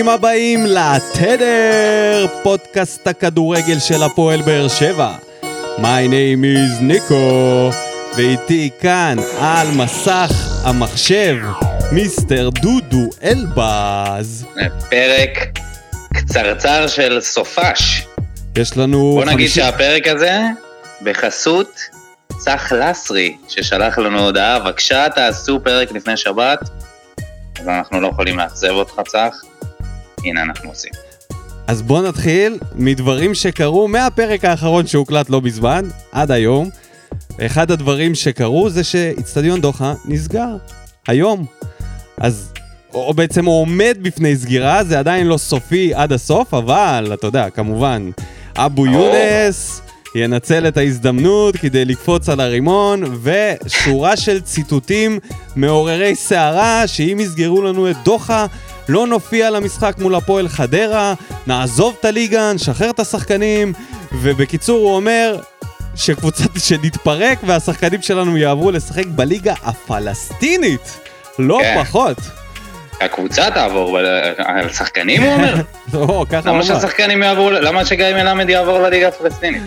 ברוכים 0.00 0.14
הבאים 0.14 0.66
לתדר, 0.66 2.26
פודקאסט 2.42 3.06
הכדורגל 3.06 3.78
של 3.78 4.02
הפועל 4.02 4.42
באר 4.42 4.68
שבע. 4.68 5.12
My 5.78 6.06
name 6.08 6.44
is 6.44 6.82
ניקו, 6.82 7.70
ואיתי 8.16 8.70
כאן 8.80 9.16
על 9.40 9.68
מסך 9.70 10.30
המחשב, 10.64 11.36
מיסטר 11.92 12.50
דודו 12.50 13.10
אלבז. 13.22 14.46
פרק 14.90 15.58
קצרצר 16.14 16.86
של 16.86 17.20
סופש. 17.20 18.06
יש 18.58 18.76
לנו... 18.76 19.12
בוא 19.14 19.24
נגיד 19.24 19.50
שהפרק 19.50 20.08
הזה 20.08 20.40
בחסות 21.02 21.80
צח 22.38 22.72
לסרי, 22.72 23.36
ששלח 23.48 23.98
לנו 23.98 24.20
הודעה, 24.20 24.58
בבקשה 24.58 25.08
תעשו 25.14 25.60
פרק 25.64 25.92
לפני 25.92 26.16
שבת, 26.16 26.60
אז 27.60 27.68
אנחנו 27.68 28.00
לא 28.00 28.08
יכולים 28.08 28.38
לאכזב 28.38 28.70
אותך 28.70 29.00
צח, 29.08 29.34
הנה 30.24 30.42
אנחנו 30.42 30.68
עושים. 30.68 30.92
אז 31.66 31.82
בוא 31.82 32.02
נתחיל 32.02 32.58
מדברים 32.74 33.34
שקרו 33.34 33.88
מהפרק 33.88 34.44
האחרון 34.44 34.86
שהוקלט 34.86 35.30
לא 35.30 35.40
מזמן, 35.40 35.84
עד 36.12 36.30
היום. 36.30 36.70
אחד 37.40 37.70
הדברים 37.70 38.14
שקרו 38.14 38.70
זה 38.70 38.84
שאיצטדיון 38.84 39.60
דוחה 39.60 39.94
נסגר, 40.04 40.56
היום. 41.06 41.46
אז, 42.16 42.52
או 42.94 43.14
בעצם 43.14 43.44
הוא 43.44 43.60
עומד 43.60 43.98
בפני 44.02 44.36
סגירה, 44.36 44.84
זה 44.84 44.98
עדיין 44.98 45.26
לא 45.26 45.36
סופי 45.36 45.94
עד 45.94 46.12
הסוף, 46.12 46.54
אבל, 46.54 47.10
אתה 47.14 47.26
יודע, 47.26 47.50
כמובן, 47.50 48.10
אבו 48.56 48.86
יונס 48.86 49.82
ינצל 50.14 50.68
את 50.68 50.76
ההזדמנות 50.76 51.56
כדי 51.56 51.84
לקפוץ 51.84 52.28
על 52.28 52.40
הרימון, 52.40 53.02
ושורה 53.22 54.16
של 54.16 54.40
ציטוטים 54.40 55.18
מעוררי 55.56 56.14
סערה, 56.14 56.86
שאם 56.86 57.18
יסגרו 57.20 57.62
לנו 57.62 57.90
את 57.90 57.96
דוחה, 58.04 58.46
לא 58.88 59.06
נופיע 59.06 59.50
למשחק 59.50 59.94
מול 59.98 60.14
הפועל 60.14 60.48
חדרה, 60.48 61.14
נעזוב 61.46 61.96
את 62.00 62.04
הליגה, 62.04 62.52
נשחרר 62.52 62.90
את 62.90 63.00
השחקנים, 63.00 63.72
ובקיצור 64.12 64.78
הוא 64.88 64.96
אומר 64.96 65.36
שקבוצה 65.96 66.44
שנתפרק 66.66 67.38
והשחקנים 67.46 68.02
שלנו 68.02 68.36
יעברו 68.36 68.70
לשחק 68.70 69.06
בליגה 69.06 69.54
הפלסטינית, 69.64 70.98
לא 71.38 71.58
כן. 71.62 71.76
פחות. 71.84 72.16
הקבוצה 73.00 73.50
תעבור, 73.50 73.98
ב- 73.98 74.04
על 74.38 74.72
שחקנים 74.72 75.22
הוא 75.22 75.32
אומר? 75.32 75.54
לא, 75.94 76.24
ככה 76.30 76.36
הוא 76.36 76.48
למה 76.48 76.50
אמר. 76.50 76.62
שהשחקנים 76.62 77.22
יעברו, 77.22 77.50
למה 77.50 77.84
שגיא 77.84 78.14
מלמד 78.14 78.48
יעבור 78.48 78.78
לליגה 78.78 79.08
הפלסטינית? 79.08 79.62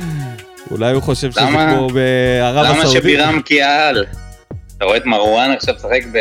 אולי 0.71 0.93
הוא 0.93 1.01
חושב 1.01 1.31
שזה 1.31 1.41
למה- 1.41 1.73
כמו 1.75 1.87
בערב 1.87 2.65
למה 2.65 2.77
הסעודית. 2.79 3.01
שבירם 3.01 3.41
קיאל? 3.41 4.05
אתה 4.77 4.85
רואה 4.85 4.97
את 4.97 5.05
מרואן 5.05 5.51
עכשיו 5.51 5.75
משחק 5.75 6.01
ב... 6.11 6.17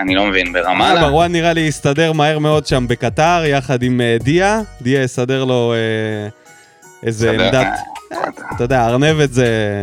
אני 0.00 0.14
לא 0.14 0.26
מבין, 0.26 0.52
ברמאללה? 0.52 1.00
מרואן 1.00 1.32
נראה 1.32 1.52
לי 1.52 1.60
יסתדר 1.60 2.12
מהר 2.12 2.38
מאוד 2.38 2.66
שם 2.66 2.86
בקטר, 2.88 3.42
יחד 3.46 3.82
עם 3.82 4.00
אה, 4.00 4.16
דיה. 4.20 4.60
דיה 4.82 5.02
יסדר 5.02 5.44
לו 5.44 5.72
אה, 5.74 6.28
איזה 7.06 7.30
עמדת... 7.30 7.54
אה, 8.12 8.18
אתה 8.56 8.64
יודע, 8.64 8.86
ארנבת 8.86 9.32
זה... 9.32 9.82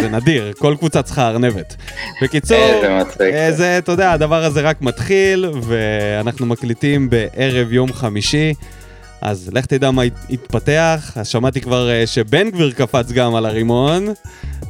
זה 0.00 0.08
נדיר, 0.08 0.52
כל 0.58 0.74
קבוצה 0.78 1.02
צריכה 1.02 1.28
ארנבת. 1.28 1.76
בקיצור, 2.22 2.82
זה, 3.50 3.78
אתה 3.78 3.92
יודע, 3.92 4.12
הדבר 4.12 4.44
הזה 4.44 4.60
רק 4.60 4.82
מתחיל, 4.82 5.46
ואנחנו 5.62 6.46
מקליטים 6.46 7.10
בערב 7.10 7.72
יום 7.72 7.92
חמישי, 7.92 8.54
אז 9.20 9.50
לך 9.52 9.66
תדע 9.66 9.90
מה 9.90 10.04
ית- 10.04 10.26
יתפתח. 10.30 11.12
אז 11.16 11.28
שמעתי 11.28 11.60
כבר 11.60 11.90
שבן 12.06 12.50
גביר 12.50 12.72
קפץ 12.72 13.12
גם 13.12 13.34
על 13.34 13.46
הרימון. 13.46 14.08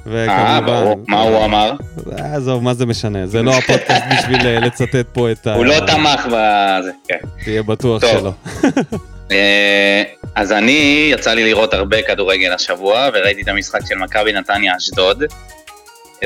אה, 0.07 0.61
ברור. 0.61 1.05
מה 1.09 1.21
הוא 1.21 1.45
אמר? 1.45 1.73
אה, 2.19 2.37
עזוב, 2.37 2.63
מה 2.63 2.75
זה 2.75 2.87
משנה? 2.87 3.27
זה 3.27 3.43
לא 3.43 3.51
הפודקאסט 3.55 4.05
בשביל 4.19 4.47
אה, 4.47 4.61
לצטט 4.61 5.07
פה 5.13 5.31
את 5.31 5.47
ה... 5.47 5.55
הוא 5.55 5.65
לא 5.65 5.81
תמך 5.87 6.27
בזה, 6.27 6.91
כן. 7.09 7.19
תהיה 7.45 7.63
בטוח. 7.63 8.03
שלא. 8.03 8.33
אה, 9.33 10.03
אז 10.35 10.53
אני, 10.53 11.09
יצא 11.13 11.35
לי 11.35 11.45
לראות 11.45 11.75
הרבה 11.75 12.03
כדורגל 12.03 12.53
השבוע, 12.53 13.09
וראיתי 13.15 13.43
את 13.43 13.49
המשחק 13.49 13.81
של 13.89 13.95
מכבי 13.95 14.33
נתניה 14.33 14.77
אשדוד, 14.77 15.25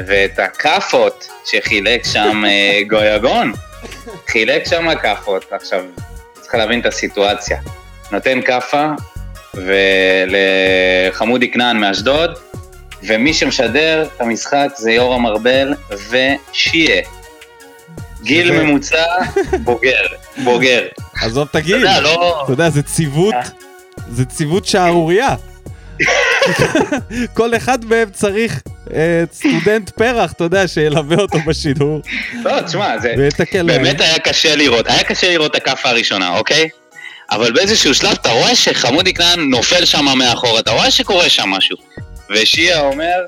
ואת 0.07 0.39
הכאפות 0.39 1.29
שחילק 1.45 2.05
שם 2.05 2.45
אה, 2.47 2.81
גויגון. 2.91 3.53
חילק 4.29 4.67
שם 4.67 4.89
כאפות. 5.03 5.45
עכשיו, 5.51 5.85
צריך 6.41 6.55
להבין 6.55 6.81
את 6.81 6.87
הסיטואציה. 6.87 7.59
נותן 8.13 8.41
כאפה 8.43 8.89
ולחמודי 9.55 11.51
כנען 11.51 11.77
מאשדוד, 11.77 12.39
ומי 13.03 13.35
שמשדר 13.35 14.09
את 14.17 14.21
המשחק 14.21 14.69
זה 14.77 14.93
יורם 14.93 15.27
ארבל 15.27 15.75
ושיה. 15.91 17.03
גיל 18.23 18.63
ממוצע, 18.63 19.05
בוגר, 19.65 20.07
בוגר. 20.45 20.87
עזוב 21.23 21.49
את 21.51 21.57
הגיל. 21.57 22.01
לא... 22.01 22.41
אתה 22.45 22.53
יודע, 22.53 22.71
זה 22.71 22.83
ציוות. 22.83 23.35
זה 24.11 24.25
ציוות 24.25 24.67
שערורייה. 24.67 25.35
כל 27.35 27.57
אחד 27.57 27.85
מהם 27.85 28.11
צריך 28.11 28.63
אה, 28.95 29.25
סטודנט 29.33 29.91
פרח, 29.91 30.33
אתה 30.33 30.45
יודע, 30.45 30.69
שילווה 30.69 31.17
אותו 31.17 31.39
בשידור, 31.47 32.01
לא, 32.43 32.61
תשמע, 32.61 32.99
זה. 32.99 33.15
באמת 33.67 34.01
היה 34.01 34.19
קשה 34.19 34.57
לראות, 34.57 34.87
היה 34.87 35.05
קשה 35.05 35.31
לראות 35.31 35.51
את 35.51 35.57
הכאפה 35.57 35.89
הראשונה, 35.89 36.39
אוקיי? 36.39 36.69
אבל 37.31 37.53
באיזשהו 37.53 37.95
שלב 37.95 38.13
אתה 38.13 38.31
רואה 38.31 38.57
שחמודי 38.57 39.15
כנען 39.15 39.41
נופל 39.41 39.85
שם 39.85 40.05
מאחור, 40.19 40.59
אתה 40.59 40.71
רואה 40.71 40.91
שקורה 40.91 41.29
שם 41.29 41.49
משהו. 41.49 41.77
ושיעה 42.31 42.81
אומר, 42.81 43.25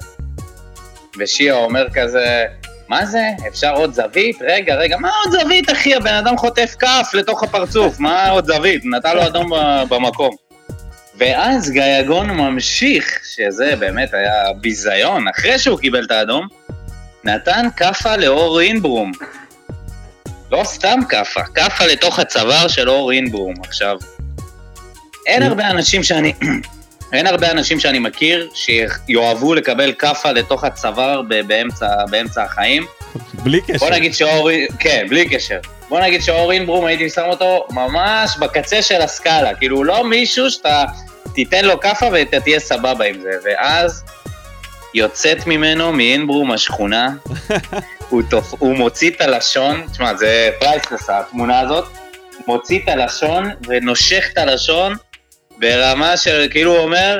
ושיעה 1.18 1.56
אומר 1.56 1.86
כזה, 1.94 2.44
מה 2.88 3.06
זה? 3.06 3.22
אפשר 3.48 3.74
עוד 3.74 3.94
זווית? 3.94 4.36
רגע, 4.40 4.74
רגע, 4.74 4.96
מה 4.96 5.10
עוד 5.24 5.40
זווית, 5.40 5.72
אחי? 5.72 5.94
הבן 5.94 6.14
אדם 6.14 6.36
חוטף 6.36 6.74
כף 6.78 7.10
לתוך 7.14 7.42
הפרצוף, 7.42 8.00
מה 8.00 8.28
עוד 8.30 8.46
זווית? 8.46 8.82
נתן 8.84 9.16
לו 9.16 9.26
אדום 9.26 9.50
במקום. 9.88 10.36
ואז 11.18 11.70
גייגון 11.70 12.30
ממשיך, 12.30 13.18
שזה 13.34 13.76
באמת 13.76 14.14
היה 14.14 14.52
ביזיון, 14.60 15.28
אחרי 15.28 15.58
שהוא 15.58 15.78
קיבל 15.78 16.04
את 16.04 16.10
האדום, 16.10 16.46
נתן 17.24 17.66
כאפה 17.76 18.16
לאור 18.16 18.60
אינברום. 18.60 19.12
לא 20.50 20.64
סתם 20.64 20.98
כאפה, 21.08 21.42
כאפה 21.54 21.86
לתוך 21.86 22.18
הצוואר 22.18 22.68
של 22.68 22.90
אור 22.90 23.12
אינברום. 23.12 23.54
עכשיו, 23.64 23.96
אין 25.26 25.42
הרבה 25.42 25.70
אנשים 25.70 26.02
שאני... 26.02 26.32
אין 27.12 27.26
הרבה 27.26 27.50
אנשים 27.50 27.80
שאני 27.80 27.98
מכיר 27.98 28.48
שיאהבו 28.54 29.54
לקבל 29.54 29.92
כאפה 29.98 30.32
לתוך 30.32 30.64
הצוואר 30.64 31.22
באמצע, 31.46 31.86
באמצע 32.10 32.42
החיים. 32.42 32.86
בלי 33.32 33.60
קשר. 33.60 33.78
בוא 33.78 33.90
נגיד 33.90 34.14
שאור... 34.14 34.50
כן, 34.78 35.06
בלי 35.08 35.28
קשר. 35.28 35.58
בוא 35.88 36.00
נגיד 36.00 36.22
שאור 36.22 36.52
אינברום, 36.52 36.84
הייתי 36.84 37.10
שם 37.10 37.24
אותו 37.26 37.66
ממש 37.70 38.36
בקצה 38.38 38.82
של 38.82 39.00
הסקאלה. 39.00 39.54
כאילו, 39.54 39.84
לא 39.84 40.04
מישהו 40.04 40.50
שאתה 40.50 40.84
תיתן 41.34 41.64
לו 41.64 41.80
כאפה 41.80 42.06
ואתה 42.12 42.40
תהיה 42.40 42.60
סבבה 42.60 43.04
עם 43.04 43.20
זה. 43.20 43.30
ואז 43.44 44.04
יוצאת 44.94 45.46
ממנו, 45.46 45.92
מאינברום 45.92 46.50
השכונה, 46.50 47.08
הוא, 48.10 48.22
תופ... 48.30 48.54
הוא 48.58 48.76
מוציא 48.76 49.10
את 49.10 49.20
הלשון, 49.20 49.86
תשמע, 49.92 50.14
זה 50.14 50.50
פרייסלס 50.60 51.10
התמונה 51.10 51.60
הזאת, 51.60 51.84
מוציא 52.46 52.78
את 52.84 52.88
הלשון 52.88 53.50
ונושך 53.68 54.28
את 54.32 54.38
הלשון 54.38 54.94
ברמה 55.58 56.16
של, 56.16 56.46
כאילו 56.50 56.72
הוא 56.76 56.84
אומר, 56.84 57.18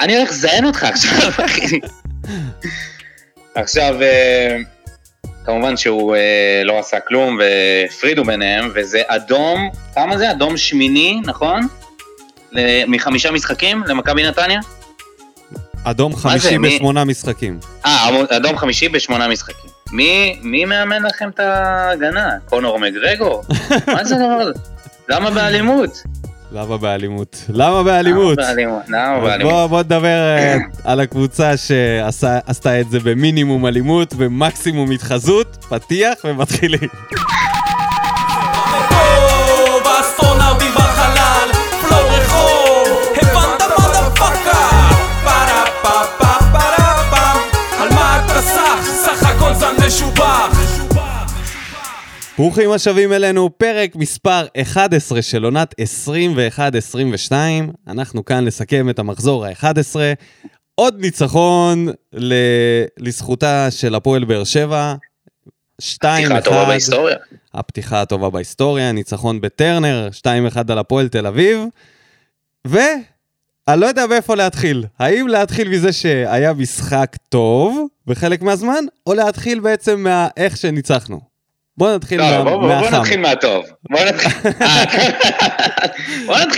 אני 0.00 0.16
הולך 0.16 0.30
לזיין 0.30 0.64
אותך 0.64 0.82
עכשיו, 0.84 1.30
אחי. 1.46 1.80
עכשיו, 3.54 4.02
אה, 4.02 4.56
כמובן 5.44 5.76
שהוא 5.76 6.16
אה, 6.16 6.62
לא 6.64 6.78
עשה 6.78 7.00
כלום 7.00 7.38
והפרידו 7.40 8.24
ביניהם, 8.24 8.70
וזה 8.74 9.02
אדום, 9.06 9.70
כמה 9.94 10.18
זה? 10.18 10.30
אדום 10.30 10.56
שמיני, 10.56 11.20
נכון? 11.24 11.60
מחמישה 12.88 13.30
משחקים 13.30 13.82
למכבי 13.86 14.22
נתניה? 14.28 14.60
אדום? 15.84 16.16
חמישי 16.16 16.58
מי- 16.58 16.74
בשמונה 16.76 17.04
משחקים. 17.04 17.58
אה, 17.86 18.08
אדום 18.36 18.58
חמישי 18.58 18.88
בשמונה 18.88 19.28
משחקים. 19.28 19.70
מי, 19.92 20.38
מי 20.42 20.64
מאמן 20.64 21.02
לכם 21.02 21.28
את 21.28 21.40
ההגנה? 21.40 22.30
קונור 22.48 22.78
מגרגור? 22.78 23.42
מה 23.94 24.04
זה 24.04 24.14
הדבר 24.14 24.32
הזה? 24.40 24.52
למה 25.08 25.30
באלימות? 25.30 26.02
למה 26.54 26.76
באלימות? 26.78 27.44
למה 27.48 27.82
באלימות? 27.82 28.38
למה 28.38 28.46
באלימות? 28.46 28.82
למה 28.88 29.20
באלימות? 29.20 29.52
בוא, 29.52 29.66
בוא 29.66 29.80
נדבר 29.80 30.36
אה, 30.36 30.56
על 30.84 31.00
הקבוצה 31.00 31.56
שעשתה 31.56 32.80
את 32.80 32.90
זה 32.90 33.00
במינימום 33.00 33.66
אלימות 33.66 34.14
ומקסימום 34.16 34.90
התחזות, 34.90 35.64
פתיח 35.68 36.14
ומתחילים. 36.24 36.88
ברוכים 52.38 52.70
השבים 52.70 53.12
אלינו, 53.12 53.58
פרק 53.58 53.96
מספר 53.96 54.46
11 54.62 55.22
של 55.22 55.44
עונת 55.44 55.74
21-22. 57.30 57.32
אנחנו 57.88 58.24
כאן 58.24 58.44
לסכם 58.44 58.90
את 58.90 58.98
המחזור 58.98 59.46
ה-11. 59.46 59.96
עוד 60.74 61.00
ניצחון 61.00 61.88
ל... 62.12 62.34
לזכותה 62.98 63.70
של 63.70 63.94
הפועל 63.94 64.24
באר 64.24 64.44
שבע. 64.44 64.94
שתיים 65.80 66.26
פתיחה 66.26 66.40
טובה 66.40 66.62
אחד, 66.62 66.68
בהיסטוריה. 66.68 67.16
הפתיחה 67.54 68.00
הטובה 68.00 68.30
בהיסטוריה, 68.30 68.92
ניצחון 68.92 69.40
בטרנר, 69.40 70.08
2-1 70.54 70.58
על 70.68 70.78
הפועל 70.78 71.08
תל 71.08 71.26
אביב, 71.26 71.60
ואני 72.64 73.80
לא 73.80 73.86
יודע 73.86 74.06
מאיפה 74.06 74.34
להתחיל. 74.34 74.86
האם 74.98 75.28
להתחיל 75.28 75.68
מזה 75.68 75.92
שהיה 75.92 76.52
משחק 76.52 77.16
טוב 77.28 77.86
בחלק 78.06 78.42
מהזמן, 78.42 78.84
או 79.06 79.14
להתחיל 79.14 79.60
בעצם 79.60 80.00
מאיך 80.04 80.56
שניצחנו? 80.56 81.33
בוא 81.78 81.94
נתחיל 81.94 82.20
לא, 82.20 82.44
מה- 82.44 82.50
בוא- 82.50 82.68
מהחם. 82.68 82.94
נתחיל 82.96 83.20
מהטוב. 83.20 83.64
בוא 83.90 84.00
נתחיל- 84.04 84.52
אה, 84.60 84.84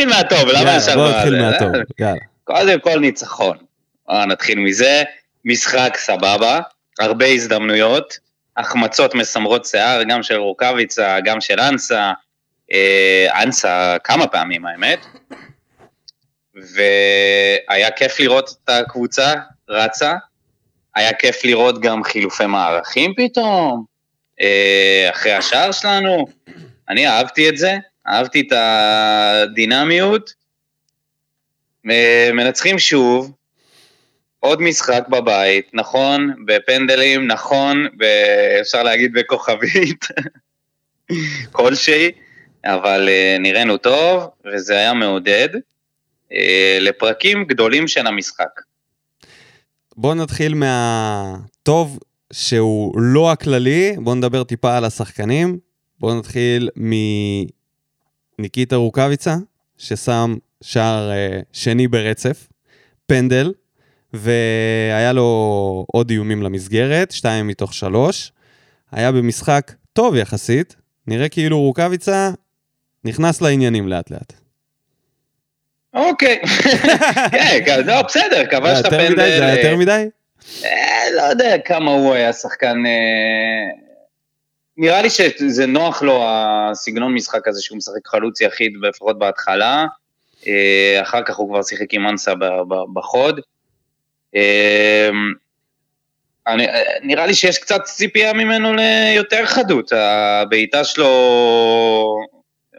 מהטוב, 0.06 0.48
למה 0.48 0.76
ישר... 0.76 0.94
בוא 0.96 1.08
נתחיל? 1.08 1.42
מהטוב, 1.42 1.74
אה, 1.74 1.80
יאללה. 2.00 2.18
קודם 2.44 2.80
כל 2.80 2.98
ניצחון. 2.98 3.56
בוא 4.08 4.24
נתחיל 4.24 4.58
מזה. 4.58 5.02
משחק 5.44 5.96
סבבה, 5.96 6.60
הרבה 7.00 7.26
הזדמנויות, 7.26 8.18
החמצות 8.56 9.14
מסמרות 9.14 9.66
שיער, 9.66 10.02
גם 10.02 10.22
של 10.22 10.36
רוקאביצה, 10.36 11.16
גם 11.24 11.40
של 11.40 11.60
אנסה. 11.60 12.12
אה, 12.72 13.42
אנסה 13.42 13.96
כמה 14.04 14.26
פעמים 14.26 14.66
האמת. 14.66 15.06
והיה 16.54 17.90
כיף 17.90 18.20
לראות 18.20 18.50
את 18.64 18.70
הקבוצה 18.70 19.34
רצה. 19.68 20.14
היה 20.96 21.12
כיף 21.12 21.44
לראות 21.44 21.80
גם 21.80 22.04
חילופי 22.04 22.46
מערכים 22.46 23.12
פתאום, 23.16 23.46
אה, 23.48 23.95
אחרי 25.10 25.32
השער 25.32 25.72
שלנו. 25.72 26.26
אני 26.88 27.08
אהבתי 27.08 27.48
את 27.48 27.56
זה, 27.56 27.76
אהבתי 28.06 28.40
את 28.40 28.52
הדינמיות. 28.52 30.34
אה, 31.90 32.30
מנצחים 32.32 32.78
שוב, 32.78 33.32
עוד 34.40 34.62
משחק 34.62 35.08
בבית, 35.08 35.70
נכון, 35.72 36.34
בפנדלים, 36.46 37.26
נכון. 37.26 37.86
אפשר 38.60 38.82
להגיד 38.82 39.12
בכוכבית 39.12 40.04
כלשהי, 41.52 42.10
אבל 42.64 43.08
אה, 43.08 43.36
נראינו 43.40 43.76
טוב, 43.76 44.24
וזה 44.44 44.74
היה 44.76 44.94
מעודד 44.94 45.48
אה, 46.32 46.78
לפרקים 46.80 47.44
גדולים 47.44 47.88
של 47.88 48.06
המשחק. 48.06 48.60
בוא 49.96 50.14
נתחיל 50.14 50.54
מהטוב 50.54 51.98
שהוא 52.32 53.00
לא 53.00 53.32
הכללי, 53.32 53.96
בוא 53.98 54.14
נדבר 54.14 54.44
טיפה 54.44 54.76
על 54.76 54.84
השחקנים. 54.84 55.58
בוא 56.00 56.14
נתחיל 56.14 56.68
מניקיטה 58.38 58.76
רוקאביצה, 58.76 59.36
ששם 59.78 60.36
שער 60.62 61.10
אה, 61.10 61.40
שני 61.52 61.88
ברצף, 61.88 62.48
פנדל, 63.06 63.52
והיה 64.12 65.12
לו 65.12 65.84
עוד 65.92 66.10
איומים 66.10 66.42
למסגרת, 66.42 67.10
שתיים 67.10 67.46
מתוך 67.46 67.74
שלוש. 67.74 68.32
היה 68.92 69.12
במשחק 69.12 69.72
טוב 69.92 70.14
יחסית, 70.14 70.76
נראה 71.06 71.28
כאילו 71.28 71.60
רוקאביצה 71.60 72.30
נכנס 73.04 73.40
לעניינים 73.42 73.88
לאט 73.88 74.10
לאט. 74.10 74.32
אוקיי, 75.94 76.40
כן, 77.32 77.58
כן, 77.66 77.86
לא, 77.86 78.02
בסדר, 78.02 78.46
כבש 78.50 78.80
את 78.80 78.84
הפנדל. 78.84 79.16
זה 79.16 79.22
היה 79.24 79.48
אה, 79.48 79.60
יותר 79.60 79.76
מדי? 79.76 80.06
אה, 80.64 81.10
לא 81.16 81.22
יודע 81.22 81.58
כמה 81.58 81.90
הוא 81.90 82.14
היה 82.14 82.32
שחקן... 82.32 82.86
אה, 82.86 83.86
נראה 84.76 85.02
לי 85.02 85.10
שזה 85.10 85.66
נוח 85.66 86.02
לו 86.02 86.24
הסגנון 86.26 87.14
משחק 87.14 87.48
הזה 87.48 87.62
שהוא 87.62 87.78
משחק 87.78 88.06
חלוץ 88.06 88.40
יחיד, 88.40 88.72
לפחות 88.82 89.18
בהתחלה. 89.18 89.86
אה, 90.46 91.02
אחר 91.02 91.22
כך 91.22 91.36
הוא 91.36 91.48
כבר 91.48 91.62
שיחק 91.62 91.94
עם 91.94 92.08
אנסה 92.08 92.32
בחוד. 92.94 93.40
אה, 94.36 95.10
אה, 96.48 96.54
נראה 97.02 97.26
לי 97.26 97.34
שיש 97.34 97.58
קצת 97.58 97.82
ציפייה 97.84 98.32
ממנו 98.32 98.74
ליותר 98.74 99.46
חדות. 99.46 99.92
הבעיטה 99.92 100.84
שלו, 100.84 102.18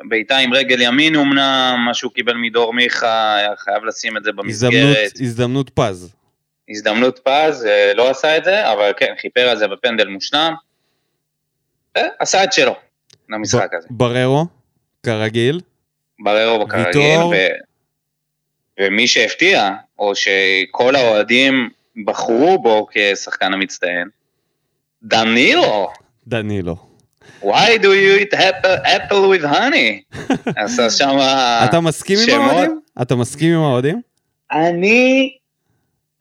בעיטה 0.09 0.37
עם 0.37 0.53
רגל 0.53 0.81
ימין 0.81 1.15
אמנם, 1.15 1.83
מה 1.85 1.93
שהוא 1.93 2.11
קיבל 2.11 2.33
מדור 2.33 2.73
מיכה, 2.73 3.35
היה 3.35 3.55
חייב 3.57 3.85
לשים 3.85 4.17
את 4.17 4.23
זה 4.23 4.29
הזדמנות, 4.29 4.73
במסגרת. 4.73 5.11
הזדמנות 5.21 5.69
פז. 5.69 6.13
הזדמנות 6.69 7.19
פז, 7.23 7.65
אה, 7.65 7.93
לא 7.93 8.09
עשה 8.09 8.37
את 8.37 8.43
זה, 8.43 8.71
אבל 8.71 8.91
כן, 8.97 9.13
חיפר 9.21 9.49
על 9.49 9.57
זה 9.57 9.67
בפנדל 9.67 10.07
מושלם. 10.07 10.53
אה, 11.97 12.07
עשה 12.19 12.43
את 12.43 12.53
שלו, 12.53 12.75
למשחק 13.29 13.73
הזה. 13.73 13.87
בררו, 13.91 14.45
כרגיל. 15.03 15.61
בררו 16.19 16.67
כרגיל, 16.67 16.87
ויטור. 16.87 17.29
ו... 17.29 17.35
ומי 18.79 19.07
שהפתיע, 19.07 19.69
או 19.99 20.13
שכל 20.15 20.95
האוהדים 20.95 21.69
בחרו 22.05 22.61
בו 22.61 22.87
כשחקן 22.91 23.53
המצטיין, 23.53 24.07
דנילו, 25.03 25.89
דנילו. 26.27 26.75
why 27.41 27.77
do 27.77 27.93
you 27.93 28.13
eat 28.21 28.33
apple, 28.33 28.77
apple 28.85 29.29
with 29.29 29.43
honey? 29.43 30.19
עשה 30.63 30.89
שם 30.89 31.17
אתה 31.65 31.79
מסכים 31.79 32.19
עם 32.19 32.25
שמות. 32.25 32.51
האוהדים? 32.51 32.79
אתה 33.01 33.15
מסכים 33.15 33.53
עם 33.53 33.61
האוהדים? 33.61 34.01
אני, 34.51 35.36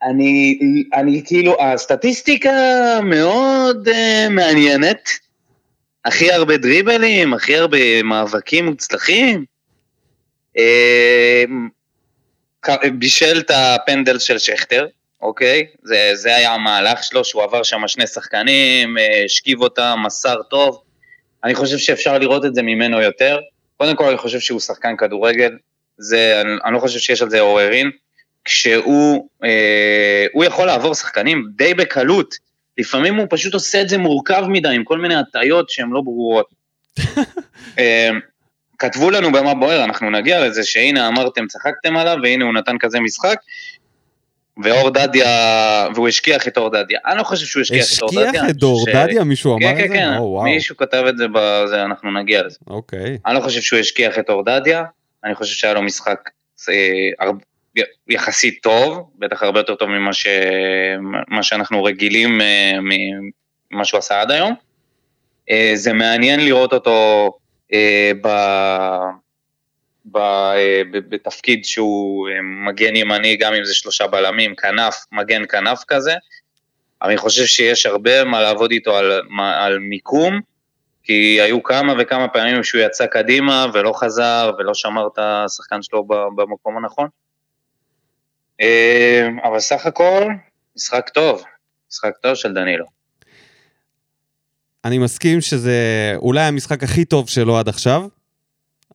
אני, 0.06 0.58
אני 0.94 1.22
כאילו, 1.24 1.62
הסטטיסטיקה 1.62 2.50
מאוד 3.02 3.88
uh, 3.88 4.30
מעניינת. 4.30 5.08
הכי 6.04 6.32
הרבה 6.32 6.56
דריבלים, 6.56 7.34
הכי 7.34 7.56
הרבה 7.56 8.02
מאבקים 8.02 8.66
מוצלחים. 8.66 9.44
Uh, 10.58 11.50
בישל 12.98 13.38
את 13.38 13.50
הפנדל 13.54 14.18
של 14.18 14.38
שכטר, 14.38 14.86
אוקיי? 15.22 15.66
זה, 15.82 16.10
זה 16.14 16.36
היה 16.36 16.54
המהלך 16.54 17.04
שלו, 17.04 17.24
שהוא 17.24 17.42
עבר 17.42 17.62
שם 17.62 17.88
שני 17.88 18.06
שחקנים, 18.06 18.98
אה, 18.98 19.24
השכיב 19.24 19.60
אותם, 19.60 19.98
מסר 20.06 20.42
טוב. 20.50 20.82
אני 21.44 21.54
חושב 21.54 21.78
שאפשר 21.78 22.18
לראות 22.18 22.44
את 22.44 22.54
זה 22.54 22.62
ממנו 22.62 23.02
יותר. 23.02 23.38
קודם 23.76 23.96
כל, 23.96 24.08
אני 24.08 24.16
חושב 24.16 24.40
שהוא 24.40 24.60
שחקן 24.60 24.96
כדורגל, 24.96 25.50
זה, 25.98 26.40
אני, 26.40 26.50
אני 26.64 26.74
לא 26.74 26.78
חושב 26.78 26.98
שיש 26.98 27.22
על 27.22 27.30
זה 27.30 27.40
עוררין. 27.40 27.90
כשהוא 28.46 29.28
אה, 29.44 30.26
הוא 30.32 30.44
יכול 30.44 30.66
לעבור 30.66 30.94
שחקנים 30.94 31.44
די 31.56 31.74
בקלות, 31.74 32.34
לפעמים 32.78 33.14
הוא 33.14 33.26
פשוט 33.30 33.54
עושה 33.54 33.82
את 33.82 33.88
זה 33.88 33.98
מורכב 33.98 34.44
מדי, 34.48 34.68
עם 34.68 34.84
כל 34.84 34.98
מיני 34.98 35.14
הטעיות 35.14 35.70
שהן 35.70 35.90
לא 35.90 36.00
ברורות. 36.00 36.46
אה, 37.78 38.10
כתבו 38.78 39.10
לנו 39.10 39.32
במה 39.32 39.54
בוער, 39.54 39.84
אנחנו 39.84 40.10
נגיע 40.10 40.46
לזה, 40.46 40.64
שהנה 40.64 41.08
אמרתם, 41.08 41.46
צחקתם 41.46 41.96
עליו, 41.96 42.16
והנה 42.22 42.44
הוא 42.44 42.54
נתן 42.54 42.78
כזה 42.78 43.00
משחק, 43.00 43.36
ואור 44.64 44.90
דדיה, 44.90 45.88
והוא 45.94 46.08
השכיח 46.08 46.48
את 46.48 46.56
אור 46.56 46.68
דדיה. 46.68 46.98
אני 47.06 47.18
לא 47.18 47.22
חושב 47.22 47.46
שהוא 47.46 47.60
השכיח 47.60 47.86
את 47.96 48.02
אור 48.02 48.10
דדיה. 48.10 48.28
השכיח 48.28 48.50
את 48.50 48.60
ש- 48.60 48.94
דדיה? 48.94 49.24
מישהו 49.24 49.56
אמר 49.56 49.66
כן, 49.66 49.74
את 49.74 49.78
כן, 49.78 49.88
זה? 49.88 49.94
כן, 49.94 50.16
או, 50.16 50.22
וואו. 50.22 50.44
מישהו 50.44 50.76
כתב 50.76 51.04
את 51.08 51.16
זה 51.16 51.24
בזה, 51.32 51.82
אנחנו 51.82 52.12
נגיע 52.12 52.42
לזה. 52.42 52.56
אוקיי. 52.66 53.18
אני 53.26 53.34
לא 53.34 53.40
חושב 53.40 53.60
שהוא 53.60 53.78
השכיח 53.78 54.18
את 54.18 54.30
אור 54.30 54.44
דדיה, 54.44 54.84
אני 55.24 55.34
חושב 55.34 55.54
שהיה 55.54 55.74
לו 55.74 55.82
משחק 55.82 56.30
אה, 56.68 56.74
יחסית 58.08 58.62
טוב, 58.62 59.10
בטח 59.18 59.42
הרבה 59.42 59.60
יותר 59.60 59.74
טוב 59.74 59.88
ממה 59.88 60.12
ש... 60.12 60.26
שאנחנו 61.42 61.84
רגילים 61.84 62.40
אה, 62.40 62.72
ממה 63.70 63.84
שהוא 63.84 63.98
עשה 63.98 64.20
עד 64.20 64.30
היום. 64.30 64.54
אה, 65.50 65.72
זה 65.74 65.92
מעניין 65.92 66.44
לראות 66.44 66.72
אותו 66.72 67.30
אה, 67.72 68.12
ב... 68.22 68.28
ב... 70.12 70.18
בתפקיד 70.90 71.64
שהוא 71.64 72.28
מגן 72.42 72.96
ימני, 72.96 73.36
גם 73.36 73.54
אם 73.54 73.64
זה 73.64 73.74
שלושה 73.74 74.06
בלמים, 74.06 74.54
כנף, 74.54 74.94
מגן 75.12 75.42
כנף 75.48 75.84
כזה. 75.88 76.14
אני 77.02 77.16
חושב 77.16 77.44
שיש 77.46 77.86
הרבה 77.86 78.24
מה 78.24 78.40
לעבוד 78.40 78.70
איתו 78.70 78.96
על, 78.96 79.20
על 79.56 79.78
מיקום, 79.78 80.40
כי 81.02 81.40
היו 81.40 81.62
כמה 81.62 81.94
וכמה 81.98 82.28
פעמים 82.28 82.64
שהוא 82.64 82.80
יצא 82.80 83.06
קדימה 83.06 83.66
ולא 83.72 83.92
חזר 83.92 84.50
ולא 84.58 84.74
שמר 84.74 85.06
את 85.06 85.18
השחקן 85.18 85.82
שלו 85.82 86.04
במקום 86.36 86.76
הנכון. 86.76 87.08
אה, 88.60 89.28
אבל 89.44 89.60
סך 89.60 89.86
הכל, 89.86 90.32
משחק 90.76 91.08
טוב, 91.08 91.42
משחק 91.90 92.12
טוב 92.22 92.34
של 92.34 92.54
דנילו. 92.54 92.84
אני 94.84 94.98
מסכים 94.98 95.40
שזה 95.40 96.14
אולי 96.16 96.40
המשחק 96.40 96.82
הכי 96.82 97.04
טוב 97.04 97.28
שלו 97.28 97.58
עד 97.58 97.68
עכשיו. 97.68 98.06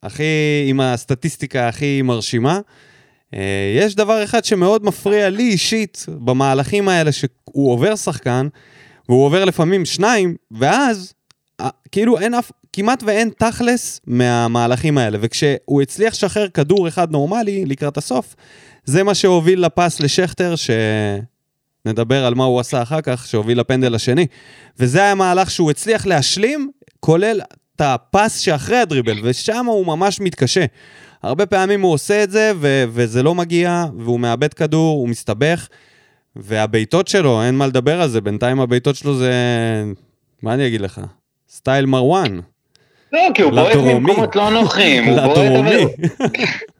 הכי, 0.04 0.24
עם 0.68 0.80
הסטטיסטיקה 0.80 1.68
הכי 1.68 2.02
מרשימה. 2.02 2.60
אה, 3.34 3.74
יש 3.78 3.96
דבר 3.96 4.24
אחד 4.24 4.46
שמאוד 4.46 4.86
מפריע 4.86 5.30
לי 5.30 5.44
אישית 5.44 6.06
במהלכים 6.10 6.88
האלה, 6.88 7.12
שהוא 7.12 7.72
עובר 7.72 7.96
שחקן, 7.96 8.48
והוא 9.10 9.26
עובר 9.26 9.46
לפעמים 9.46 9.86
שניים, 9.86 10.36
ואז 10.52 11.14
אה, 11.62 11.70
כאילו 11.92 12.20
אין 12.20 12.34
אף, 12.34 12.52
כמעט 12.74 13.04
ואין 13.04 13.30
תכלס 13.38 14.02
מהמהלכים 14.08 14.98
האלה. 14.98 15.18
וכשהוא 15.22 15.82
הצליח 15.82 16.14
לשחרר 16.14 16.50
כדור 16.50 16.88
אחד 16.88 17.12
נורמלי 17.12 17.66
לקראת 17.66 17.98
הסוף, 17.98 18.36
זה 18.86 19.04
מה 19.04 19.14
שהוביל 19.14 19.66
לפס 19.66 20.00
לשכטר, 20.00 20.54
שנדבר 21.86 22.26
על 22.26 22.34
מה 22.36 22.44
הוא 22.44 22.60
עשה 22.60 22.82
אחר 22.82 23.02
כך, 23.02 23.28
שהוביל 23.28 23.60
לפנדל 23.60 23.96
השני. 23.96 24.28
וזה 24.80 25.00
היה 25.02 25.16
מהלך 25.16 25.52
שהוא 25.52 25.72
הצליח 25.72 26.06
להשלים, 26.06 26.72
כולל 27.00 27.42
את 27.76 27.82
הפס 27.82 28.38
שאחרי 28.38 28.78
הדריבל, 28.78 29.20
ושם 29.24 29.66
הוא 29.66 29.86
ממש 29.86 30.22
מתקשה. 30.22 30.66
הרבה 31.24 31.46
פעמים 31.46 31.82
הוא 31.82 31.94
עושה 31.94 32.24
את 32.24 32.32
זה, 32.32 32.52
ו- 32.56 32.84
וזה 32.90 33.24
לא 33.24 33.36
מגיע, 33.36 33.86
והוא 33.98 34.20
מאבד 34.20 34.54
כדור, 34.54 35.00
הוא 35.00 35.10
מסתבך, 35.10 35.68
והבעיטות 36.36 37.08
שלו, 37.08 37.44
אין 37.44 37.56
מה 37.56 37.68
לדבר 37.68 38.02
על 38.02 38.10
זה, 38.10 38.22
בינתיים 38.22 38.60
הבעיטות 38.60 38.96
שלו 38.96 39.18
זה 39.18 39.34
מה 40.44 40.54
אני 40.54 40.68
אגיד 40.68 40.82
לך? 40.82 41.02
סטייל 41.50 41.86
מרואן. 41.86 42.40
לא, 43.14 43.20
כי 43.34 43.42
הוא 43.42 43.52
בועט. 43.52 43.76
ממקומות 43.76 44.36
לא 44.36 44.52
נוחים. 44.52 45.10
לדרומי. 45.10 45.86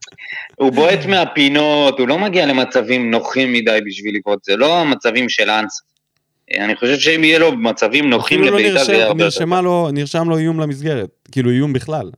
הוא 0.62 0.72
בועט 0.72 1.06
מהפינות, 1.06 2.00
הוא 2.00 2.08
לא 2.08 2.20
מגיע 2.20 2.46
למצבים 2.46 3.12
נוחים 3.12 3.54
מדי 3.54 3.80
בשביל 3.86 4.16
לקרות, 4.16 4.44
זה 4.44 4.56
לא 4.56 4.78
המצבים 4.80 5.30
של 5.30 5.50
אנס. 5.50 5.82
אני 6.60 6.76
חושב 6.76 7.00
שאם 7.00 7.24
יהיה 7.24 7.40
לו 7.40 7.52
מצבים 7.52 8.10
נוחים 8.10 8.42
לא 8.42 8.48
לבעיטה 8.48 8.84
זה 8.84 8.94
יהיה 8.94 9.06
הרבה 9.06 9.24
יותר. 9.24 9.92
נרשם 9.92 10.30
לו 10.30 10.38
איום 10.38 10.60
למסגרת. 10.60 11.10
כאילו 11.32 11.52
איום 11.52 11.74
בכלל. 11.74 12.12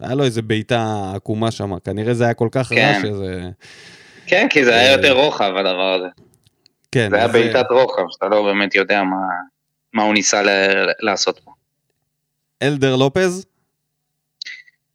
היה 0.00 0.14
לו 0.14 0.24
איזה 0.24 0.42
בעיטה 0.42 1.12
עקומה 1.14 1.50
שם, 1.50 1.78
כנראה 1.84 2.14
זה 2.14 2.24
היה 2.24 2.34
כל 2.34 2.48
כך 2.50 2.72
רע 2.72 2.76
כן. 2.78 3.00
שזה... 3.02 3.40
כן, 4.26 4.46
כי 4.50 4.64
זה 4.64 4.74
היה 4.74 4.92
יותר 4.92 5.12
רוחב 5.12 5.52
הדבר 5.56 5.94
הזה. 5.94 6.08
כן, 6.92 7.10
זה 7.10 7.16
היה 7.16 7.24
אז, 7.24 7.32
בעיטת 7.32 7.64
רוחב, 7.70 8.02
שאתה 8.10 8.28
לא 8.28 8.42
באמת 8.42 8.74
יודע 8.74 9.02
מה, 9.02 9.16
מה 9.92 10.02
הוא 10.02 10.14
ניסה 10.14 10.42
ל- 10.42 10.90
לעשות 11.00 11.38
פה. 11.44 11.50
אלדר 12.62 12.96
לופז, 12.96 13.46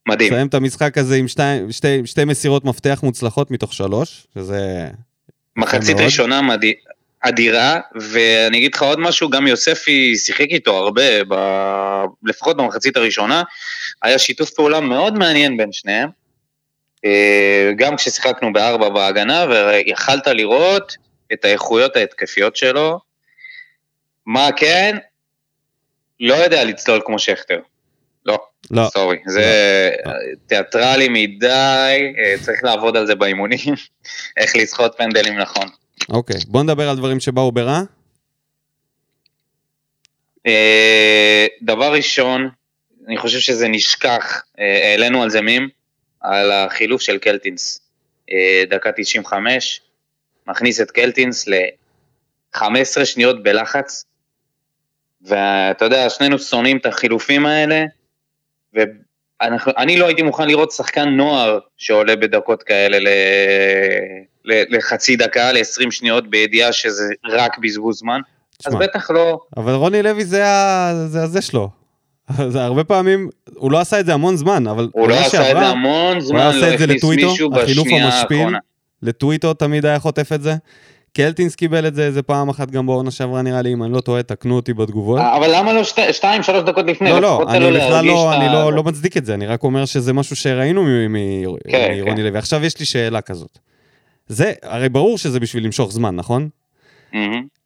מדהים. 0.10 0.34
סיים 0.34 0.48
את 0.48 0.54
המשחק 0.54 0.98
הזה 0.98 1.16
עם 1.16 1.28
שתי, 1.28 1.42
שתי, 1.72 2.02
שתי 2.06 2.26
מסירות 2.26 2.66
מפתח 2.66 3.00
מוצלחות 3.04 3.52
מתוך 3.52 3.74
שלוש, 3.74 4.28
שזה... 4.34 4.88
מחצית. 5.56 6.00
ראשונה 6.00 6.42
מדהים. 6.42 6.76
אדירה, 7.22 7.80
ואני 7.96 8.58
אגיד 8.58 8.76
לך 8.76 8.82
עוד 8.82 9.00
משהו, 9.00 9.30
גם 9.30 9.48
יוספי 9.48 10.16
שיחק 10.18 10.48
איתו 10.50 10.78
הרבה, 10.78 11.24
ב... 11.24 11.36
לפחות 12.24 12.58
במחצית 12.58 12.98
הראשונה, 12.98 13.44
היה 14.02 14.20
שיתוף 14.20 14.50
פעולה 14.50 14.80
מאוד 14.80 15.18
מעניין 15.18 15.58
בין 15.58 15.72
שניהם. 15.72 16.10
אה, 17.06 17.72
גם 17.78 17.96
כששיחקנו 17.96 18.54
בארבע 18.54 18.90
בהגנה, 18.90 19.46
ויכלת 19.50 20.28
לראות 20.28 20.96
את 21.34 21.46
האיכויות 21.46 21.96
ההתקפיות 21.96 22.56
שלו. 22.56 23.00
מה 24.26 24.50
כן? 24.58 24.98
לא 26.20 26.34
יודע 26.34 26.64
לצלול 26.64 27.02
כמו 27.06 27.20
שכטר. 27.20 27.60
לא, 28.72 28.84
לא, 28.84 28.90
סורי. 28.94 29.18
זה 29.26 29.92
לא. 30.06 30.12
תיאטרלי 30.48 31.08
מדי, 31.10 32.14
אה, 32.18 32.36
צריך 32.42 32.64
לעבוד 32.64 32.98
על 32.98 33.08
זה 33.08 33.16
באימונים, 33.16 33.60
איך 34.38 34.56
לסחוט 34.56 34.98
פנדלים 34.98 35.38
נכון. 35.38 35.68
אוקיי. 36.10 36.40
בוא 36.48 36.64
נדבר 36.64 36.90
על 36.90 36.98
דברים 36.98 37.20
שבאו 37.20 37.52
ברע. 37.52 37.82
אה, 40.48 41.48
דבר 41.62 41.94
ראשון, 41.94 42.50
אני 43.08 43.18
חושב 43.18 43.40
שזה 43.40 43.68
נשכח, 43.68 44.44
אה, 44.60 44.92
העלינו 44.92 45.24
על 45.24 45.30
זה 45.30 45.42
מים, 45.42 45.70
על 46.22 46.52
החילוף 46.52 47.02
של 47.02 47.18
קלטינס. 47.18 47.82
דקה 48.70 48.92
95, 48.92 49.82
מכניס 50.48 50.82
את 50.82 50.92
קלטינס 50.92 51.48
ל-15 51.48 53.06
שניות 53.06 53.44
בלחץ, 53.44 54.06
ואתה 55.22 55.86
יודע, 55.86 56.10
שנינו 56.10 56.40
שונאים 56.40 56.78
את 56.78 56.86
החילופים 56.86 57.46
האלה, 57.46 57.86
ואני 58.74 59.98
לא 59.98 60.06
הייתי 60.06 60.22
מוכן 60.22 60.48
לראות 60.48 60.72
שחקן 60.72 61.10
נוער 61.10 61.60
שעולה 61.78 62.16
בדקות 62.16 62.64
כאלה 62.64 63.00
ל... 63.00 63.08
ל- 64.46 64.78
לחצי 64.78 65.16
דקה, 65.16 65.52
ל-20 65.52 65.92
שניות, 65.92 66.30
בידיעה 66.30 66.74
שזה 66.74 67.14
רק 67.30 67.58
בזבוז 67.58 68.00
זמן, 68.00 68.22
אז 68.66 68.74
תשמע, 68.74 68.80
בטח 68.80 69.12
לא, 69.12 69.40
אבל 69.58 69.74
רוני 69.74 70.04
לוי 70.04 70.26
זה 70.26 70.44
הזה 71.24 71.42
שלו. 71.42 71.70
זה 72.54 72.64
הרבה 72.64 72.84
פעמים, 72.84 73.30
הוא 73.56 73.72
לא 73.72 73.80
עשה 73.80 74.00
את 74.00 74.06
זה 74.06 74.14
המון 74.14 74.38
זמן, 74.38 74.68
אבל 74.68 74.90
הוא 74.92 75.10
לא 75.10 75.14
עשה 75.14 75.26
את 75.26 75.32
שעברה, 75.32 75.64
זה 75.64 75.68
המון 75.68 76.20
זמן, 76.20 76.40
היה 76.40 76.52
לא 76.52 76.58
עושה 76.58 76.74
את 76.74 76.80
זה 76.80 76.88
לטוויטו, 76.88 77.34
החילוף 77.56 77.88
המשפיל. 77.92 78.48
לטוויטו 79.04 79.54
תמיד 79.54 79.86
היה 79.86 80.00
חוטף 80.00 80.32
את 80.34 80.42
זה. 80.42 80.54
קלטינס 81.14 81.56
קיבל 81.56 81.88
את 81.88 81.96
זה 81.96 82.06
איזה 82.06 82.22
פעם 82.22 82.50
אחת 82.50 82.72
גם 82.72 82.86
בעונה 82.86 83.12
שעברה 83.12 83.42
נראה 83.42 83.62
לי, 83.62 83.74
אם 83.74 83.84
אני 83.84 83.94
לא 83.94 84.02
טועה, 84.02 84.24
תקנו 84.24 84.56
אותי 84.56 84.74
בתגובות. 84.74 85.20
אבל 85.20 85.50
למה 85.56 85.74
לא 85.74 85.84
שתי- 85.84 86.14
שתיים, 86.14 86.44
שלוש 86.44 86.64
דקות 86.64 86.86
לפני? 86.86 87.10
לא, 87.10 87.22
לא, 87.22 87.44
אני 87.50 87.60
בכלל 87.72 88.06
לא, 88.06 88.34
אני 88.36 88.48
ה- 88.48 88.54
לא, 88.54 88.74
לא 88.74 88.84
מצדיק 88.84 89.18
את 89.18 89.26
זה, 89.26 89.34
אני 89.34 89.46
רק 89.48 89.64
אומר 89.64 89.86
שזה 89.86 90.14
משהו 90.14 90.36
שראינו 90.36 90.84
מ- 90.84 91.18
כן, 91.70 91.92
מרוני 91.98 92.16
כן. 92.16 92.22
לוי. 92.24 92.38
עכשיו 92.38 92.66
יש 92.66 92.80
לי 92.80 92.86
שאלה 92.86 93.22
כזאת. 93.22 93.60
זה, 94.28 94.54
הרי 94.64 94.90
ברור 94.90 95.18
שזה 95.18 95.40
בשביל 95.40 95.66
למשוך 95.66 95.92
זמן, 95.92 96.16
נכון? 96.16 96.50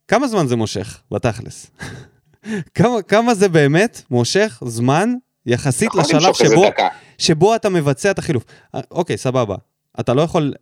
כמה 0.07 0.27
זמן 0.27 0.47
זה 0.47 0.55
מושך, 0.55 1.01
בתכלס? 1.11 1.67
כמה, 2.75 3.01
כמה 3.01 3.33
זה 3.33 3.49
באמת 3.49 4.01
מושך 4.11 4.61
זמן 4.65 5.13
יחסית 5.45 5.87
יכול 5.87 6.01
לשלב 6.01 6.33
שבו. 6.33 6.65
שבו 7.17 7.55
אתה 7.55 7.69
מבצע 7.69 8.11
את 8.11 8.19
החילוף? 8.19 8.43
אה, 8.75 8.79
אוקיי, 8.91 9.17
סבבה. 9.17 9.55
אתה 9.99 10.13
לא 10.13 10.21
יכול, 10.21 10.53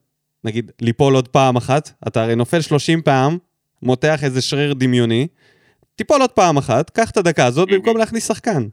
נגיד, 0.44 0.72
ליפול 0.82 1.16
עוד 1.16 1.28
פעם 1.28 1.56
אחת, 1.56 1.92
אתה 2.08 2.24
הרי 2.24 2.36
נופל 2.36 2.62
30 2.62 3.02
פעם, 3.02 3.38
מותח 3.84 4.24
איזה 4.24 4.42
שריר 4.42 4.74
דמיוני, 4.74 5.28
תיפול 5.96 6.22
עוד 6.22 6.30
פעם 6.32 6.58
אחת, 6.58 6.90
קח 6.90 7.10
את 7.10 7.18
הדקה 7.18 7.46
הזאת 7.46 7.70
במקום 7.72 7.98
להכניס 7.98 8.28
שחקן. 8.28 8.64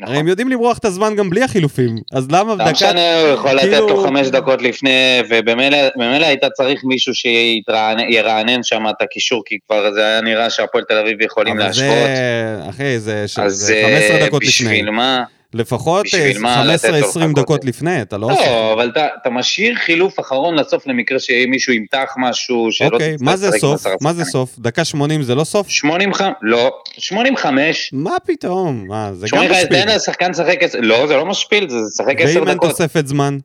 נכון. 0.00 0.12
הרי 0.12 0.20
הם 0.20 0.28
יודעים 0.28 0.48
למרוח 0.48 0.78
את 0.78 0.84
הזמן 0.84 1.16
גם 1.16 1.30
בלי 1.30 1.42
החילופים, 1.42 1.96
אז 2.12 2.26
למה 2.30 2.54
לא 2.54 2.64
דקה... 2.64 2.70
משנה, 2.70 3.20
הוא 3.20 3.28
יכול 3.28 3.50
לתת 3.52 3.62
כאילו- 3.62 3.88
לו 3.88 4.02
חמש 4.02 4.26
דקות 4.28 4.62
לפני, 4.62 4.90
ובמילא 5.30 5.78
במילא 5.96 6.26
היית 6.26 6.44
צריך 6.54 6.80
מישהו 6.84 7.14
שירענן 7.14 8.62
שם 8.62 8.84
את 8.90 9.02
הקישור, 9.02 9.42
כי 9.46 9.58
כבר 9.66 9.92
זה 9.92 10.06
היה 10.06 10.20
נראה 10.20 10.50
שהפועל 10.50 10.84
תל 10.84 10.98
אביב 10.98 11.22
יכולים 11.22 11.58
להשוות. 11.58 11.74
זה, 12.06 12.60
אחי, 12.70 12.98
זה, 12.98 13.28
ש- 13.28 13.38
אז 13.38 13.52
זה 13.54 13.74
אה, 13.74 13.98
15 14.10 14.26
דקות 14.26 14.42
לפני. 14.44 14.66
בשביל 14.68 14.90
מה? 14.90 15.24
לפחות 15.54 16.06
בשביל 16.06 16.38
מה 16.38 16.64
לתת 16.64 16.84
לו 16.84 16.96
15-20 16.96 17.00
לחכות? 17.00 17.22
דקות 17.36 17.64
לפני, 17.64 18.02
אתה 18.02 18.18
לא 18.18 18.26
עושה... 18.26 18.46
לא, 18.46 18.72
אבל 18.72 18.88
אתה- 18.88 19.06
אתה 19.22 19.30
משאיר 19.30 19.74
חילוף 19.74 20.20
אחרון 20.20 20.54
לסוף 20.54 20.86
למקרה 20.86 21.18
שמישהו 21.18 21.72
ימתח 21.72 22.14
משהו, 22.16 22.68
שלא 22.72 22.88
אוקיי, 22.92 23.16
מה 23.20 23.36
זה 23.36 23.50
סוף? 23.58 23.84
מה 24.00 24.12
זה. 24.12 24.24
סוף? 24.24 24.58
דקה 24.58 24.84
80 24.84 25.22
זה 25.22 25.34
לא 25.34 25.44
סוף? 25.44 25.68
85, 25.70 26.32
לא, 26.42 26.70
85. 26.98 27.90
מה 27.92 28.16
פתאום? 28.26 28.84
מה, 28.88 29.10
זה 29.14 29.26
גם 29.26 29.28
85, 29.28 29.62
משפיל. 29.62 29.82
תן 29.84 29.88
לשחקן 29.96 30.30
לשחק, 30.30 30.56
לא, 30.78 31.06
זה 31.06 31.16
לא 31.16 31.26
משפיל, 31.26 31.68
זה 31.68 31.76
לשחק 31.86 32.20
10 32.20 32.38
ואם 32.40 32.48
אין 32.48 32.56
דקות. 32.56 32.70
תוספת 32.70 33.06
זמן? 33.06 33.38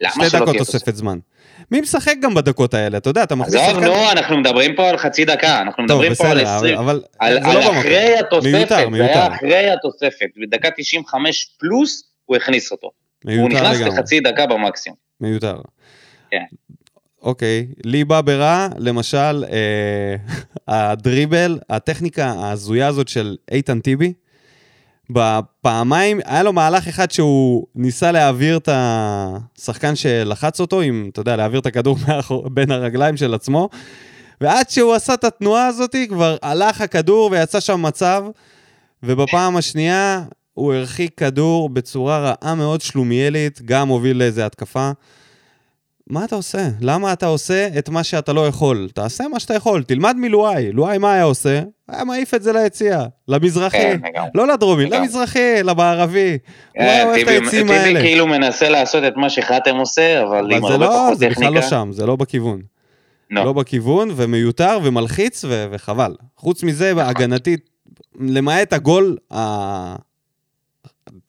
למה 0.00 0.12
שתי 0.12 0.30
שלא 0.30 0.38
דקות 0.40 0.48
תהיה 0.50 0.58
תוספת 0.64 0.96
זמן. 0.96 1.18
מי 1.70 1.80
משחק 1.80 2.14
גם 2.22 2.34
בדקות 2.34 2.74
האלה? 2.74 2.98
אתה 2.98 3.10
יודע, 3.10 3.22
אתה 3.22 3.34
מכניס 3.34 3.54
עזוב, 3.54 3.70
שחקן... 3.70 3.84
נו, 3.86 4.12
אנחנו 4.12 4.38
מדברים 4.38 4.76
פה 4.76 4.88
על 4.88 4.96
חצי 4.98 5.24
דקה, 5.24 5.60
אנחנו 5.62 5.86
טוב, 5.86 5.96
מדברים 5.96 6.14
פה 6.14 6.28
על 6.28 6.38
בסדר, 6.38 6.48
אבל- 6.48 6.56
20, 6.58 6.78
אבל 6.78 7.02
על 7.18 7.42
זה 7.42 7.48
על 7.48 7.54
לא 7.54 7.60
במקום. 7.60 7.76
אחרי 7.78 8.18
התוספת, 8.18 8.52
מיותר, 8.52 8.76
זה 8.76 8.86
מיותר. 8.86 9.12
היה 9.12 9.34
אחרי 9.34 9.70
התוספת, 9.70 10.26
בדקה 10.42 10.68
95 10.76 11.48
פלוס 11.60 12.02
הוא 12.24 12.36
הכניס 12.36 12.72
אותו. 12.72 12.90
הוא 13.24 13.32
מיותר 13.32 13.54
נכנס 13.54 13.76
לגמרי. 13.80 13.94
לחצי 13.94 14.20
דקה 14.20 14.46
במקסימום. 14.46 14.96
מיותר. 15.20 15.56
כן. 16.30 16.42
אוקיי, 17.22 17.66
לי 17.84 18.04
בא 18.04 18.20
ברע, 18.20 18.68
למשל, 18.78 19.44
אה, 19.52 20.14
הדריבל, 20.68 21.58
הטכניקה 21.70 22.26
ההזויה 22.26 22.86
הזאת 22.86 23.08
של 23.08 23.36
איתן 23.50 23.80
טיבי, 23.80 24.12
בפעמיים, 25.10 26.20
היה 26.24 26.42
לו 26.42 26.52
מהלך 26.52 26.88
אחד 26.88 27.10
שהוא 27.10 27.66
ניסה 27.74 28.12
להעביר 28.12 28.56
את 28.56 28.68
השחקן 28.72 29.96
שלחץ 29.96 30.60
אותו, 30.60 30.80
עם, 30.80 31.08
אתה 31.12 31.20
יודע, 31.20 31.36
להעביר 31.36 31.60
את 31.60 31.66
הכדור 31.66 31.98
בין 32.54 32.70
הרגליים 32.70 33.16
של 33.16 33.34
עצמו, 33.34 33.68
ועד 34.40 34.70
שהוא 34.70 34.94
עשה 34.94 35.14
את 35.14 35.24
התנועה 35.24 35.66
הזאת, 35.66 35.96
כבר 36.08 36.36
הלך 36.42 36.80
הכדור 36.80 37.28
ויצא 37.32 37.60
שם 37.60 37.82
מצב, 37.82 38.24
ובפעם 39.02 39.56
השנייה 39.56 40.22
הוא 40.54 40.74
הרחיק 40.74 41.12
כדור 41.16 41.68
בצורה 41.68 42.18
רעה 42.18 42.54
מאוד 42.54 42.80
שלומיאלית, 42.80 43.62
גם 43.64 43.88
הוביל 43.88 44.16
לאיזה 44.16 44.46
התקפה. 44.46 44.90
מה 46.10 46.24
אתה 46.24 46.36
עושה? 46.36 46.68
למה 46.80 47.12
אתה 47.12 47.26
עושה 47.26 47.68
את 47.78 47.88
מה 47.88 48.04
שאתה 48.04 48.32
לא 48.32 48.46
יכול? 48.46 48.88
תעשה 48.94 49.24
מה 49.28 49.40
שאתה 49.40 49.54
יכול, 49.54 49.82
תלמד 49.82 50.16
מלואי. 50.18 50.72
לואי 50.72 50.98
מה 50.98 51.12
היה 51.12 51.22
עושה? 51.22 51.62
היה 51.88 52.04
מעיף 52.04 52.34
את 52.34 52.42
זה 52.42 52.52
ליציאה, 52.52 53.04
למזרחי. 53.28 53.78
כן. 53.78 54.00
לא 54.34 54.46
לדרומי. 54.48 54.86
למזרחי, 54.86 55.62
למערבי. 55.64 56.38
הוא 56.76 56.82
היה 56.84 56.98
אה, 57.02 57.04
אוהב 57.04 57.18
את 57.18 57.26
טיבי- 57.28 57.44
העצים 57.44 57.66
טיבי 57.66 57.78
האלה. 57.78 58.00
כאילו 58.00 58.26
מנסה 58.26 58.68
לעשות 58.68 59.04
את 59.04 59.16
מה 59.16 59.30
שחתם 59.30 59.76
עושה, 59.76 60.22
אבל 60.22 60.52
עם 60.52 60.60
זה 60.66 60.72
הרבה 60.72 60.86
לא, 60.86 60.90
פחות 60.90 61.18
זה 61.18 61.28
בכלל 61.28 61.44
לא 61.44 61.48
טכניקה. 61.50 61.68
שם, 61.68 61.88
זה 61.92 62.06
לא 62.06 62.16
בכיוון. 62.16 62.60
לא. 63.30 63.44
לא 63.44 63.52
בכיוון, 63.52 64.08
ומיותר, 64.16 64.78
ומלחיץ, 64.84 65.44
ו- 65.48 65.66
וחבל. 65.70 66.14
חוץ 66.36 66.62
מזה, 66.62 66.92
נכון. 66.94 67.04
הגנתית, 67.04 67.60
למעט 68.20 68.72
הגול. 68.72 69.16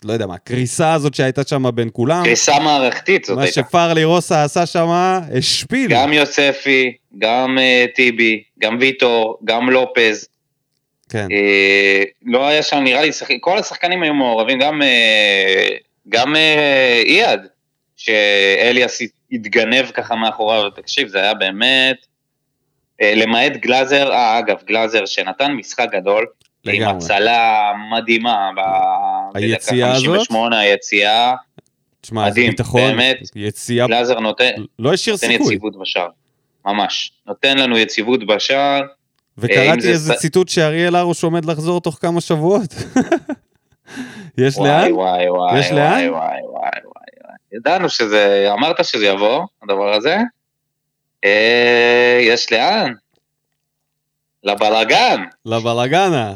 לא 0.03 0.13
יודע 0.13 0.25
מה, 0.25 0.35
הקריסה 0.35 0.93
הזאת 0.93 1.13
שהייתה 1.13 1.41
שם 1.47 1.75
בין 1.75 1.89
כולם, 1.93 2.23
קריסה 2.23 2.59
מערכתית 2.59 3.25
זאת 3.25 3.37
מה 3.37 3.43
הייתה. 3.43 3.61
שפרלי 3.61 4.03
רוסה 4.03 4.43
עשה 4.43 4.65
שם, 4.65 4.87
השפיל. 5.37 5.91
גם 5.91 6.13
יוספי, 6.13 6.93
גם 7.17 7.57
אה, 7.59 7.85
טיבי, 7.95 8.43
גם 8.59 8.77
ויטור, 8.79 9.39
גם 9.43 9.69
לופז. 9.69 10.27
כן, 11.09 11.27
אה, 11.31 12.03
לא 12.25 12.47
היה 12.47 12.63
שם, 12.63 12.77
נראה 12.77 13.01
לי, 13.01 13.13
שחק... 13.13 13.35
כל 13.41 13.57
השחקנים 13.57 14.03
היו 14.03 14.13
מעורבים, 14.13 14.59
גם, 14.59 14.81
אה, 14.81 15.69
גם 16.09 16.35
אה, 16.35 17.01
אייד, 17.05 17.39
שאליאס 17.97 19.01
התגנב 19.31 19.85
ככה 19.93 20.15
מאחוריו, 20.15 20.69
תקשיב, 20.69 21.07
זה 21.07 21.21
היה 21.21 21.33
באמת, 21.33 21.97
אה, 23.01 23.13
למעט 23.15 23.51
גלאזר, 23.51 24.11
אה, 24.11 24.39
אגב, 24.39 24.57
גלאזר 24.65 25.05
שנתן 25.05 25.51
משחק 25.51 25.87
גדול, 25.91 26.25
עם 26.69 26.81
לגמרי. 26.81 26.97
הצלה 26.97 27.71
מדהימה, 27.91 28.49
ב- 28.57 29.37
היציאה 29.37 29.91
הזאת? 29.91 30.05
58, 30.05 30.59
היציאה, 30.59 31.33
תשמע, 32.01 32.31
זה 32.31 32.41
ביטחון, 32.41 32.81
באמת. 32.81 33.17
יציאה, 33.35 33.87
גלאזר 33.87 34.19
נותן, 34.19 34.51
לא 34.79 34.93
השאיר 34.93 35.15
נותן 35.15 35.27
סיכוי. 35.27 35.53
יציבות 35.53 35.79
בשער, 35.81 36.07
ממש, 36.65 37.11
נותן 37.27 37.57
לנו 37.57 37.77
יציבות 37.77 38.27
בשער, 38.27 38.79
אם 38.79 38.85
וקראתי 39.37 39.81
זה 39.81 39.89
איזה 39.89 40.13
ציטוט 40.13 40.49
שאריאל 40.49 40.95
הרוש 40.95 41.23
עומד 41.23 41.45
לחזור 41.45 41.81
תוך 41.81 41.97
כמה 42.01 42.21
שבועות. 42.21 42.73
יש 44.37 44.57
וואי 44.57 44.69
לאן? 44.69 44.91
וואי 44.91 45.29
וואי 45.29 45.59
יש 45.59 45.65
וואי 45.65 45.75
לאן? 45.79 46.09
וואי 46.09 46.09
וואי 46.09 46.41
וואי. 46.85 47.35
ידענו 47.53 47.89
שזה, 47.89 48.49
אמרת 48.53 48.85
שזה 48.85 49.05
יבוא, 49.05 49.43
הדבר 49.63 49.93
הזה. 49.93 50.17
אה, 51.23 52.19
יש 52.21 52.51
לאן? 52.51 52.93
לבלאגן. 54.43 55.23
לבלאגנה. 55.45 56.33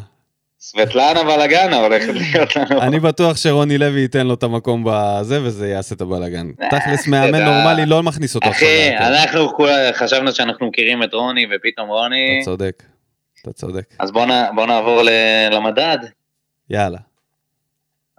סבטלנה 0.62 1.24
בלאגנה 1.24 1.76
הולכת 1.78 2.08
להיות 2.22 2.56
לנו. 2.56 2.82
אני 2.82 3.00
בטוח 3.00 3.38
שרוני 3.38 3.78
לוי 3.78 4.00
ייתן 4.02 4.28
לו 4.28 4.34
את 4.34 4.44
המקום 4.44 4.84
בזה 4.88 5.44
וזה 5.44 5.68
יעשה 5.70 5.96
את 5.96 6.02
הבלאגן. 6.02 6.52
אה, 6.62 6.70
תכלס 6.70 7.08
מאמן. 7.08 7.44
נורמלי 7.44 7.86
לא 7.86 8.04
מכניס 8.04 8.36
אותו 8.36 8.50
עכשיו. 8.50 8.68
אחי. 8.68 8.98
אנחנו 8.98 9.50
חשבנו 9.94 10.32
שאנחנו 10.32 10.68
מכירים 10.68 11.04
את 11.04 11.14
רוני, 11.14 11.46
ופתאום 11.56 11.90
רוני... 11.90 12.40
אתה 12.42 12.46
צודק. 12.46 12.84
אתה 13.42 13.54
צודק. 13.54 13.84
אז 14.00 14.12
בוא 14.56 14.66
נעבור 14.68 15.02
ל- 15.04 15.10
למדד. 15.52 15.98
יאללה. 16.70 16.98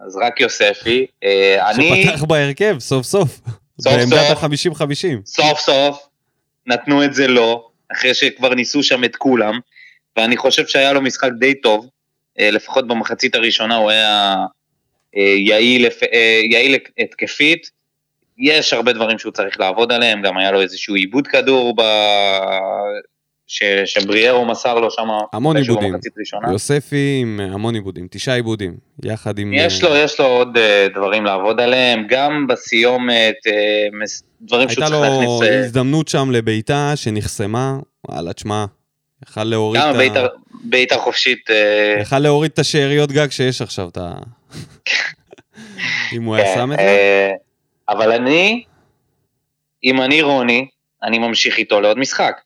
אז 0.07 0.17
רק 0.27 0.41
יוספי. 0.41 1.07
אה, 1.25 1.71
אני... 1.71 2.05
שפתח 2.07 2.25
בהרכב 2.25 2.77
סוף 2.79 3.07
סוף. 3.07 3.41
סוף 3.81 3.93
בעמדת 3.95 4.29
סוף. 4.29 4.45
ה-50-50. 4.45 5.07
סוף 5.27 5.59
סוף 5.61 6.07
נתנו 6.67 7.05
את 7.05 7.15
זה 7.15 7.27
לו, 7.27 7.69
אחרי 7.93 8.15
שכבר 8.15 8.55
ניסו 8.55 8.83
שם 8.83 9.05
את 9.05 9.17
כולם, 9.17 9.59
ואני 10.17 10.37
חושב 10.37 10.67
שהיה 10.67 10.93
לו 10.93 11.01
משחק 11.03 11.31
די 11.39 11.55
טוב, 11.55 11.89
לפחות 12.39 12.87
במחצית 12.87 13.35
הראשונה 13.35 13.77
הוא 13.77 13.91
היה 13.91 14.37
אה, 15.17 15.23
יעיל, 15.23 15.87
אה, 16.13 16.41
יעיל 16.51 16.79
התקפית, 16.99 17.71
יש 18.39 18.73
הרבה 18.73 18.93
דברים 18.93 19.19
שהוא 19.19 19.33
צריך 19.33 19.61
לעבוד 19.61 19.93
עליהם, 19.93 20.23
גם 20.23 20.39
היה 20.39 20.51
לו 20.51 20.61
איזשהו 20.61 20.95
עיבוד 20.95 21.27
כדור 21.27 21.75
ב... 21.77 21.83
ש... 23.47 23.63
שבריארו 23.85 24.45
מסר 24.45 24.81
לו 24.81 24.91
שם, 24.91 25.09
המון 25.33 25.57
עיבודים. 25.57 25.95
יוספי 26.51 27.19
עם 27.23 27.41
המון 27.41 27.75
עיבודים, 27.75 28.07
תשעה 28.11 28.35
עיבודים, 28.35 28.77
יחד 29.05 29.39
עם... 29.39 29.53
יש 29.55 29.85
אה, 29.85 29.89
לו, 29.89 29.97
יש 29.97 30.21
לו 30.21 30.27
עוד 30.27 30.57
אה, 30.57 30.87
דברים 30.95 31.25
לעבוד 31.25 31.61
עליהם, 31.61 32.07
גם 32.09 32.47
בסיומת, 32.49 33.35
אה, 33.47 33.53
דברים 34.41 34.69
שהוא 34.69 34.85
הייתה 34.85 34.97
צריך 34.97 35.11
לו 35.11 35.21
להכניס... 35.21 35.43
אה, 35.43 35.59
הזדמנות 35.59 36.09
שם 36.09 36.31
לבעיטה 36.31 36.93
שנחסמה, 36.97 37.79
וואלה, 38.09 38.33
תשמע, 38.33 38.65
יכל 39.29 39.45
להוריד 39.45 39.83
גם 39.83 39.91
את 39.91 39.95
ה- 39.95 39.99
בעיטה- 39.99 40.27
בעיטה 40.65 40.97
חופשית, 40.97 41.51
אה, 41.51 42.01
יכל 42.01 42.19
להוריד 42.19 42.51
את 42.55 42.59
השאריות 42.59 43.13
גג 43.13 43.31
שיש 43.31 43.63
עכשיו, 43.63 43.89
את 43.89 43.97
ה... 43.97 44.13
אם 46.13 46.25
הוא 46.25 46.35
היה 46.37 46.45
כן, 46.45 46.55
שם 46.55 46.73
את 46.73 46.77
זה. 46.77 46.83
אה, 46.83 47.31
אבל 47.89 48.13
אני, 48.13 48.65
אם 49.85 50.01
אני 50.03 50.23
רוני, 50.23 50.69
אני 51.03 51.19
ממשיך 51.19 51.59
איתו 51.59 51.81
לעוד 51.81 51.99
משחק. 51.99 52.41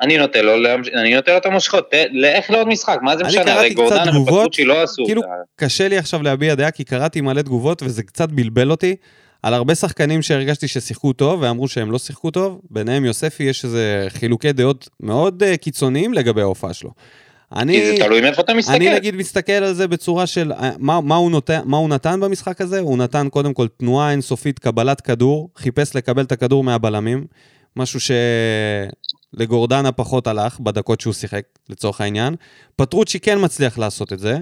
אני 0.00 0.16
נותן 0.16 0.44
לו, 0.44 0.52
אני 1.00 1.14
נותן 1.14 1.32
לו 1.32 1.38
את 1.38 1.46
המושכות, 1.46 1.90
לאיך 2.12 2.50
לעוד 2.50 2.68
משחק, 2.68 2.98
מה 3.02 3.16
זה 3.16 3.24
משנה, 3.24 3.54
הרי 3.54 3.70
תגובות, 3.70 3.92
ופטרוצ'י 4.22 4.64
לא 4.64 4.82
עשו 4.82 5.04
כאילו-. 5.06 5.22
קשה 5.56 5.88
לי 5.88 5.98
עכשיו 5.98 6.22
להביע 6.22 6.54
דעה, 6.54 6.70
כי 6.70 6.84
קראתי 6.84 7.20
מלא 7.20 7.42
תגובות 7.42 7.82
וזה 7.82 8.02
קצת 8.02 8.28
בלבל 8.28 8.70
אותי. 8.70 8.96
על 9.42 9.54
הרבה 9.54 9.74
שחקנים 9.74 10.22
שהרגשתי 10.22 10.68
ששיחקו 10.68 11.12
טוב 11.12 11.42
ואמרו 11.42 11.68
שהם 11.68 11.90
לא 11.90 11.98
שיחקו 11.98 12.30
טוב, 12.30 12.60
ביניהם 12.70 13.04
יוספי 13.04 13.42
יש 13.42 13.64
איזה 13.64 14.06
חילוקי 14.08 14.52
דעות 14.52 14.88
מאוד 15.00 15.42
אה, 15.42 15.56
קיצוניים 15.56 16.14
לגבי 16.14 16.40
ההופעה 16.40 16.74
שלו. 16.74 16.90
אני, 17.56 17.72
כי 17.72 17.86
זה 17.86 18.04
תלוי 18.04 18.20
מאיפה 18.20 18.42
אתה 18.42 18.54
מסתכל. 18.54 18.74
אני 18.74 18.94
נגיד 18.94 19.14
מסתכל 19.14 19.52
על 19.52 19.74
זה 19.74 19.88
בצורה 19.88 20.26
של 20.26 20.52
אה, 20.52 20.70
מה, 20.78 21.00
מה, 21.00 21.14
הוא 21.14 21.30
נותן, 21.30 21.60
מה 21.64 21.76
הוא 21.76 21.88
נתן 21.88 22.20
במשחק 22.20 22.60
הזה, 22.60 22.80
הוא 22.80 22.98
נתן 22.98 23.28
קודם 23.28 23.54
כל 23.54 23.68
תנועה 23.68 24.10
אינסופית, 24.10 24.58
קבלת 24.58 25.00
כדור, 25.00 25.50
חיפש 25.56 25.96
לקבל 25.96 26.22
את 26.22 26.32
הכדור 26.32 26.64
מהבלמים, 26.64 27.26
משהו 27.76 28.00
שלגורדנה 29.34 29.92
פחות 29.92 30.26
הלך 30.26 30.60
בדקות 30.60 31.00
שהוא 31.00 31.14
שיחק, 31.14 31.42
לצורך 31.68 32.00
העניין. 32.00 32.34
פטרוצ'י 32.76 33.20
כן 33.20 33.38
מצליח 33.44 33.78
לעשות 33.78 34.12
את 34.12 34.18
זה, 34.18 34.38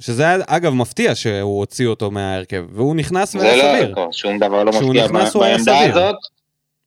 שזה 0.00 0.22
היה 0.22 0.38
אגב 0.46 0.72
מפתיע 0.72 1.14
שהוא 1.14 1.58
הוציא 1.58 1.86
אותו 1.86 2.10
מההרכב, 2.10 2.64
והוא 2.72 2.96
נכנס 2.96 3.32
זה 3.32 3.38
והיה 3.38 3.76
סביר. 3.76 3.94
לא, 3.96 4.08
שום 4.12 4.38
דבר 4.38 4.64
לא 4.64 4.72
מפתיע. 4.72 5.04
נכנס 5.04 5.34
הוא 5.34 5.44
היה 5.44 5.58
סביר. 5.58 5.90
הזאת, 5.90 6.16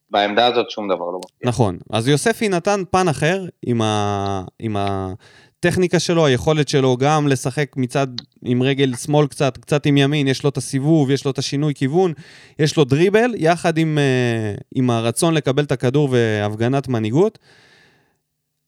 בעמדה 0.10 0.46
הזאת 0.46 0.70
שום 0.70 0.88
דבר 0.88 1.06
לא 1.06 1.20
מפתיע. 1.26 1.50
נכון, 1.50 1.78
אז 1.92 2.08
יוספי 2.08 2.50
נתן 2.50 2.84
פן 2.92 3.08
אחר 3.08 3.46
עם, 3.66 3.82
ה... 3.82 4.44
עם 4.60 4.76
הטכניקה 4.80 6.00
שלו, 6.00 6.26
היכולת 6.26 6.68
שלו 6.68 6.98
גם 6.98 7.28
לשחק 7.28 7.72
מצד 7.76 8.08
עם 8.46 8.64
רגל 8.64 8.96
שמאל 8.96 9.28
קצת, 9.28 9.58
קצת 9.58 9.86
עם 9.86 9.98
ימין, 9.98 10.28
יש 10.28 10.44
לו 10.44 10.50
את 10.50 10.58
הסיבוב, 10.58 11.12
יש 11.12 11.26
לו 11.26 11.32
את 11.32 11.38
השינוי 11.38 11.74
כיוון, 11.74 12.14
יש 12.60 12.78
לו 12.78 12.84
דריבל, 12.84 13.34
יחד 13.38 13.78
עם, 13.78 13.98
אה, 13.98 14.56
עם 14.76 14.90
הרצון 14.90 15.34
לקבל 15.34 15.64
את 15.64 15.72
הכדור 15.72 16.10
והפגנת 16.12 16.88
מנהיגות. 16.88 17.40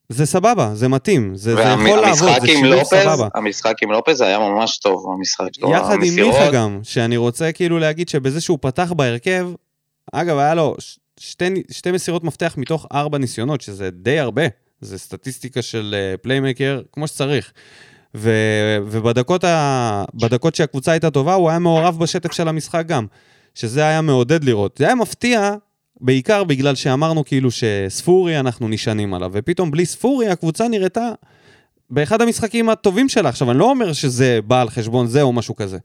זה 0.10 0.26
סבבה, 0.26 0.72
זה 0.76 0.88
מתאים, 0.88 1.36
זה, 1.36 1.56
זה 1.56 1.62
יכול 1.62 2.00
לעבוד, 2.00 2.30
זה 2.42 2.48
שילוב 2.48 2.74
לופז, 2.74 2.98
סבבה. 3.04 3.28
המשחק 3.36 3.74
עם 3.84 3.92
לופז 3.92 4.22
היה 4.22 4.40
ממש 4.40 4.78
טוב, 4.78 5.06
המשחק 5.14 5.48
שלו. 5.56 5.72
יחד 5.72 5.94
עם 5.94 6.02
המסירות, 6.02 6.34
מיכה 6.36 6.52
גם, 6.52 6.80
שאני 6.84 7.18
רוצה 7.18 7.52
כאילו 7.52 7.80
להגיד 7.80 8.10
שבזה 8.10 8.42
שהוא 8.42 8.58
פתח 8.62 8.92
בהרכב, 8.92 9.50
אגב, 10.12 10.38
היה 10.38 10.56
לו 10.56 10.76
שתי, 11.20 11.64
שתי 11.72 11.92
מסירות 11.92 12.24
מפתח 12.24 12.54
מתוך 12.58 12.88
ארבע 12.94 13.18
ניסיונות, 13.18 13.62
שזה 13.62 13.90
די 13.92 14.20
הרבה. 14.20 14.44
זה 14.82 14.98
סטטיסטיקה 15.00 15.62
של 15.62 15.96
אה, 15.98 16.18
פליימקר 16.18 16.82
כמו 16.92 17.08
שצריך. 17.08 17.52
ו, 18.16 18.32
ובדקות 18.86 19.44
ה, 19.44 20.06
שהקבוצה 20.54 20.92
הייתה 20.92 21.12
טובה, 21.12 21.34
הוא 21.34 21.50
היה 21.50 21.60
מעורב 21.60 22.00
בשטף 22.00 22.32
של 22.32 22.48
המשחק 22.48 22.86
גם. 22.86 23.06
שזה 23.56 23.88
היה 23.88 24.02
מעודד 24.02 24.44
לראות. 24.44 24.78
זה 24.78 24.86
היה 24.86 24.96
מפתיע, 24.96 25.56
בעיקר 26.02 26.44
בגלל 26.44 26.76
שאמרנו 26.76 27.26
כאילו 27.26 27.50
שספורי, 27.52 28.40
אנחנו 28.40 28.68
נשענים 28.68 29.14
עליו, 29.14 29.32
ופתאום 29.34 29.72
בלי 29.72 29.86
ספורי 29.86 30.30
הקבוצה 30.30 30.68
נראתה 30.68 31.12
באחד 31.90 32.22
המשחקים 32.22 32.70
הטובים 32.70 33.10
שלה. 33.10 33.30
עכשיו, 33.30 33.52
אני 33.52 33.60
לא 33.60 33.70
אומר 33.70 33.94
שזה 33.94 34.40
בא 34.48 34.62
על 34.62 34.70
חשבון 34.70 35.08
זה 35.08 35.22
או 35.22 35.34
משהו 35.34 35.56
כזה. 35.56 35.78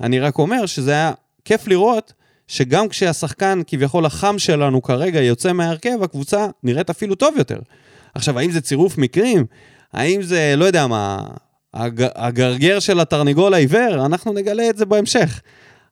אני 0.00 0.20
רק 0.20 0.38
אומר 0.38 0.66
שזה 0.66 0.90
היה 0.90 1.12
כיף 1.44 1.68
לראות 1.68 2.12
שגם 2.48 2.88
כשהשחקן 2.88 3.60
כביכול 3.66 4.06
החם 4.06 4.38
שלנו 4.38 4.82
כרגע 4.82 5.22
יוצא 5.22 5.52
מההרכב, 5.52 6.02
הקבוצה 6.02 6.46
נראית 6.62 6.90
אפילו 6.90 7.14
טוב 7.14 7.34
יותר. 7.38 7.58
עכשיו, 8.14 8.38
האם 8.38 8.50
זה 8.50 8.60
צירוף 8.60 8.98
מקרים? 8.98 9.46
האם 9.92 10.22
זה, 10.22 10.54
לא 10.56 10.64
יודע 10.64 10.86
מה, 10.86 11.26
הג, 11.74 12.06
הגרגר 12.14 12.78
של 12.78 13.00
התרנגול 13.00 13.54
העיוור? 13.54 14.06
אנחנו 14.06 14.32
נגלה 14.32 14.70
את 14.70 14.76
זה 14.76 14.84
בהמשך. 14.84 15.40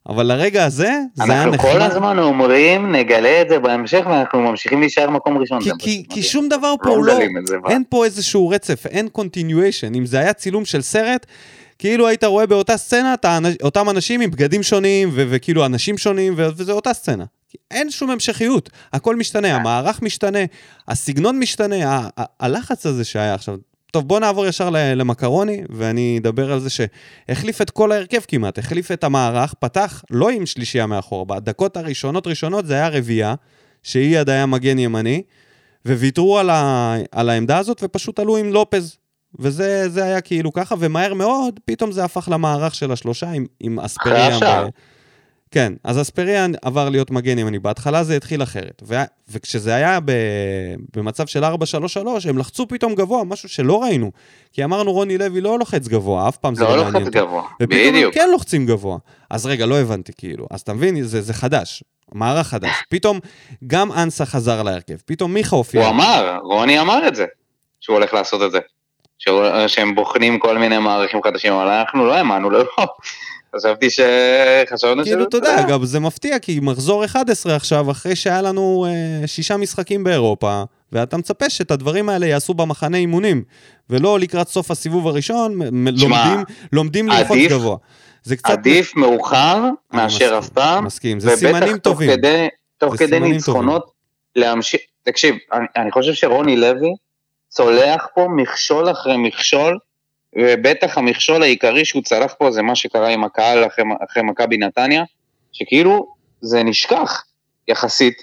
אבל 0.09 0.25
לרגע 0.25 0.65
הזה, 0.65 0.91
זה 1.13 1.23
היה 1.23 1.43
אנחנו 1.43 1.51
נחמד. 1.55 1.71
כל 1.71 1.81
הזמן 1.81 2.19
אומרים, 2.19 2.95
נגלה 2.95 3.41
את 3.41 3.49
זה 3.49 3.59
בהמשך, 3.59 4.01
ואנחנו 4.09 4.41
ממשיכים 4.41 4.79
להישאר 4.79 5.09
מקום 5.09 5.37
ראשון. 5.37 5.61
כי, 5.61 5.69
כי, 5.79 6.03
כי. 6.09 6.23
שום 6.23 6.49
דבר 6.49 6.73
פה 6.83 6.89
לא 6.89 6.95
הוא 6.95 7.05
לא... 7.05 7.13
ב- 7.13 7.69
אין 7.69 7.83
פה 7.89 8.05
איזשהו 8.05 8.49
רצף, 8.49 8.85
אין 8.85 9.07
continuation. 9.17 9.95
אם 9.95 10.05
זה 10.05 10.19
היה 10.19 10.33
צילום 10.33 10.65
של 10.65 10.81
סרט, 10.81 11.25
כאילו 11.79 12.07
היית 12.07 12.23
רואה 12.23 12.45
באותה 12.45 12.77
סצנה 12.77 13.13
את 13.13 13.25
אותם 13.63 13.89
אנשים 13.89 14.21
עם 14.21 14.31
בגדים 14.31 14.63
שונים, 14.63 15.09
ו- 15.13 15.25
וכאילו 15.29 15.65
אנשים 15.65 15.97
שונים, 15.97 16.33
ו- 16.37 16.47
וזה 16.57 16.71
אותה 16.71 16.93
סצנה. 16.93 17.23
אין 17.71 17.91
שום 17.91 18.09
המשכיות, 18.09 18.69
הכל 18.93 19.15
משתנה, 19.15 19.55
המערך 19.55 20.01
משתנה, 20.01 20.39
הסגנון 20.87 21.39
משתנה, 21.39 21.75
ה- 21.75 22.07
ה- 22.19 22.23
הלחץ 22.39 22.85
הזה 22.85 23.03
שהיה 23.03 23.33
עכשיו. 23.33 23.55
טוב, 23.95 24.07
בוא 24.07 24.19
נעבור 24.19 24.45
ישר 24.45 24.69
למקרוני, 24.71 25.61
ואני 25.69 26.17
אדבר 26.21 26.51
על 26.51 26.59
זה 26.59 26.69
שהחליף 26.69 27.61
את 27.61 27.69
כל 27.69 27.91
ההרכב 27.91 28.19
כמעט, 28.27 28.59
החליף 28.59 28.91
את 28.91 29.03
המערך, 29.03 29.53
פתח 29.53 30.03
לא 30.09 30.29
עם 30.29 30.45
שלישייה 30.45 30.85
מאחור, 30.85 31.25
בדקות 31.25 31.77
הראשונות 31.77 32.27
ראשונות 32.27 32.65
זה 32.65 32.73
היה 32.73 32.89
רביעייה, 32.89 33.35
שאייד 33.83 34.29
היה 34.29 34.45
מגן 34.45 34.79
ימני, 34.79 35.21
וויתרו 35.87 36.39
על, 36.39 36.49
ה, 36.49 36.95
על 37.11 37.29
העמדה 37.29 37.57
הזאת 37.57 37.79
ופשוט 37.83 38.19
עלו 38.19 38.37
עם 38.37 38.53
לופז. 38.53 38.97
וזה 39.39 39.89
זה 39.89 40.03
היה 40.03 40.21
כאילו 40.21 40.53
ככה, 40.53 40.75
ומהר 40.79 41.13
מאוד, 41.13 41.59
פתאום 41.65 41.91
זה 41.91 42.03
הפך 42.03 42.29
למערך 42.31 42.75
של 42.75 42.91
השלושה 42.91 43.31
עם, 43.31 43.45
עם 43.59 43.79
אספריאן. 43.79 44.31
השער. 44.31 44.67
כן, 45.51 45.73
אז 45.83 46.01
אספריאן 46.01 46.51
עבר 46.61 46.89
להיות 46.89 47.11
מגן 47.11 47.39
ימני. 47.39 47.59
בהתחלה 47.59 48.03
זה 48.03 48.15
התחיל 48.15 48.43
אחרת. 48.43 48.81
ו... 48.87 48.95
וכשזה 49.29 49.75
היה 49.75 49.99
ב... 50.05 50.11
במצב 50.95 51.27
של 51.27 51.43
4-3-3, 51.43 51.47
הם 52.29 52.37
לחצו 52.37 52.67
פתאום 52.67 52.95
גבוה, 52.95 53.23
משהו 53.23 53.49
שלא 53.49 53.83
ראינו. 53.83 54.11
כי 54.53 54.63
אמרנו, 54.63 54.91
רוני 54.93 55.17
לוי 55.17 55.41
לא 55.41 55.59
לוחץ 55.59 55.87
גבוה, 55.87 56.27
אף 56.29 56.37
פעם 56.37 56.55
זה 56.55 56.63
לא 56.63 56.77
לא 56.77 56.83
מעניין 56.83 57.03
לוחץ 57.03 57.15
אותו. 57.15 57.27
גבוה, 57.27 57.43
ופתאום 57.61 57.81
הם 57.87 57.93
בדיוק. 57.93 58.13
כן 58.13 58.29
לוחצים 58.31 58.65
גבוה. 58.65 58.97
אז 59.29 59.45
רגע, 59.45 59.65
לא 59.65 59.79
הבנתי 59.79 60.11
כאילו. 60.17 60.47
אז 60.51 60.61
אתה 60.61 60.73
מבין, 60.73 61.03
זה, 61.03 61.21
זה 61.21 61.33
חדש. 61.33 61.83
מערך 62.11 62.47
חדש. 62.47 62.71
פתאום 62.89 63.19
גם 63.67 63.91
אנסה 63.91 64.25
חזר 64.25 64.63
להרכב. 64.63 64.95
פתאום 65.05 65.33
מיכה 65.33 65.55
הופיע. 65.55 65.81
הוא 65.81 65.89
אמר, 65.89 66.37
רוני 66.43 66.79
אמר 66.79 67.07
את 67.07 67.15
זה, 67.15 67.25
שהוא 67.81 67.93
הולך 67.95 68.13
לעשות 68.13 68.41
את 68.41 68.51
זה. 68.51 68.59
שהוא- 69.19 69.43
שהם 69.67 69.95
בוחנים 69.95 70.39
כל 70.39 70.57
מיני 70.57 70.77
מערכים 70.77 71.19
חדשים, 71.23 71.53
אבל 71.53 71.67
אנחנו 71.67 72.05
לא 72.05 72.13
האמנו, 72.15 72.49
לא. 72.49 72.63
חשבתי 73.57 73.89
ש... 73.89 73.99
חשבנו 74.71 75.03
כאילו, 75.03 75.23
אתה 75.23 75.37
יודע, 75.37 75.59
אגב, 75.59 75.83
זה 75.83 75.99
מפתיע, 75.99 76.39
כי 76.39 76.59
מחזור 76.61 77.05
11 77.05 77.55
עכשיו, 77.55 77.91
אחרי 77.91 78.15
שהיה 78.15 78.41
לנו 78.41 78.85
אה, 78.87 79.27
שישה 79.27 79.57
משחקים 79.57 80.03
באירופה, 80.03 80.63
ואתה 80.91 81.17
מצפה 81.17 81.49
שאת 81.49 81.71
הדברים 81.71 82.09
האלה 82.09 82.25
יעשו 82.25 82.53
במחנה 82.53 82.97
אימונים, 82.97 83.43
ולא 83.89 84.19
לקראת 84.19 84.47
סוף 84.47 84.71
הסיבוב 84.71 85.07
הראשון, 85.07 85.59
שמע, 85.97 86.25
לומדים, 86.25 86.43
לומדים 86.71 87.09
ללחוץ 87.09 87.37
גבוה. 87.49 87.77
זה 88.23 88.35
קצת... 88.35 88.49
עדיף 88.49 88.95
מאוחר 88.95 89.63
מאשר 89.93 90.35
אף 90.39 90.49
פעם, 90.49 90.85
מסכים, 90.85 91.19
זה 91.19 91.35
סימנים 91.35 91.55
ובטח 91.55 91.71
תוך 91.71 91.81
טובים. 91.81 92.09
כדי, 92.11 92.47
תוך 92.77 92.95
כדי 92.95 93.19
ניצחונות 93.19 93.91
להמשיך, 94.35 94.81
תקשיב, 95.03 95.35
אני, 95.53 95.65
אני 95.75 95.91
חושב 95.91 96.13
שרוני 96.13 96.57
לוי 96.57 96.89
צולח 97.47 98.07
פה 98.15 98.27
מכשול 98.35 98.91
אחרי 98.91 99.17
מכשול, 99.17 99.77
ובטח 100.37 100.97
המכשול 100.97 101.43
העיקרי 101.43 101.85
שהוא 101.85 102.03
צלח 102.03 102.33
פה 102.37 102.51
זה 102.51 102.61
מה 102.61 102.75
שקרה 102.75 103.09
עם 103.09 103.23
הקהל 103.23 103.67
אחרי, 103.67 103.85
אחרי 104.09 104.23
מכבי 104.23 104.57
נתניה, 104.57 105.03
שכאילו 105.51 106.07
זה 106.41 106.63
נשכח 106.63 107.23
יחסית 107.67 108.21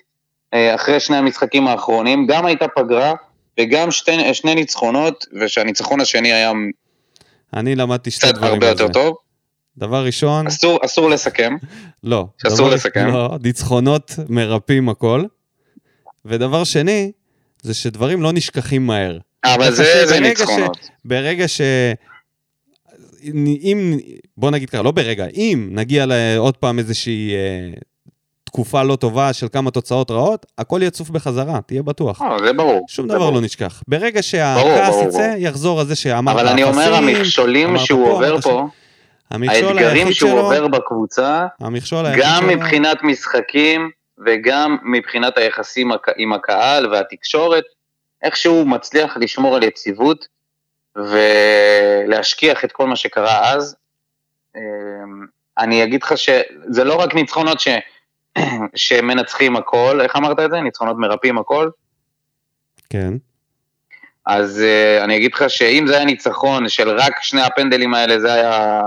אה, 0.54 0.74
אחרי 0.74 1.00
שני 1.00 1.16
המשחקים 1.16 1.66
האחרונים, 1.68 2.26
גם 2.26 2.46
הייתה 2.46 2.68
פגרה 2.68 3.12
וגם 3.60 3.90
שתי, 3.90 4.34
שני 4.34 4.54
ניצחונות, 4.54 5.24
ושהניצחון 5.40 6.00
השני 6.00 6.32
היה 6.32 6.52
אני 7.54 7.74
למדתי 7.74 8.10
שתי 8.10 8.26
קצת 8.26 8.34
דברים 8.34 8.52
הרבה. 8.52 8.68
יותר 8.68 8.88
טוב. 8.88 9.16
דבר 9.78 10.04
ראשון, 10.06 10.46
אסור, 10.46 10.78
אסור 10.84 11.10
לסכם. 11.10 11.56
לא. 12.04 12.26
שאסור 12.42 12.66
דבר- 12.66 12.74
לסכם. 12.74 13.06
לא, 13.06 13.38
ניצחונות 13.42 14.12
מרפאים 14.28 14.88
הכל. 14.88 15.24
ודבר 16.24 16.64
שני, 16.64 17.12
זה 17.62 17.74
שדברים 17.74 18.22
לא 18.22 18.32
נשכחים 18.32 18.86
מהר. 18.86 19.18
אבל 19.44 19.70
זה, 19.70 20.06
זה 20.06 20.20
ניצחונות. 20.20 20.88
ברגע 21.04 21.48
ש... 21.48 21.60
אם, 23.24 23.98
בוא 24.36 24.50
נגיד 24.50 24.70
ככה, 24.70 24.82
לא 24.82 24.90
ברגע, 24.90 25.26
אם 25.26 25.68
נגיע 25.70 26.06
לעוד 26.06 26.56
פעם 26.56 26.78
איזושהי 26.78 27.34
אה, 27.34 27.70
תקופה 28.44 28.82
לא 28.82 28.96
טובה 28.96 29.32
של 29.32 29.46
כמה 29.52 29.70
תוצאות 29.70 30.10
רעות, 30.10 30.46
הכל 30.58 30.80
יצוף 30.82 31.10
בחזרה, 31.10 31.60
תהיה 31.66 31.82
בטוח. 31.82 32.22
אה, 32.22 32.36
זה 32.44 32.52
ברור. 32.52 32.86
שום 32.88 33.08
זה 33.08 33.14
דבר 33.14 33.24
ברור. 33.24 33.34
לא 33.34 33.40
נשכח. 33.40 33.82
ברגע 33.88 34.22
שהכעס 34.22 34.96
יצא. 35.08 35.34
יחזור 35.38 35.80
הזה 35.80 35.96
שאמרת, 35.96 36.36
אבל 36.36 36.48
אני 36.48 36.62
אומר, 36.64 36.94
המכשולים 36.94 37.78
שהוא 37.78 38.08
עובר. 38.08 38.40
פה, 38.40 38.68
האתגרים 39.30 40.12
שהוא 40.12 40.30
שלו, 40.30 40.40
עובר 40.40 40.68
בקבוצה, 40.68 41.46
גם 41.62 41.76
שלו, 41.84 42.02
מבחינת 42.48 43.02
משחקים 43.02 43.90
וגם 44.26 44.76
מבחינת 44.84 45.38
היחסים 45.38 45.90
עם 46.16 46.32
הקהל 46.32 46.86
והתקשורת, 46.92 47.64
איכשהו 48.22 48.66
מצליח 48.66 49.16
לשמור 49.16 49.56
על 49.56 49.62
יציבות 49.62 50.26
ולהשכיח 50.96 52.64
את 52.64 52.72
כל 52.72 52.86
מה 52.86 52.96
שקרה 52.96 53.52
אז. 53.52 53.76
אמ, 54.56 55.26
אני 55.58 55.84
אגיד 55.84 56.02
לך 56.02 56.18
שזה 56.18 56.84
לא 56.84 56.94
רק 56.94 57.14
ניצחונות 57.14 57.60
ש... 57.60 57.68
שמנצחים 58.74 59.56
הכל, 59.56 60.00
איך 60.00 60.16
אמרת 60.16 60.40
את 60.40 60.50
זה? 60.50 60.60
ניצחונות 60.60 60.96
מרפאים 60.98 61.38
הכל? 61.38 61.70
כן, 62.90 63.14
אז 64.26 64.62
uh, 64.62 65.04
אני 65.04 65.16
אגיד 65.16 65.34
לך 65.34 65.44
שאם 65.48 65.84
זה 65.86 65.96
היה 65.96 66.04
ניצחון 66.04 66.68
של 66.68 66.88
רק 66.88 67.12
שני 67.22 67.42
הפנדלים 67.42 67.94
האלה, 67.94 68.20
זה 68.20 68.32
היה, 68.32 68.80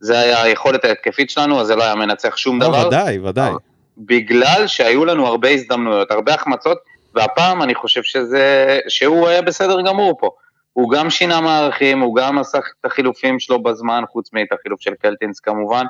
זה 0.00 0.18
היה 0.18 0.42
היכולת 0.42 0.84
ההתקפית 0.84 1.30
שלנו, 1.30 1.60
אז 1.60 1.66
זה 1.66 1.76
לא 1.76 1.84
היה 1.84 1.94
מנצח 1.94 2.36
שום 2.36 2.60
לא, 2.60 2.68
דבר. 2.68 2.86
ודאי, 2.86 3.18
ודאי. 3.18 3.52
בגלל 3.98 4.66
שהיו 4.66 5.04
לנו 5.04 5.26
הרבה 5.26 5.48
הזדמנויות, 5.48 6.10
הרבה 6.10 6.34
החמצות, 6.34 6.78
והפעם 7.14 7.62
אני 7.62 7.74
חושב 7.74 8.02
שזה, 8.02 8.78
שהוא 8.88 9.28
היה 9.28 9.42
בסדר 9.42 9.82
גמור 9.82 10.18
פה. 10.20 10.30
הוא 10.72 10.90
גם 10.90 11.10
שינה 11.10 11.40
מערכים, 11.40 12.00
הוא 12.00 12.16
גם 12.16 12.38
עשה 12.38 12.58
את 12.58 12.84
החילופים 12.84 13.40
שלו 13.40 13.62
בזמן, 13.62 14.02
חוץ 14.12 14.32
מאת 14.32 14.48
החילוף 14.52 14.80
של 14.80 14.94
קלטינס 15.02 15.40
כמובן, 15.40 15.84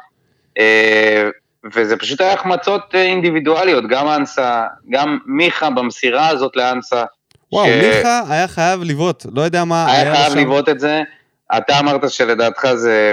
אה, 0.59 1.29
וזה 1.75 1.97
פשוט 1.97 2.21
היה 2.21 2.33
החמצות 2.33 2.95
אה, 2.95 3.03
אינדיבידואליות, 3.03 3.85
גם 3.89 4.09
אנסה, 4.09 4.65
גם 4.91 5.19
מיכה 5.27 5.71
במסירה 5.71 6.29
הזאת 6.29 6.57
לאנסה, 6.57 7.05
וואו, 7.53 7.67
ש- 7.67 7.85
מיכה 7.85 8.23
היה 8.29 8.49
חייב 8.49 8.83
לבעוט, 8.83 9.27
לא 9.35 9.43
יודע 9.43 9.65
מה 9.65 9.93
היה 9.93 10.05
לו 10.11 10.17
חייב. 10.17 10.39
לבעוט 10.39 10.69
את 10.69 10.81
זה. 10.81 11.03
אתה 11.57 11.79
אמרת 11.79 12.11
שלדעתך 12.11 12.69
זה 12.75 13.13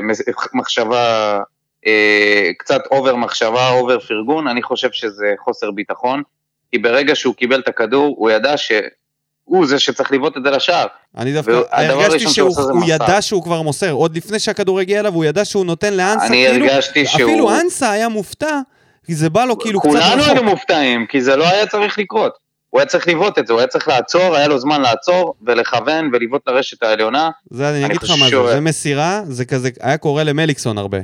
מחשבה, 0.53 1.39
אה, 1.87 2.49
קצת 2.59 2.81
over 2.91 3.15
מחשבה, 3.15 3.69
over 3.69 3.99
פרגון, 3.99 4.47
אני 4.47 4.63
חושב 4.63 4.91
שזה 4.91 5.33
חוסר 5.43 5.71
ביטחון, 5.71 6.23
כי 6.71 6.77
ברגע 6.77 7.15
שהוא 7.15 7.35
קיבל 7.35 7.59
את 7.59 7.67
הכדור, 7.67 8.15
הוא 8.17 8.31
ידע 8.31 8.57
שהוא 8.57 9.65
זה 9.65 9.79
שצריך 9.79 10.11
לבעוט 10.11 10.37
את 10.37 10.43
זה 10.43 10.51
לשער. 10.51 10.85
אני 11.17 11.33
דווקא 11.33 11.61
הרגשתי 11.71 12.29
שהוא 12.29 12.59
הוא. 12.59 12.83
ידע 12.87 13.21
שהוא 13.21 13.43
כבר 13.43 13.61
מוסר, 13.61 13.91
עוד 13.91 14.17
לפני 14.17 14.39
שהכדור 14.39 14.79
הגיע 14.79 14.99
אליו, 14.99 15.13
הוא 15.13 15.25
ידע 15.25 15.45
שהוא 15.45 15.65
נותן 15.65 15.93
לאנסה, 15.93 16.25
אני 16.25 16.45
כאילו, 16.49 16.65
הרגשתי 16.65 17.05
שהוא... 17.05 17.23
אפילו 17.23 17.51
אנסה 17.51 17.91
היה 17.91 18.09
מופתע, 18.09 18.59
כי 19.05 19.15
זה 19.15 19.29
בא 19.29 19.45
לו 19.45 19.59
כאילו 19.59 19.79
קצת 19.79 19.89
כולנו. 19.89 20.23
היינו 20.23 20.43
מופתעים, 20.43 21.05
כי 21.09 21.21
זה 21.21 21.35
לא 21.35 21.47
היה 21.47 21.67
צריך 21.67 21.99
לקרות. 21.99 22.45
הוא 22.69 22.79
היה 22.79 22.87
צריך 22.87 23.07
לבעוט 23.07 23.39
את 23.39 23.47
זה, 23.47 23.53
הוא 23.53 23.59
היה 23.59 23.67
צריך 23.67 23.87
לעצור, 23.87 24.35
היה 24.35 24.47
לו 24.47 24.59
זמן 24.59 24.81
לעצור 24.81 25.33
ולכוון 25.41 26.09
ולבעוט 26.13 26.41
לרשת 26.47 26.83
העליונה. 26.83 27.29
זה 27.49 27.69
אני 27.69 27.85
אגיד 27.85 28.03
לך 28.03 28.09
מה 28.19 28.29
זה, 28.29 28.53
זה 28.53 28.61
מסירה, 28.61 29.21
זה 29.25 29.45
כזה, 29.45 29.69
היה 29.81 29.97
קורה 29.97 30.23
למליקסון 30.23 30.77
הרבה. 30.77 30.97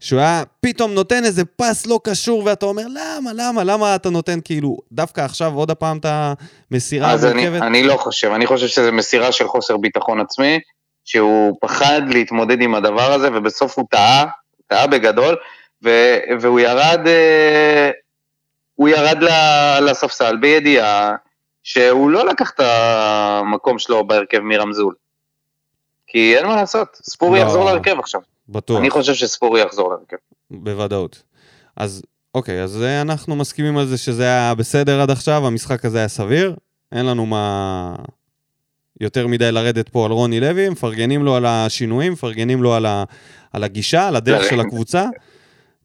שהוא 0.00 0.20
היה 0.20 0.42
פתאום 0.60 0.94
נותן 0.94 1.24
איזה 1.24 1.44
פס 1.44 1.86
לא 1.86 2.00
קשור, 2.04 2.42
ואתה 2.44 2.66
אומר, 2.66 2.82
למה, 2.88 3.30
למה, 3.34 3.64
למה 3.64 3.94
אתה 3.94 4.10
נותן 4.10 4.38
כאילו, 4.44 4.76
דווקא 4.92 5.20
עכשיו 5.20 5.54
עוד 5.54 5.70
הפעם 5.70 5.98
את 5.98 6.06
המסירה 6.08 7.10
אז 7.10 7.24
אני, 7.24 7.46
המורכבת? 7.46 7.66
אני 7.66 7.82
לא 7.82 7.96
חושב, 7.96 8.30
אני 8.32 8.46
חושב 8.46 8.66
שזו 8.66 8.92
מסירה 8.92 9.32
של 9.32 9.48
חוסר 9.48 9.76
ביטחון 9.76 10.20
עצמי, 10.20 10.60
שהוא 11.04 11.56
פחד 11.60 12.02
להתמודד 12.08 12.62
עם 12.62 12.74
הדבר 12.74 13.12
הזה, 13.12 13.28
ובסוף 13.32 13.78
הוא 13.78 13.86
טעה, 13.90 14.26
טעה 14.66 14.86
בגדול, 14.86 15.36
ו, 15.84 15.90
והוא 16.40 16.60
ירד, 16.60 17.00
אה, 17.06 17.90
הוא 18.74 18.88
ירד 18.88 19.18
לספסל 19.80 20.36
בידיעה 20.36 21.14
שהוא 21.62 22.10
לא 22.10 22.26
לקח 22.26 22.50
את 22.50 22.60
המקום 22.60 23.78
שלו 23.78 24.06
בהרכב 24.06 24.40
מרמזול. 24.40 24.94
כי 26.06 26.36
אין 26.36 26.46
מה 26.46 26.56
לעשות, 26.56 26.88
ספורי 27.02 27.38
לא. 27.38 27.44
יחזור 27.44 27.64
להרכב 27.64 27.98
עכשיו. 27.98 28.20
בטוח. 28.50 28.80
אני 28.80 28.90
חושב 28.90 29.14
שספורי 29.14 29.60
יחזור 29.60 29.90
להרכב. 29.90 30.16
בוודאות. 30.50 31.22
אז 31.76 32.02
אוקיי, 32.34 32.62
אז 32.62 32.82
אה, 32.82 33.00
אנחנו 33.00 33.36
מסכימים 33.36 33.78
על 33.78 33.86
זה 33.86 33.98
שזה 33.98 34.22
היה 34.22 34.54
בסדר 34.54 35.00
עד 35.00 35.10
עכשיו, 35.10 35.46
המשחק 35.46 35.84
הזה 35.84 35.98
היה 35.98 36.08
סביר, 36.08 36.56
אין 36.92 37.06
לנו 37.06 37.26
מה 37.26 37.94
יותר 39.00 39.26
מדי 39.26 39.52
לרדת 39.52 39.88
פה 39.88 40.06
על 40.06 40.12
רוני 40.12 40.40
לוי, 40.40 40.68
מפרגנים 40.68 41.24
לו 41.24 41.34
על 41.36 41.46
השינויים, 41.46 42.12
מפרגנים 42.12 42.62
לו 42.62 42.74
על, 42.74 42.86
ה... 42.86 43.04
על 43.52 43.64
הגישה, 43.64 44.08
על 44.08 44.16
הדרך 44.16 44.50
של 44.50 44.60
הקבוצה. 44.60 45.06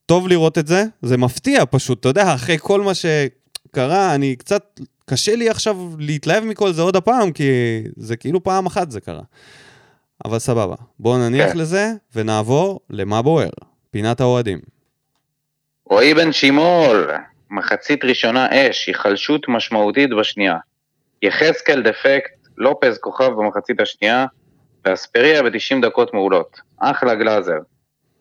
טוב 0.06 0.28
לראות 0.28 0.58
את 0.58 0.67
זה, 0.67 0.84
זה 1.01 1.17
מפתיע 1.17 1.63
פשוט, 1.69 1.99
אתה 1.99 2.10
יודע, 2.10 2.34
אחרי 2.34 2.58
כל 2.60 2.82
מה 2.82 2.91
שקרה, 2.93 4.15
אני 4.15 4.36
קצת, 4.36 4.80
קשה 5.06 5.36
לי 5.36 5.49
עכשיו 5.49 5.78
להתלהב 5.99 6.43
מכל 6.43 6.73
זה 6.73 6.82
עוד 6.82 6.95
הפעם, 6.95 7.32
כי 7.32 7.43
זה 7.97 8.15
כאילו 8.17 8.43
פעם 8.43 8.65
אחת 8.65 8.91
זה 8.91 9.01
קרה. 9.01 9.23
אבל 10.25 10.39
סבבה, 10.39 10.75
בואו 10.99 11.17
נניח 11.17 11.51
כן. 11.51 11.58
לזה 11.58 11.91
ונעבור 12.15 12.80
למה 12.89 13.21
בוער, 13.21 13.49
פינת 13.91 14.21
האוהדים. 14.21 14.60
רועי 15.86 16.13
בן 16.13 16.32
שימול, 16.32 17.12
מחצית 17.51 18.06
ראשונה 18.06 18.47
אש, 18.51 18.88
היחלשות 18.88 19.41
משמעותית 19.47 20.10
בשנייה. 20.19 20.58
יחזקאל 21.21 21.82
דפקט, 21.82 22.32
לופז 22.58 22.97
כוכב 22.97 23.30
במחצית 23.30 23.82
השנייה, 23.82 24.25
ואספריה 24.86 25.43
ב-90 25.43 25.82
דקות 25.82 26.13
מעולות. 26.13 26.60
אחלה 26.78 27.15
גלאזר. 27.15 27.58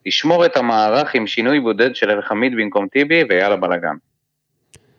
לשמור 0.07 0.47
את 0.47 0.57
המערך 0.57 1.15
עם 1.15 1.27
שינוי 1.27 1.61
בודד 1.61 1.97
של 1.97 2.11
אלחמיד 2.11 2.53
במקום 2.57 2.89
טיבי, 2.89 3.25
ויאללה 3.29 3.57
בלאגן. 3.57 3.97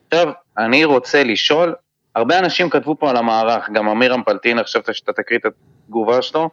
עכשיו, 0.07 0.33
אני 0.57 0.85
רוצה 0.85 1.23
לשאול, 1.23 1.75
הרבה 2.15 2.39
אנשים 2.39 2.69
כתבו 2.69 2.95
פה 2.99 3.09
על 3.09 3.17
המערך, 3.17 3.69
גם 3.73 3.87
אמירם 3.87 4.23
פלטין, 4.23 4.63
חשבת 4.63 4.95
שאתה 4.95 5.13
תקריא 5.13 5.39
את 5.39 5.45
התגובה 5.85 6.21
שלו, 6.21 6.49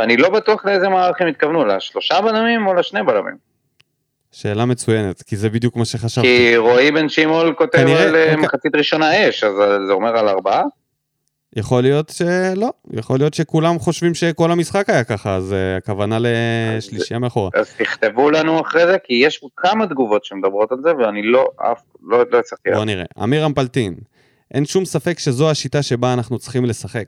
ואני 0.00 0.16
לא 0.16 0.30
בטוח 0.30 0.64
לאיזה 0.64 0.88
מערך 0.88 1.16
הם 1.20 1.28
התכוונו, 1.28 1.64
לשלושה 1.64 2.20
בלמים 2.20 2.66
או 2.66 2.74
לשני 2.74 3.02
בלמים. 3.02 3.34
שאלה 4.32 4.64
מצוינת, 4.64 5.22
כי 5.22 5.36
זה 5.36 5.48
בדיוק 5.50 5.76
מה 5.76 5.84
שחשבתי. 5.84 6.26
כי 6.26 6.56
רועי 6.56 6.90
בן 6.92 7.08
שימול 7.08 7.54
כותב 7.58 7.78
כנראה- 7.78 8.02
על 8.02 8.16
אה, 8.16 8.22
אוקיי. 8.24 8.36
מחצית 8.36 8.74
ראשונה 8.74 9.28
אש, 9.28 9.44
אז 9.44 9.52
אה, 9.60 9.86
זה 9.86 9.92
אומר 9.92 10.18
על 10.18 10.28
ארבעה? 10.28 10.62
יכול 11.56 11.82
להיות 11.82 12.08
שלא, 12.08 12.68
יכול 12.92 13.18
להיות 13.18 13.34
שכולם 13.34 13.78
חושבים 13.78 14.14
שכל 14.14 14.50
המשחק 14.50 14.90
היה 14.90 15.04
ככה, 15.04 15.34
אז 15.36 15.52
אה, 15.52 15.76
הכוונה 15.76 16.18
לשלישייה 16.20 17.18
מאחורה. 17.20 17.50
אז 17.54 17.74
תכתבו 17.74 18.30
לנו 18.30 18.60
אחרי 18.60 18.86
זה, 18.86 18.96
כי 19.04 19.14
יש 19.14 19.40
כמה 19.56 19.86
תגובות 19.86 20.24
שמדברות 20.24 20.72
על 20.72 20.78
זה, 20.82 20.96
ואני 20.96 21.22
לא 21.22 21.48
אף, 21.56 21.80
לא, 22.02 22.24
לא 22.30 22.38
הצלחתי. 22.38 22.70
בוא 22.74 22.84
נראה. 22.84 23.04
אמירם 23.22 23.54
פלטין, 23.54 23.94
אין 24.54 24.64
שום 24.64 24.84
ספק 24.84 25.18
שזו 25.18 25.50
השיטה 25.50 25.82
שבה 25.82 26.12
אנחנו 26.12 26.38
צריכים 26.38 26.64
לשחק. 26.64 27.04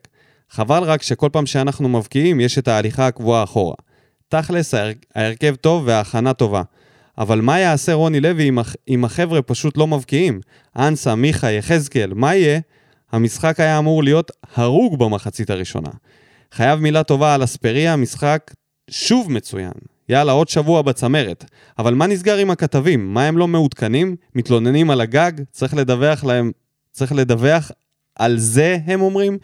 חבל 0.54 0.82
רק 0.82 1.02
שכל 1.02 1.28
פעם 1.32 1.46
שאנחנו 1.46 1.88
מבקיעים, 1.88 2.40
יש 2.40 2.58
את 2.58 2.68
ההליכה 2.68 3.06
הקבועה 3.06 3.44
אחורה. 3.44 3.74
תכלס, 4.28 4.74
ההר- 4.74 4.92
ההרכב 5.14 5.54
טוב 5.54 5.82
וההכנה 5.86 6.32
טובה. 6.32 6.62
אבל 7.18 7.40
מה 7.40 7.58
יעשה 7.58 7.92
רוני 7.92 8.20
לוי 8.20 8.50
אם 8.88 9.04
החבר'ה 9.04 9.42
פשוט 9.42 9.76
לא 9.76 9.86
מבקיעים? 9.86 10.40
אנסה, 10.76 11.14
מיכה, 11.14 11.50
יחזקאל, 11.50 12.12
מה 12.14 12.34
יהיה? 12.34 12.60
המשחק 13.12 13.60
היה 13.60 13.78
אמור 13.78 14.02
להיות 14.04 14.30
הרוג 14.54 14.98
במחצית 14.98 15.50
הראשונה. 15.50 15.90
חייב 16.52 16.80
מילה 16.80 17.02
טובה 17.02 17.34
על 17.34 17.44
אספריה, 17.44 17.96
משחק 17.96 18.54
שוב 18.90 19.32
מצוין. 19.32 19.72
יאללה, 20.08 20.32
עוד 20.32 20.48
שבוע 20.48 20.82
בצמרת. 20.82 21.44
אבל 21.78 21.94
מה 21.94 22.06
נסגר 22.06 22.36
עם 22.36 22.50
הכתבים? 22.50 23.14
מה 23.14 23.24
הם 23.24 23.38
לא 23.38 23.48
מעודכנים? 23.48 24.16
מתלוננים 24.34 24.90
על 24.90 25.00
הגג? 25.00 25.32
צריך 25.50 25.74
לדווח 25.74 26.24
להם, 26.24 26.52
צריך 26.92 27.12
לדווח 27.12 27.70
על 28.16 28.38
זה, 28.38 28.78
הם 28.86 29.00
אומרים? 29.00 29.38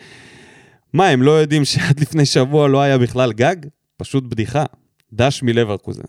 מה, 0.92 1.08
הם 1.08 1.22
לא 1.22 1.30
יודעים 1.30 1.64
שעד 1.64 2.00
לפני 2.00 2.26
שבוע 2.26 2.68
לא 2.68 2.80
היה 2.80 2.98
בכלל 2.98 3.32
גג? 3.32 3.56
פשוט 3.96 4.24
בדיחה. 4.24 4.64
דש 5.12 5.42
מלברקוזן. 5.42 6.02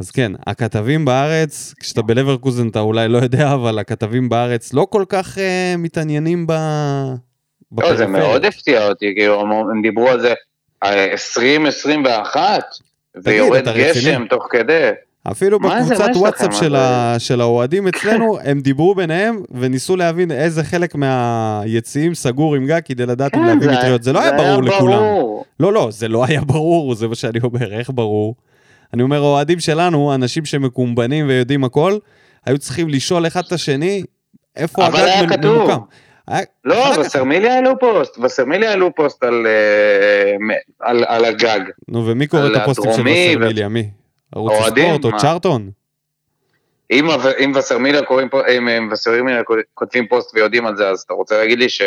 אז 0.00 0.10
כן, 0.10 0.32
הכתבים 0.46 1.04
בארץ, 1.04 1.74
כשאתה 1.80 2.02
בלברקוזן 2.02 2.68
אתה 2.68 2.80
אולי 2.80 3.08
לא 3.08 3.18
יודע, 3.18 3.52
אבל 3.54 3.78
הכתבים 3.78 4.28
בארץ 4.28 4.72
לא 4.72 4.86
כל 4.90 5.04
כך 5.08 5.36
uh, 5.36 5.40
מתעניינים 5.78 6.46
ב... 6.46 6.52
לא, 7.78 7.96
זה. 7.96 8.06
מאוד 8.06 8.44
הפתיע 8.44 8.88
אותי, 8.88 9.12
כאילו, 9.16 9.40
הם- 9.40 9.82
דיברו 9.82 10.08
על 10.08 10.20
זה, 10.20 10.34
אה, 10.84 11.12
2021, 11.12 12.64
ויורד 13.24 13.58
אתה 13.60 13.70
רציני? 13.70 13.90
גשם 14.14 14.26
תוך 14.30 14.46
כדי. 14.50 14.90
אפילו 15.30 15.60
בקבוצת 15.60 16.10
וואטסאפ? 16.14 16.54
של, 16.54 16.76
ה... 16.76 17.14
של 17.18 17.40
האוהדים 17.40 17.88
אצלנו, 17.88 18.38
הם 18.44 18.60
דיברו 18.60 18.94
ביניהם 18.94 19.42
וניסו 19.50 19.96
להבין 19.96 20.30
איזה 20.30 20.64
חלק 20.64 20.94
מהיציעים 20.94 22.14
סגור 22.14 22.54
עם 22.54 22.66
גג 22.66 22.80
כדי 22.84 23.06
לדעת 23.06 23.34
אם 23.34 23.40
כן, 23.40 23.46
להביא 23.46 23.78
מטריות. 23.78 24.02
זה 24.02 24.12
לא 24.12 24.20
היה 24.20 24.32
ברור 24.32 24.62
לכולם. 24.62 25.02
לא, 25.60 25.72
לא, 25.72 25.88
זה 25.90 26.08
לא 26.08 26.24
היה 26.24 26.40
ברור, 26.40 26.94
זה 26.94 27.08
מה 27.08 27.14
שאני 27.14 27.38
אומר, 27.42 27.72
איך 27.72 27.90
ברור? 27.94 28.34
אני 28.94 29.02
אומר, 29.02 29.16
האוהדים 29.16 29.60
שלנו, 29.60 30.14
אנשים 30.14 30.44
שמקומבנים 30.44 31.28
ויודעים 31.28 31.64
הכל, 31.64 31.98
היו 32.46 32.58
צריכים 32.58 32.88
לשאול 32.88 33.26
אחד 33.26 33.42
את 33.46 33.52
השני, 33.52 34.02
איפה 34.56 34.86
הגג. 34.86 35.46
ממוקם. 35.46 35.78
לא, 36.64 36.92
וסרמיליה 37.00 37.54
העלו 37.54 37.78
פוסט, 37.78 38.18
וסרמיליה 38.18 38.70
העלו 38.70 38.94
פוסט 38.94 39.24
על, 39.24 39.46
אה, 39.46 40.92
על, 41.08 41.24
הגג. 41.24 41.60
נו, 41.88 42.06
ומי 42.06 42.26
קורא 42.26 42.46
את 42.46 42.56
הפוסטים 42.56 42.92
של 42.92 43.02
וסרמיליה? 43.02 43.68
מי? 43.68 43.90
ערוץ? 44.34 44.52
הספורט 44.52 45.04
או? 45.04 45.18
צ'רלטון? 45.18 45.70
אם, 46.90 47.06
אם 47.44 47.52
וסרמיליה 47.54 48.02
קוראים 48.02 48.28
אם, 48.56 48.88
וסרמיליה 48.92 49.42
כותבים 49.74 50.08
פוסט 50.08 50.34
ויודעים 50.34 50.66
על 50.66 50.76
זה, 50.76 50.88
אז 50.88 51.00
אתה 51.00 51.14
רוצה 51.14 51.38
להגיד 51.38 51.58
לי 51.58 51.68
ש... 51.68 51.82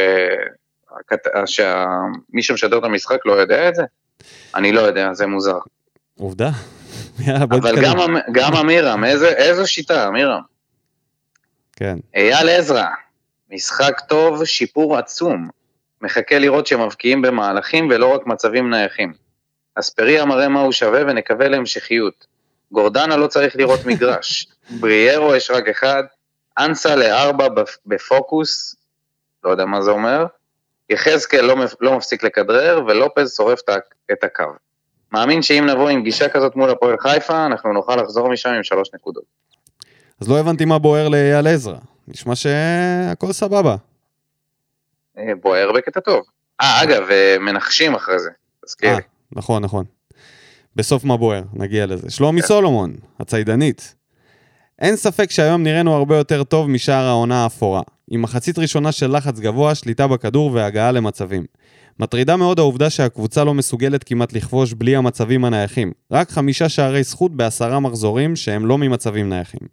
שמי 1.45 2.41
שמשדר 2.43 2.77
את 2.77 2.83
המשחק 2.83 3.25
לא 3.25 3.33
יודע 3.33 3.69
את 3.69 3.75
זה? 3.75 3.83
אני 4.55 4.71
לא 4.71 4.81
יודע, 4.81 5.13
זה 5.13 5.27
מוזר. 5.27 5.57
עובדה. 6.19 6.49
אבל. 7.43 7.81
גם, 7.83 7.97
גם 8.31 8.53
אמירם, 8.53 9.03
איזה, 9.03 9.27
איזו 9.27 9.67
שיטה, 9.67 10.07
אמירם. 10.07 10.41
כן. 11.75 11.97
אייל 12.15 12.49
עזרא, 12.49 12.85
משחק 13.51 14.01
טוב, 14.07 14.45
שיפור 14.45 14.97
עצום. 14.97 15.49
מחכה 16.01 16.39
לראות 16.39 16.67
שמבקיעים 16.67 17.21
במהלכים 17.21 17.87
ולא 17.89 18.15
רק 18.15 18.27
מצבים 18.27 18.69
נייחים. 18.69 19.13
אספריה 19.75 20.25
מראה 20.25 20.47
מה 20.47 20.61
הוא 20.61 20.71
שווה 20.71 21.01
ונקווה 21.07 21.47
להמשכיות. 21.47 22.27
גורדנה 22.71 23.17
לא 23.17 23.27
צריך 23.27 23.55
לראות 23.55 23.85
מגרש. 23.85 24.47
בריארו 24.79 25.35
יש 25.35 25.51
רק 25.51 25.67
אחד. 25.67 26.03
אנסה 26.59 26.95
לארבע 26.95 27.47
בפ- 27.47 27.77
בפוקוס, 27.85 28.75
לא 29.43 29.49
יודע 29.49 29.65
מה 29.65 29.81
זה 29.81 29.91
אומר. 29.91 30.25
יחזקאל 30.89 31.41
לא, 31.45 31.55
לא 31.81 31.97
מפסיק 31.97 32.23
לכדרר, 32.23 32.81
ולופז 32.87 33.35
שורף 33.35 33.59
את 34.11 34.23
הקו. 34.23 34.43
מאמין 35.11 35.41
שאם 35.41 35.65
נבוא 35.69 35.89
עם 35.89 36.03
גישה 36.03 36.29
כזאת 36.29 36.55
מול 36.55 36.69
הפועל 36.69 36.95
חיפה, 36.99 37.45
אנחנו 37.45 37.73
נוכל 37.73 37.95
לחזור 37.95 38.29
משם 38.29 38.49
עם 38.49 38.63
שלוש 38.63 38.89
נקודות. 38.93 39.23
אז 40.21 40.29
לא 40.29 40.39
הבנתי 40.39 40.65
מה 40.65 40.79
בוער 40.79 41.07
לאייל 41.09 41.47
עזרא. 41.47 41.77
נשמע 42.07 42.35
שהכל 42.35 43.31
סבבה. 43.31 43.75
אה, 45.17 45.23
בוער 45.41 45.71
בקטע 45.71 45.99
טוב. 45.99 46.25
אה, 46.61 46.83
אגב, 46.83 47.09
אה, 47.11 47.35
מנחשים 47.39 47.95
אחרי 47.95 48.19
זה, 48.19 48.29
תזכיר. 48.65 48.89
אה, 48.89 48.97
נכון, 49.31 49.63
נכון. 49.63 49.85
בסוף 50.77 51.03
מה 51.03 51.17
בוער, 51.17 51.43
נגיע 51.53 51.85
לזה. 51.85 52.09
שלומי 52.09 52.41
סולומון, 52.41 52.95
הציידנית. 53.19 53.95
אין 54.79 54.95
ספק 54.95 55.31
שהיום 55.31 55.63
נראינו 55.63 55.93
הרבה 55.93 56.17
יותר 56.17 56.43
טוב 56.43 56.69
משאר 56.69 57.05
העונה 57.05 57.43
האפורה. 57.43 57.81
עם 58.11 58.21
מחצית 58.21 58.59
ראשונה 58.59 58.91
של 58.91 59.17
לחץ 59.17 59.39
גבוה, 59.39 59.75
שליטה 59.75 60.07
בכדור 60.07 60.51
והגעה 60.53 60.91
למצבים. 60.91 61.45
מטרידה 61.99 62.35
מאוד 62.35 62.59
העובדה 62.59 62.89
שהקבוצה 62.89 63.43
לא 63.43 63.53
מסוגלת 63.53 64.03
כמעט 64.03 64.33
לכבוש 64.33 64.73
בלי 64.73 64.95
המצבים 64.95 65.45
הנייחים. 65.45 65.91
רק 66.11 66.29
חמישה 66.29 66.69
שערי 66.69 67.03
זכות 67.03 67.35
בעשרה 67.35 67.79
מחזורים 67.79 68.35
שהם 68.35 68.65
לא 68.65 68.77
ממצבים 68.77 69.29
נייחים. 69.29 69.67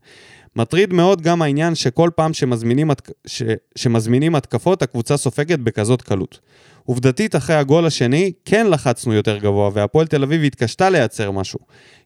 מטריד 0.56 0.92
מאוד 0.92 1.22
גם 1.22 1.42
העניין 1.42 1.74
שכל 1.74 2.10
פעם 2.16 2.32
שמזמינים, 2.32 2.90
התק... 2.90 3.10
ש... 3.26 3.42
שמזמינים 3.76 4.34
התקפות, 4.34 4.82
הקבוצה 4.82 5.16
סופגת 5.16 5.58
בכזאת 5.58 6.02
קלות. 6.02 6.40
עובדתית, 6.84 7.36
אחרי 7.36 7.56
הגול 7.56 7.86
השני, 7.86 8.32
כן 8.44 8.66
לחצנו 8.70 9.14
יותר 9.14 9.38
גבוה, 9.38 9.70
והפועל 9.72 10.06
תל 10.06 10.22
אביב 10.22 10.42
התקשתה 10.42 10.90
לייצר 10.90 11.30
משהו. 11.30 11.58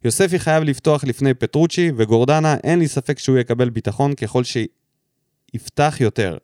יוספי 0.05 0.39
חייב 0.39 0.65
לפתוח 0.65 1.05
לפני 1.05 1.35
פטרוצ'י, 1.35 1.93
וגורדנה, 1.97 2.57
אין 2.65 2.79
לי 2.79 2.89
ספק 2.89 3.19
שהוא 3.19 3.39
יקבל 3.39 3.71
ביטחון 3.71 4.15
ככל 4.15 4.43
שיפתח 4.45 5.97
יותר. 6.01 6.37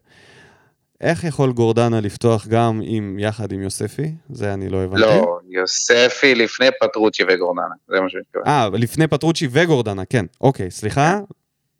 איך 1.01 1.25
יכול 1.25 1.53
גורדנה 1.53 2.01
לפתוח 2.01 2.47
גם 2.47 2.81
עם, 2.85 3.19
יחד 3.19 3.53
עם 3.53 3.63
יוספי? 3.63 4.15
זה 4.31 4.55
אני 4.55 4.69
לא 4.69 4.83
הבנתי. 4.83 5.03
לא, 5.03 5.39
יוספי 5.51 6.35
לפני 6.35 6.67
פטרוצ'י 6.81 7.23
וגורדנה, 7.29 7.75
זה 7.89 8.01
מה 8.01 8.09
שאני 8.09 8.23
מתכוון. 8.29 8.47
אה, 8.47 8.69
לפני 8.73 9.07
פטרוצ'י 9.07 9.49
וגורדנה, 9.51 10.05
כן. 10.05 10.27
אוקיי, 10.41 10.71
סליחה, 10.71 11.21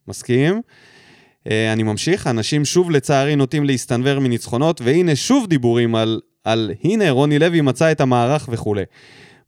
מסכים. 0.09 0.61
אה, 1.51 1.73
אני 1.73 1.83
ממשיך, 1.83 2.27
אנשים 2.27 2.65
שוב 2.65 2.91
לצערי 2.91 3.37
נוטים 3.37 3.65
להסתנוור 3.65 4.19
מניצחונות, 4.19 4.81
והנה 4.81 5.17
שוב 5.17 5.47
דיבורים 5.47 5.95
על, 5.95 6.21
על 6.45 6.71
הנה 6.85 7.11
רוני 7.11 7.39
לוי 7.39 7.61
מצא 7.61 7.93
את 7.93 8.01
המערך 8.01 8.49
וכולי. 8.53 8.83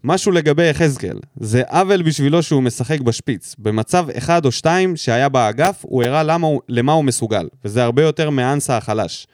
משהו 0.04 0.32
לגבי 0.32 0.64
יחזקאל, 0.70 1.18
זה 1.36 1.62
עוול 1.68 2.02
בשבילו 2.02 2.42
שהוא 2.42 2.62
משחק 2.62 3.00
בשפיץ. 3.00 3.54
במצב 3.58 4.06
אחד 4.10 4.44
או 4.44 4.52
שתיים 4.52 4.96
שהיה 4.96 5.28
באגף, 5.28 5.80
הוא 5.82 6.04
הראה 6.04 6.22
למה 6.22 6.48
למה 6.68 6.92
הוא 6.92 7.04
מסוגל, 7.04 7.48
וזה 7.64 7.84
הרבה 7.84 8.02
יותר 8.02 8.30
מאנסה 8.30 8.76
החלש. 8.76 9.26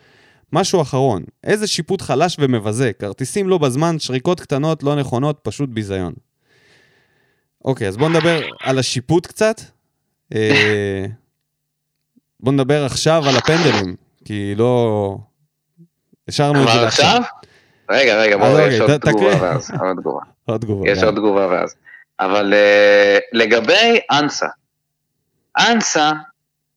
משהו 0.53 0.81
אחרון, 0.81 1.23
איזה 1.43 1.67
שיפוט 1.67 2.01
חלש 2.01 2.37
ומבזה, 2.39 2.91
כרטיסים 2.99 3.49
לא 3.49 3.57
בזמן, 3.57 3.99
שריקות 3.99 4.39
קטנות 4.39 4.83
לא 4.83 4.95
נכונות, 4.95 5.39
פשוט 5.43 5.69
ביזיון. 5.69 6.13
אוקיי, 7.65 7.87
אז 7.87 7.97
בואו 7.97 8.09
נדבר 8.09 8.41
על 8.63 8.79
השיפוט 8.79 9.27
קצת. 9.27 9.61
אה, 10.35 11.05
בואו 12.39 12.55
נדבר 12.55 12.85
עכשיו 12.85 13.23
על 13.29 13.35
הפנדלים, 13.37 13.95
כי 14.25 14.55
לא... 14.55 15.17
השארנו 16.27 16.63
את 16.63 16.67
זה 16.67 16.81
לעכשיו. 16.81 17.05
עכשיו? 17.05 17.21
רגע, 17.89 18.21
רגע, 18.21 18.37
בואו, 18.37 18.51
אוקיי, 18.51 18.73
יש 18.73 18.79
עוד. 18.79 18.97
תגובה 18.97 19.41
ואז, 19.41 19.71
עוד 19.79 19.97
תגובה. 20.01 20.21
עוד. 20.45 20.65
יש. 20.85 21.03
עוד 21.03 21.15
תגובה 21.15 21.47
ואז. 21.47 21.75
אבל 22.19 22.53
אה, 22.53 23.17
לגבי 23.33 23.99
אנסה, 24.11 24.47
אנסה 25.57 26.11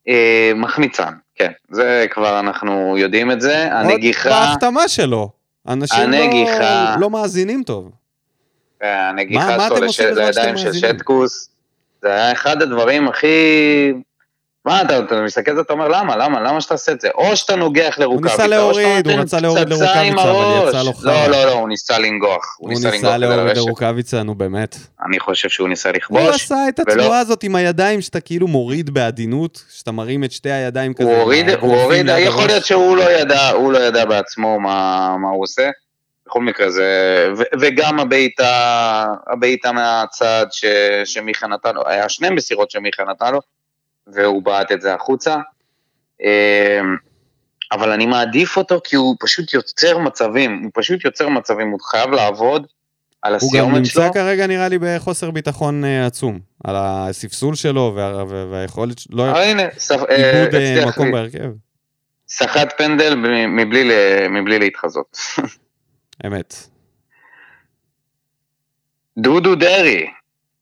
אה, 0.08 0.52
מחמיצן, 0.56 1.12
כן, 1.34 1.52
זה 1.70 2.06
כבר 2.10 2.40
אנחנו 2.40 2.98
יודעים 2.98 3.30
את 3.30 3.40
זה, 3.40 3.64
עוד 3.64 3.72
הנגיחה, 3.72 4.30
בהחתמה 4.30 4.88
שלו. 4.88 5.30
אנשים 5.68 6.10
לא, 6.10 7.00
לא 7.00 7.10
מאזינים 7.10 7.62
טוב. 7.62 7.90
אה, 8.82 9.08
הנגיחה 9.08 9.68
שלו 9.90 10.14
לידיים 10.14 10.56
של? 10.56 10.72
שטקוס, 10.72 11.50
זה 12.06 12.12
היה 12.12 12.32
אחד 12.32 12.62
הדברים 12.62 13.08
הכי... 13.08 13.26
מה, 14.66 14.82
אתה, 14.82 14.98
אתה 14.98 15.20
מסתכל 15.22 15.50
על 15.50 15.56
זה, 15.56 15.62
אתה 15.62 15.72
אומר, 15.72 15.88
למה, 15.88 16.16
למה, 16.16 16.40
למה 16.40 16.60
שאתה 16.60 16.74
עושה 16.74 16.92
את 16.92 17.00
זה? 17.00 17.08
או 17.14 17.36
שאתה 17.36 17.56
נוגח 17.56 17.96
לרוקאביצה, 17.98 18.42
ניסה 18.42 18.44
או 18.44 18.50
להוריד, 18.50 18.96
שאתה 18.96 19.10
הוא 19.10 19.16
נותן 19.16 19.22
רצה 19.22 19.40
להוריד 19.40 19.68
פצצה 19.68 20.00
עם 20.00 20.14
לרוקאביצה, 20.16 20.30
אבל 20.30 20.44
הראש. 20.44 20.68
יצא 20.68 20.82
לו 20.82 20.92
חרא. 20.92 21.12
לא, 21.12 21.38
לא, 21.38 21.44
לא, 21.44 21.52
הוא 21.52 21.68
ניסה 21.68 21.98
לנגוח. 21.98 22.56
הוא 22.58 22.70
ניסה 22.70 22.90
ניסה 22.90 23.16
להוריד. 23.16 23.56
לרוקאביצה, 23.56 24.22
נו 24.22 24.34
באמת. 24.34 24.76
אני 25.08 25.20
חושב 25.20 25.48
שהוא 25.48 25.68
ניסה 25.68 25.88
הוא 25.88 25.96
לכבוש. 25.96 26.42
עשה 26.42 26.56
את 26.68 26.80
ולא- 26.80 26.92
התנועה 27.02 27.18
הזאת 27.18 27.42
עם 27.42 27.54
הידיים 27.54 28.00
שאתה 28.00 28.20
כאילו 28.20 28.48
מוריד 28.48 28.90
בעדינות, 28.90 29.62
שאתה 29.76 29.92
מרים 29.92 30.24
את 30.24 30.32
שתי 30.32 30.50
הידיים 30.50 30.94
כזה. 30.94 31.08
הוא 31.08 31.16
הוריד, 31.16 31.48
עם 31.50 31.58
הוא 31.60 31.76
הוריד, 31.76 32.06
יכול 32.18 32.40
הראש. 32.40 32.50
להיות 32.50 32.64
שהוא 32.64 32.96
לא 32.96 33.10
ידע, 33.10 33.48
הוא 33.50 33.72
לא 33.72 33.78
ידע 33.78 34.04
בעצמו 34.04 34.60
מה, 34.60 34.76
מה 35.22 35.28
הוא 35.28 35.42
עושה. 35.42 35.68
בכל 36.26 36.40
מקרה 36.42 36.70
זה, 36.70 36.84
ו, 37.38 37.42
וגם 37.60 38.00
הבעיטה, 38.00 38.52
הבעיטה 39.26 39.72
מהצד 39.72 40.46
ש, 40.50 40.64
שמיכה 41.04 41.46
נתן 41.46 41.74
לו, 41.74 41.82
היה 41.88 42.08
שני 42.08 42.30
מסירות 42.30 42.70
שמיכה 42.70 43.04
נתן 43.04 43.32
לו, 43.32 43.40
והוא 44.06 44.42
בעט 44.42 44.72
את 44.72 44.80
זה 44.80 44.94
החוצה. 44.94 45.36
אמ, 46.20 46.96
אבל 47.72 47.92
אני 47.92 48.06
מעדיף 48.06 48.56
אותו 48.56 48.80
כי 48.84 48.96
הוא 48.96 49.16
פשוט 49.20 49.54
יוצר 49.54 49.98
מצבים, 49.98 50.60
הוא 50.62 50.70
פשוט 50.74 51.04
יוצר 51.04 51.28
מצבים, 51.28 51.70
הוא 51.70 51.80
חייב 51.80 52.10
לעבוד 52.10 52.66
על 53.22 53.32
הוא 53.40 53.52
גם 53.54 53.64
הסיומת 53.64 53.86
שלו. 53.86 54.02
נמצא 54.02 54.14
כרגע 54.14 54.46
נראה 54.46 54.68
לי 54.68 54.78
בחוסר 54.80 55.30
ביטחון 55.30 55.84
אה, 55.84 56.06
עצום. 56.06 56.38
על 56.64 56.74
הספסול 56.78 57.54
שלו 57.54 57.92
וה- 57.96 58.24
וה- 58.28 58.46
והיכולת 58.50 58.98
שלו, 58.98 59.30
אבל 59.30 59.40
הנה, 59.40 59.62
אה, 59.62 59.68
איבוד 60.16 60.54
אה, 60.54 60.86
מקום 60.86 61.06
לי- 61.06 61.12
בהרכב. 61.12 61.50
סחט 62.28 62.74
פנדל 62.78 63.14
מבלי, 63.48 63.86
מבלי 64.30 64.58
להתחזות. 64.58 65.16
אמת. 66.26 66.54
דודו 69.18 69.54
דרעי, 69.54 70.06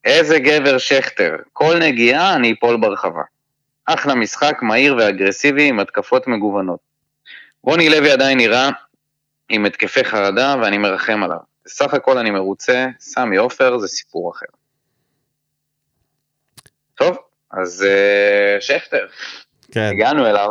איזה 0.05 0.39
גבר 0.39 0.77
שכטר, 0.77 1.35
כל 1.53 1.79
נגיעה 1.79 2.35
אני 2.35 2.53
אפול 2.53 2.77
ברחבה. 2.77 3.23
אחלה 3.85 4.15
משחק 4.15 4.57
מהיר 4.61 4.95
ואגרסיבי 4.95 5.69
עם 5.69 5.79
התקפות 5.79 6.27
מגוונות. 6.27 6.79
רוני 7.63 7.89
לוי 7.89 8.11
עדיין 8.11 8.37
נראה 8.37 8.69
עם 9.49 9.65
התקפי 9.65 10.03
חרדה 10.03 10.55
ואני 10.61 10.77
מרחם 10.77 11.23
עליו. 11.23 11.37
בסך 11.65 11.93
הכל 11.93 12.17
אני 12.17 12.31
מרוצה, 12.31 12.87
סמי 12.99 13.37
עופר 13.37 13.77
זה 13.77 13.87
סיפור 13.87 14.31
אחר. 14.31 14.45
טוב, 16.95 17.17
אז 17.51 17.85
uh, 17.87 18.61
שכטר, 18.61 19.07
כן, 19.71 19.89
הגענו 19.93 20.27
אליו. 20.27 20.49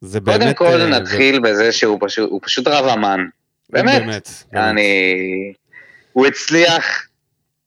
זה 0.00 0.20
באמת... 0.20 0.38
קודם 0.40 0.54
כל 0.54 0.80
אה, 0.80 1.00
נתחיל 1.00 1.40
בזה 1.40 1.72
שהוא 1.72 1.98
פשוט, 2.00 2.30
פשוט 2.42 2.68
רב 2.68 2.84
אמן. 2.84 3.20
באמת. 3.70 4.02
באמת. 4.02 4.28
אני... 4.54 5.52
הוא 6.12 6.26
הצליח 6.26 7.06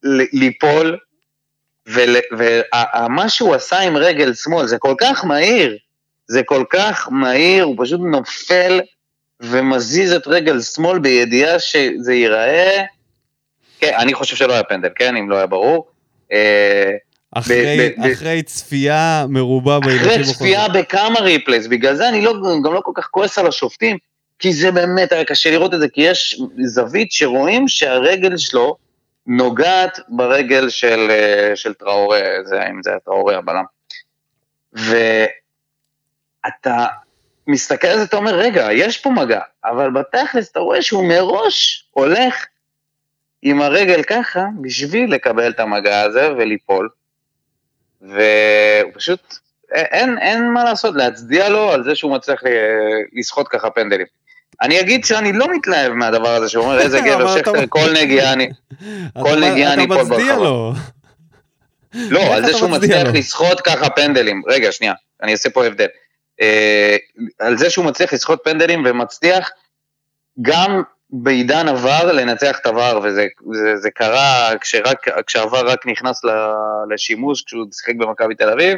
ל- 0.03 0.39
ליפול, 0.39 0.97
ומה 1.87 3.29
שהוא 3.29 3.55
עשה 3.55 3.79
עם 3.79 3.97
רגל 3.97 4.33
שמאל 4.33 4.67
זה 4.67 4.77
כל 4.77 4.95
כך 5.01 5.25
מהיר, 5.25 5.77
זה 6.27 6.43
כל 6.43 6.63
כך 6.69 7.07
מהיר, 7.11 7.63
הוא 7.63 7.75
פשוט 7.79 8.01
נופל 8.11 8.81
ומזיז 9.41 10.13
את 10.13 10.27
רגל 10.27 10.61
שמאל 10.61 10.99
בידיעה 10.99 11.59
שזה 11.59 12.13
ייראה... 12.13 12.83
כן, 13.79 13.93
אני 13.97 14.13
חושב 14.13 14.35
שלא 14.35 14.53
היה 14.53 14.63
פנדל, 14.63 14.89
כן, 14.95 15.17
אם 15.17 15.29
לא 15.29 15.35
היה 15.35 15.45
ברור. 15.45 15.87
אה, 16.31 16.91
אחרי, 17.31 17.93
ב- 17.97 18.07
ב- 18.07 18.11
אחרי 18.11 18.43
צפייה 18.43 19.25
מרובה 19.29 19.79
בהילוכים 19.79 20.11
אחרי 20.21 20.33
צפייה 20.33 20.67
בכמה 20.69 21.19
replays, 21.19 21.67
בגלל 21.67 21.95
זה 21.95 22.09
אני 22.09 22.21
לא, 22.21 22.33
גם 22.65 22.73
לא 22.73 22.81
כל 22.83 22.91
כך 22.95 23.07
כועס 23.11 23.37
על 23.37 23.47
השופטים, 23.47 23.97
כי 24.41 24.53
זה 24.53 24.71
באמת 24.71 25.11
היה 25.11 25.25
קשה 25.25 25.51
לראות 25.51 25.73
את 25.73 25.79
זה, 25.79 25.89
כי 25.89 26.01
יש 26.01 26.41
זווית 26.65 27.11
שרואים 27.11 27.67
שהרגל 27.67 28.37
שלו 28.37 28.75
נוגעת 29.27 29.99
ברגל 30.09 30.69
של, 30.69 31.11
אה, 31.11 31.55
של 31.55 31.73
טראורי, 31.73 32.19
זה, 32.45 32.67
אם 32.69 32.83
זה 32.83 32.89
היה 32.89 32.99
טראורי 32.99 33.35
הבלם. 33.35 33.63
ואתה 34.73 36.85
מסתכל 37.47 37.87
על 37.87 37.97
זה, 37.97 38.03
אתה 38.03 38.17
אומר, 38.17 38.35
רגע, 38.35 38.67
יש 38.71 38.97
פה 38.97 39.09
מגע, 39.09 39.41
אבל 39.65 39.91
בתכלס 39.91 40.51
אתה 40.51 40.59
רואה 40.59 40.81
שהוא 40.81 41.09
מראש 41.09 41.87
הולך 41.91 42.45
עם 43.41 43.61
הרגל 43.61 44.03
ככה, 44.03 44.45
בשביל 44.61 45.13
לקבל 45.13 45.49
את 45.49 45.59
המגע 45.59 46.01
הזה 46.01 46.33
וליפול. 46.33 46.89
והוא 48.01 48.91
פשוט, 48.93 49.35
אין, 49.71 50.17
אין 50.17 50.53
מה 50.53 50.63
לעשות, 50.63 50.95
להצדיע 50.95 51.49
לו 51.49 51.71
על 51.71 51.83
זה 51.83 51.95
שהוא 51.95 52.15
מצליח 52.15 52.43
ל- 52.43 53.19
לסחוט 53.19 53.47
ככה 53.49 53.69
פנדלים. 53.69 54.20
אני 54.61 54.79
אגיד 54.79 55.05
שאני 55.05 55.33
לא 55.33 55.47
מתלהב 55.55 55.93
מהדבר 55.93 56.29
הזה, 56.35 56.49
שהוא 56.49 56.63
אומר 56.63 56.79
איזה 56.79 56.99
גבר 56.99 57.31
אתה- 57.31 57.39
שכטר, 57.39 57.63
כל 57.69 57.93
נגיעה 58.01 58.33
אני... 58.33 58.49
כל 59.23 59.29
אתה- 59.37 59.49
נגיעה 59.51 59.73
אני 59.73 59.85
אתה 59.85 59.93
אפול 59.93 60.03
מצדיע 60.05 60.25
ברחבה. 60.35 60.43
לו. 60.43 60.73
לא, 61.93 62.19
על 62.35 62.43
זה 62.45 62.49
אתה 62.49 62.57
שהוא 62.57 62.69
מצדיע 62.69 62.97
מצליח? 62.99 63.15
לסחוט 63.15 63.61
ככה 63.63 63.89
פנדלים. 63.89 64.41
רגע, 64.47 64.71
שנייה, 64.71 64.93
אני 65.23 65.31
אעשה 65.31 65.49
פה 65.49 65.65
הבדל. 65.65 65.87
אה, 66.41 66.95
על 67.39 67.57
זה 67.57 67.69
שהוא 67.69 67.85
מצליח 67.85 68.13
לסחוט 68.13 68.39
פנדלים 68.43 68.83
ומצליח 68.85 69.49
גם 70.41 70.81
בעידן 71.09 71.67
עבר 71.67 72.11
לנצח 72.11 72.59
את 72.59 72.65
עבר, 72.65 72.99
וזה 73.03 73.27
זה, 73.53 73.77
זה 73.77 73.89
קרה 73.91 74.49
כשרק, 74.61 75.07
כשעבר 75.27 75.67
רק 75.69 75.85
נכנס 75.87 76.21
לשימוש, 76.93 77.43
כשהוא 77.43 77.65
שיחק 77.73 77.95
במכבי 77.95 78.35
תל 78.35 78.49
אביב, 78.49 78.77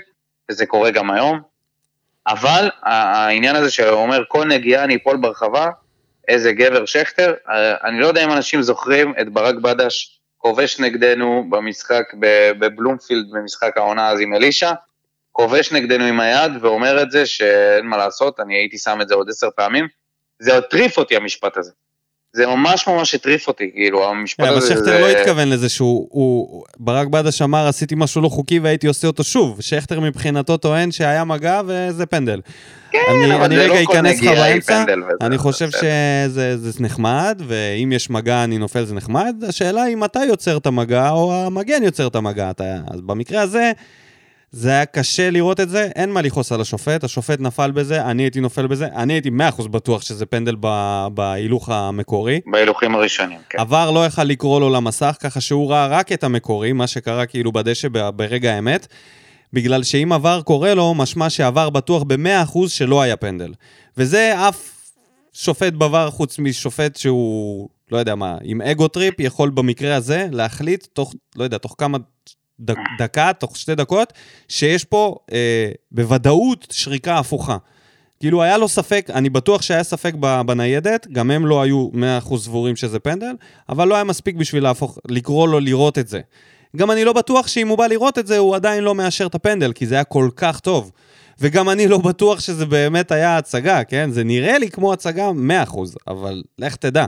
וזה 0.51 0.65
קורה 0.65 0.91
גם 0.91 1.11
היום. 1.11 1.52
אבל 2.27 2.69
העניין 2.81 3.55
הזה 3.55 3.71
שהוא 3.71 3.89
אומר 3.89 4.23
כל 4.27 4.45
נגיעה 4.45 4.83
אני 4.83 4.95
אפול 4.95 5.17
ברחבה, 5.17 5.69
איזה 6.27 6.51
גבר 6.51 6.85
שכטר, 6.85 7.33
אה, 7.49 7.75
אני 7.83 7.99
לא 7.99 8.07
יודע 8.07 8.23
אם 8.23 8.31
אנשים 8.31 8.61
זוכרים 8.61 9.13
את 9.21 9.29
ברק 9.29 9.55
בדש 9.55 10.19
כובש 10.37 10.79
נגדנו 10.79 11.45
במשחק 11.49 12.03
בבלומפילד, 12.59 13.31
במשחק 13.31 13.77
העונה 13.77 14.09
אז 14.09 14.19
עם 14.19 14.33
אלישע, 14.33 14.71
כובש 15.31 15.71
נגדנו 15.71 16.03
עם 16.03 16.19
היד 16.19 16.51
ואומר 16.61 17.01
את 17.01 17.11
זה 17.11 17.25
שאין 17.25 17.85
מה 17.85 17.97
לעשות, 17.97 18.39
אני 18.39 18.55
הייתי 18.55 18.77
שם 18.77 19.01
את 19.01 19.07
זה 19.07 19.15
עוד 19.15 19.29
עשר 19.29 19.49
פעמים. 19.55 19.87
זה 20.39 20.57
הטריף 20.57 20.97
אותי 20.97 21.15
המשפט 21.15 21.57
הזה. 21.57 21.71
זה 22.35 22.47
ממש 22.47 22.87
ממש 22.87 23.15
הטריף 23.15 23.47
אותי, 23.47 23.71
כאילו, 23.73 24.09
המשפט 24.09 24.45
אבל 24.47 24.57
הזה 24.57 24.67
שכטר 24.67 24.83
זה... 24.83 24.99
לא 24.99 25.07
התכוון 25.09 25.49
לזה 25.49 25.69
שהוא, 25.69 26.07
הוא- 26.11 26.63
ברק 26.79 27.07
בדש 27.07 27.41
אמר 27.41 27.67
עשיתי 27.67 27.95
משהו 27.97 28.21
לא 28.21 28.29
חוקי 28.29 28.59
והייתי 28.59 28.87
עושה 28.87 29.07
אותו 29.07 29.23
שוב. 29.23 29.57
שכטר 29.61 29.99
מבחינתו 29.99 30.57
טוען 30.57 30.91
שהיה 30.91 31.23
מגע 31.23 31.61
וזה 31.67 32.05
פנדל. 32.05 32.39
כן, 32.91 32.99
אני- 33.09 33.35
אבל 33.35 33.43
אני 33.43 33.55
זה 33.55 33.61
רגע 33.63 33.73
לא 33.81 33.85
כל 33.85 34.01
נגיעה 34.01 34.43
היא 34.43 34.61
פנדל 34.61 34.99
וזה- 35.03 35.11
אני 35.21 35.37
חושב 35.37 35.67
בסדר. 35.67 35.79
שזה 36.27 36.57
זה 36.57 36.83
נחמד, 36.83 37.41
ואם 37.47 37.91
יש 37.91 38.09
מגע 38.09 38.43
אני 38.43 38.57
נופל 38.57 38.83
זה 38.85 38.95
נחמד, 38.95 39.35
השאלה 39.49 39.87
אם 39.87 40.03
אתה 40.03 40.19
יוצר 40.27 40.57
את 40.57 40.65
המגע 40.65 41.09
או 41.09 41.33
המגן 41.45 41.83
יוצר 41.83 42.07
את 42.07 42.15
המגע. 42.15 42.49
אתה, 42.51 42.63
אז 42.91 43.01
במקרה 43.01 43.41
הזה, 43.41 43.71
זה 44.55 44.69
היה 44.69 44.85
קשה 44.85 45.29
לראות 45.29 45.59
את 45.59 45.69
זה, 45.69 45.89
אין 45.95 46.11
מה 46.11 46.21
לכעוס 46.21 46.51
על 46.51 46.61
השופט, 46.61 47.03
השופט 47.03 47.39
נפל 47.39 47.71
בזה, 47.71 48.05
אני 48.05 48.23
הייתי 48.23 48.39
נופל 48.39 48.67
בזה, 48.67 48.87
אני 48.95 49.13
הייתי 49.13 49.29
100% 49.29 49.67
בטוח 49.67 50.01
שזה 50.01 50.25
פנדל 50.25 50.55
ב- 50.59 51.07
בהילוך 51.13 51.69
המקורי. 51.69 52.39
בהילוכים 52.45 52.95
הראשונים, 52.95 53.39
כן. 53.49 53.59
ה 53.59 53.67
VAR 53.67 53.91
לא 53.91 54.05
יכל 54.05 54.23
לקרוא 54.23 54.59
לו 54.59 54.69
למסך, 54.69 55.17
ככה 55.19 55.41
שהוא 55.41 55.71
ראה 55.71 55.87
רק 55.87 56.11
את 56.11 56.23
המקורי, 56.23 56.73
מה 56.73 56.87
שקרה 56.87 57.25
כאילו 57.25 57.51
בדשא 57.51 57.87
ברגע 58.15 58.53
האמת. 58.53 58.87
בגלל 59.53 59.83
שאם 59.83 60.11
ה 60.11 60.19
VAR 60.19 60.41
קורא 60.41 60.69
לו, 60.69 60.93
משמע 60.93 61.29
שה 61.29 61.49
VAR 61.49 61.69
בטוח 61.69 62.03
ב-100% 62.03 62.59
שלא 62.67 63.01
היה 63.01 63.15
פנדל. 63.15 63.53
וזה 63.97 64.49
אף 64.49 64.71
שופט 65.33 65.73
ב 65.73 65.81
VAR, 65.81 66.09
חוץ 66.09 66.39
משופט 66.39 66.95
שהוא, 66.95 67.69
לא 67.91 67.97
יודע 67.97 68.15
מה, 68.15 68.37
עם 68.43 68.61
ego 68.61 68.87
trip, 68.87 69.19
יכול 69.19 69.49
במקרה 69.49 69.95
הזה 69.95 70.27
להחליט 70.31 70.87
תוך, 70.93 71.13
לא 71.35 71.43
יודע, 71.43 71.57
תוך 71.57 71.75
כמה 71.77 71.97
דק, 72.63 72.77
דקה, 72.99 73.31
תוך 73.33 73.57
שתי 73.57 73.75
דקות, 73.75 74.13
שיש 74.47 74.83
פה 74.83 75.15
אה, 75.31 75.71
בוודאות 75.91 76.67
שריקה 76.71 77.17
הפוכה. 77.17 77.57
כאילו 78.19 78.43
היה 78.43 78.57
לו 78.57 78.67
ספק, 78.67 79.09
אני 79.13 79.29
בטוח 79.29 79.61
שהיה 79.61 79.83
ספק 79.83 80.13
בניידת, 80.45 81.07
גם 81.07 81.31
הם 81.31 81.45
לא 81.45 81.61
היו 81.61 81.89
100% 82.25 82.37
סבורים 82.37 82.75
שזה 82.75 82.99
פנדל, 82.99 83.35
אבל 83.69 83.87
לא 83.87 83.95
היה 83.95 84.03
מספיק 84.03 84.35
בשביל 84.35 84.63
להפוך, 84.63 84.97
לקרוא 85.07 85.47
לו 85.47 85.59
לראות 85.59 85.97
את 85.97 86.07
זה. 86.07 86.19
גם 86.75 86.91
אני 86.91 87.05
לא 87.05 87.13
בטוח 87.13 87.47
שאם 87.47 87.67
הוא 87.67 87.77
בא 87.77 87.87
לראות 87.87 88.19
את 88.19 88.27
זה, 88.27 88.37
הוא 88.37 88.55
עדיין 88.55 88.83
לא 88.83 88.95
מאשר 88.95 89.25
את 89.25 89.35
הפנדל, 89.35 89.73
כי 89.73 89.85
זה 89.85 89.95
היה 89.95 90.03
כל 90.03 90.29
כך 90.35 90.59
טוב. 90.59 90.91
וגם 91.39 91.69
אני 91.69 91.87
לא 91.87 91.97
בטוח 91.97 92.39
שזה 92.39 92.65
באמת 92.65 93.11
היה 93.11 93.37
הצגה, 93.37 93.83
כן? 93.83 94.11
זה 94.11 94.23
נראה 94.23 94.57
לי 94.57 94.69
כמו 94.69 94.93
הצגה 94.93 95.31
100%, 95.67 95.77
אבל 96.07 96.43
לך 96.59 96.75
תדע. 96.75 97.05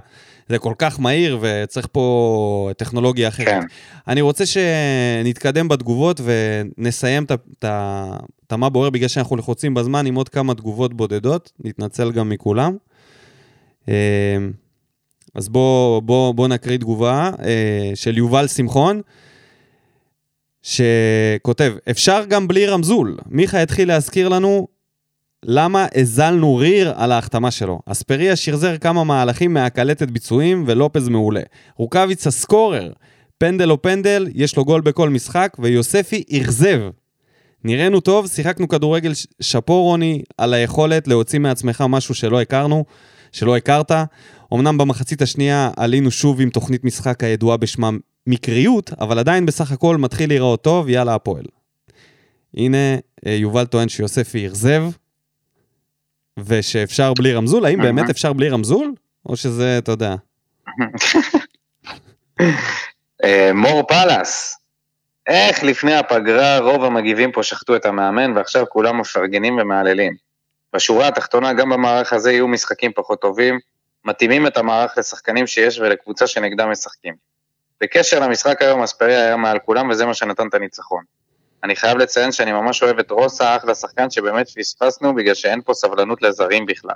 זה 0.50 0.60
כל 0.60 0.74
כך 0.78 1.00
מהיר 1.00 1.38
וצריך 1.42 1.88
פה 1.92 2.70
טכנולוגיה 2.78 3.28
אחרת. 3.28 3.48
כן. 3.48 3.60
אני 4.08 4.22
רוצה 4.22 4.44
שנתקדם 4.46 5.68
בתגובות 5.68 6.22
ונסיים 6.24 7.24
את 7.24 7.32
ה- 7.32 7.36
את 7.60 7.64
ה- 7.64 8.18
את 8.48 8.52
המה 8.52 8.70
בוער 8.70 8.90
בגלל 8.90 9.08
שאנחנו 9.08 9.36
לחוצים 9.36 9.74
בזמן 9.74 10.06
עם 10.06 10.16
עוד 10.16 10.30
כמה 10.30 10.54
תגובות 10.54 10.94
בודדות, 10.94 11.52
נתנצל 11.64 12.12
גם 12.12 12.30
מכולם. 12.30 12.78
אה, 13.90 13.94
אז 15.36 15.50
בואו 15.50 16.02
בוא, 16.02 16.34
בוא 16.34 16.48
נקריא 16.48 16.78
תגובה 16.78 17.32
אה, 17.44 17.92
של 17.96 18.18
יובל 18.18 18.48
שמחון, 18.48 19.02
שכותב, 20.62 21.74
אפשר 21.90 22.24
גם 22.28 22.48
בלי 22.48 22.66
רמזול. 22.68 23.18
מיכה 23.30 23.62
התחיל 23.62 23.88
להזכיר 23.88 24.30
לנו 24.30 24.68
למה 25.48 25.88
הזלנו 25.96 26.56
ריר 26.56 26.94
על 26.96 27.12
ההחתמה 27.12 27.52
שלו. 27.52 27.80
אספריה 27.86 28.36
שחזר 28.36 28.78
כמה 28.78 29.04
מהלכים 29.04 29.54
מהקלטת 29.54 30.12
ביצועים 30.12 30.64
ולופז 30.68 31.10
מעולה. 31.10 31.42
רוקאביצה 31.78 32.32
סקורר, 32.32 32.92
פנדל 33.38 33.72
או 33.72 33.82
פנדל, 33.82 34.28
יש 34.34 34.58
לו 34.58 34.66
גול 34.66 34.82
בכל 34.82 35.10
משחק, 35.10 35.58
ויוספי 35.60 36.24
אכזב. 36.32 36.82
נראינו 37.64 38.00
טוב, 38.00 38.28
שיחקנו 38.28 38.68
כדורגל 38.68 39.12
שאפו 39.42 39.84
רוני 39.84 40.22
על 40.38 40.54
היכולת 40.54 41.08
להוציא 41.08 41.40
מעצמך 41.40 41.84
משהו 41.90 42.16
שלא 42.16 42.42
הכרנו, 42.42 42.86
שלא 43.32 43.58
הכרת. 43.58 43.92
אמנם 44.54 44.78
במחצית 44.78 45.22
השנייה 45.22 45.72
עלינו 45.78 46.12
שוב 46.12 46.42
עם 46.42 46.50
תוכנית 46.50 46.84
משחק 46.84 47.24
הידועה 47.24 47.58
בשמה 47.58 47.90
מקריות, 48.28 48.92
אבל 49.00 49.20
עדיין 49.20 49.46
בסך 49.46 49.72
הכל 49.72 49.98
מתחיל 49.98 50.30
להיראות 50.30 50.64
טוב, 50.64 50.90
יאללה 50.90 51.16
הפועל. 51.16 51.46
הנה, 52.58 52.78
אה, 53.26 53.32
יובל 53.34 53.66
טוען 53.66 53.90
שיוספי 53.90 54.48
אכזב, 54.48 54.84
ושאפשר 56.40 57.14
בלי 57.14 57.34
רמזול. 57.34 57.66
האם 57.66 57.82
באמת 57.82 58.10
אפשר 58.10 58.34
בלי 58.34 58.50
רמזול? 58.50 58.94
או 59.26 59.38
שזה, 59.38 59.78
אתה 59.78 59.92
יודע... 59.92 60.16
אה, 63.24 63.52
מור 63.54 63.84
פלס, 63.88 64.60
איך 65.28 65.64
לפני 65.64 65.96
הפגרה 65.96 66.60
רוב 66.60 66.84
המגיבים 66.84 67.32
פה 67.32 67.44
שחטו 67.44 67.76
את 67.76 67.86
המאמן 67.86 68.38
ועכשיו 68.38 68.66
כולם 68.70 69.00
מפרגנים 69.00 69.58
ומהללים. 69.58 70.14
בשורה 70.74 71.08
התחתונה, 71.08 71.54
גם 71.54 71.70
במערך 71.70 72.14
הזה 72.14 72.32
יהיו 72.32 72.48
משחקים 72.48 72.92
פחות 72.96 73.22
טובים, 73.22 73.60
מתאימים 74.06 74.48
את 74.48 74.58
המערך 74.58 74.98
לשחקנים 74.98 75.48
שיש 75.48 75.80
ולקבוצה 75.80 76.28
שנגדם 76.28 76.72
משחקים. 76.72 77.14
בקשר 77.82 78.20
למשחק 78.20 78.62
היום, 78.62 78.84
אספריה 78.84 79.26
היה 79.26 79.38
מעל 79.38 79.60
כולם 79.60 79.90
וזה 79.90 80.06
מה 80.06 80.14
שנתן 80.14 80.48
את 80.48 80.54
הניצחון. 80.54 81.04
אני 81.66 81.76
חייב 81.76 81.98
לציין 81.98 82.32
שאני 82.32 82.52
ממש 82.52 82.84
אוהב 82.84 83.00
את 83.00 83.12
רוסה, 83.12 83.56
אחלה 83.56 83.76
שחקן 83.76 84.10
שבאמת 84.10 84.50
פספסנו 84.50 85.16
בגלל 85.16 85.34
שאין 85.34 85.62
פה 85.62 85.74
סבלנות 85.74 86.22
לזרים 86.22 86.66
בכלל. 86.66 86.96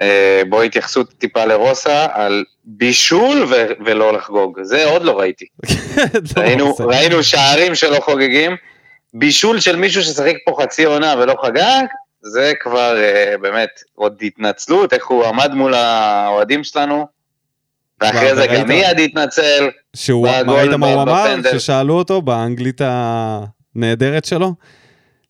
אה, 0.00 0.42
בואו 0.48 0.62
התייחסות 0.62 1.12
טיפה 1.18 1.44
לרוסה 1.44 2.06
על 2.12 2.44
בישול 2.64 3.44
ו- 3.50 3.84
ולא 3.84 4.12
לחגוג, 4.12 4.58
זה 4.62 4.84
עוד 4.84 5.02
לא 5.02 5.18
ראיתי. 5.18 5.44
לא, 6.36 6.42
ראינו. 6.42 6.74
ראינו 6.78 7.22
שערים 7.22 7.74
שלא 7.74 8.00
חוגגים, 8.00 8.56
בישול 9.14 9.60
של 9.60 9.76
מישהו 9.76 10.02
ששיחק 10.02 10.34
פה 10.44 10.56
חצי 10.62 10.84
עונה 10.84 11.14
ולא 11.18 11.34
חגג, 11.42 11.84
זה 12.20 12.52
כבר 12.60 12.96
אה, 13.02 13.34
באמת 13.40 13.70
עוד 13.94 14.18
התנצלות, 14.22 14.92
איך 14.92 15.06
הוא 15.06 15.26
עמד 15.26 15.54
מול 15.54 15.74
האוהדים 15.74 16.64
שלנו, 16.64 17.06
ואחרי 18.00 18.34
זה? 18.34 18.46
גם 18.46 18.68
מיד 18.68 19.00
התנצל, 19.04 19.68
שהוא, 19.96 20.28
ראית 20.28 20.70
מה 20.70 20.86
הוא 20.92 21.02
אמר? 21.02 21.36
ששאלו 21.52 21.94
אותו 21.94 22.22
באנגלית 22.22 22.80
הנהדרת 22.84 24.24
שלו? 24.24 24.54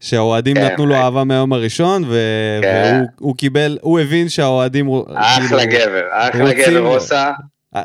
שהאוהדים 0.00 0.56
כן, 0.56 0.64
נתנו 0.64 0.86
לו 0.86 0.94
כן. 0.94 1.00
אהבה 1.00 1.24
מהיום 1.24 1.52
הראשון, 1.52 2.04
ו- 2.08 2.58
כן. 2.62 2.92
והוא 2.96 3.06
הוא 3.18 3.36
קיבל, 3.36 3.78
הוא 3.80 4.00
הבין 4.00 4.28
שהאוהדים... 4.28 4.88
אחלה 5.14 5.48
כאילו, 5.48 5.58
גבר, 5.72 6.02
אחלה 6.12 6.44
רוצים- 6.44 6.58
גבר 6.74 6.96
אה, 7.12 7.30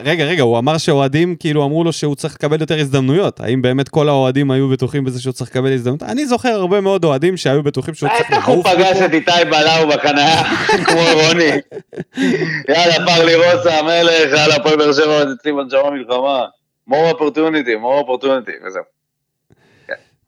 רגע, 0.03 0.25
רגע, 0.25 0.43
הוא 0.43 0.59
אמר 0.59 0.77
שאוהדים 0.77 1.35
כאילו 1.35 1.65
אמרו 1.65 1.83
לו 1.83 1.93
שהוא 1.93 2.15
צריך 2.15 2.33
לקבל 2.33 2.61
יותר 2.61 2.79
הזדמנויות. 2.79 3.39
האם 3.39 3.61
באמת 3.61 3.89
כל 3.89 4.09
האוהדים 4.09 4.51
היו 4.51 4.69
בטוחים 4.69 5.03
בזה 5.03 5.21
שהוא 5.21 5.33
צריך 5.33 5.49
לקבל 5.49 5.73
הזדמנות? 5.73 6.03
אני 6.03 6.25
זוכר 6.25 6.49
הרבה 6.49 6.81
מאוד 6.81 7.05
אוהדים 7.05 7.37
שהיו 7.37 7.63
בטוחים 7.63 7.93
שהוא 7.93 8.09
צריך 8.17 8.31
בטח 8.31 8.47
הוא 8.47 8.63
פגש 8.63 8.97
את 9.05 9.13
איתי 9.13 9.31
בלאו 9.49 9.87
בחניה, 9.89 10.43
כמו 10.87 11.01
רוני. 11.13 11.51
יאללה, 12.69 13.05
פרלי 13.05 13.35
רוסה, 13.35 13.79
המלך, 13.79 14.31
יאללה, 14.37 14.55
הפועל 14.55 14.77
באר 14.77 14.93
שבע, 14.93 15.23
אצלי 15.33 15.51
בנשמה 15.51 15.89
מלחמה. 15.91 16.45
more 16.89 17.13
opportunity, 17.13 17.75
more 17.81 18.03
opportunity, 18.03 18.67
וזהו. 18.67 18.83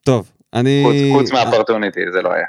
טוב, 0.03 0.31
אני... 0.53 1.09
חוץ 1.13 1.31
מהאופורטוניטי, 1.31 1.99
זה 2.11 2.21
לא 2.21 2.33
היה. 2.33 2.45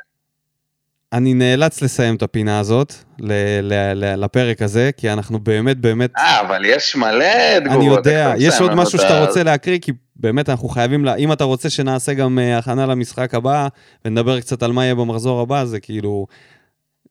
אני 1.16 1.34
נאלץ 1.34 1.82
לסיים 1.82 2.14
את 2.14 2.22
הפינה 2.22 2.58
הזאת 2.58 2.94
ל- 3.18 3.32
ל- 3.62 3.92
ל- 3.94 4.24
לפרק 4.24 4.62
הזה, 4.62 4.90
כי 4.96 5.10
אנחנו 5.10 5.38
באמת 5.40 5.76
באמת... 5.76 6.10
אה, 6.18 6.40
אבל 6.40 6.64
יש 6.64 6.96
מלא 6.96 7.58
תגובות. 7.58 7.76
אני 7.76 7.86
יודע, 7.86 8.32
יש 8.38 8.60
עוד 8.60 8.74
משהו 8.74 8.96
את 8.96 9.02
שאתה 9.02 9.20
רוצה 9.20 9.42
להקריא, 9.42 9.78
כי 9.78 9.92
באמת 10.16 10.48
אנחנו 10.48 10.68
חייבים, 10.68 11.04
לה... 11.04 11.14
אם 11.14 11.32
אתה 11.32 11.44
רוצה 11.44 11.70
שנעשה 11.70 12.14
גם 12.14 12.38
אה, 12.38 12.58
הכנה 12.58 12.86
למשחק 12.86 13.34
הבא, 13.34 13.68
ונדבר 14.04 14.40
קצת 14.40 14.62
על 14.62 14.72
מה 14.72 14.84
יהיה 14.84 14.94
במחזור 14.94 15.40
הבא, 15.40 15.64
זה 15.64 15.80
כאילו... 15.80 16.26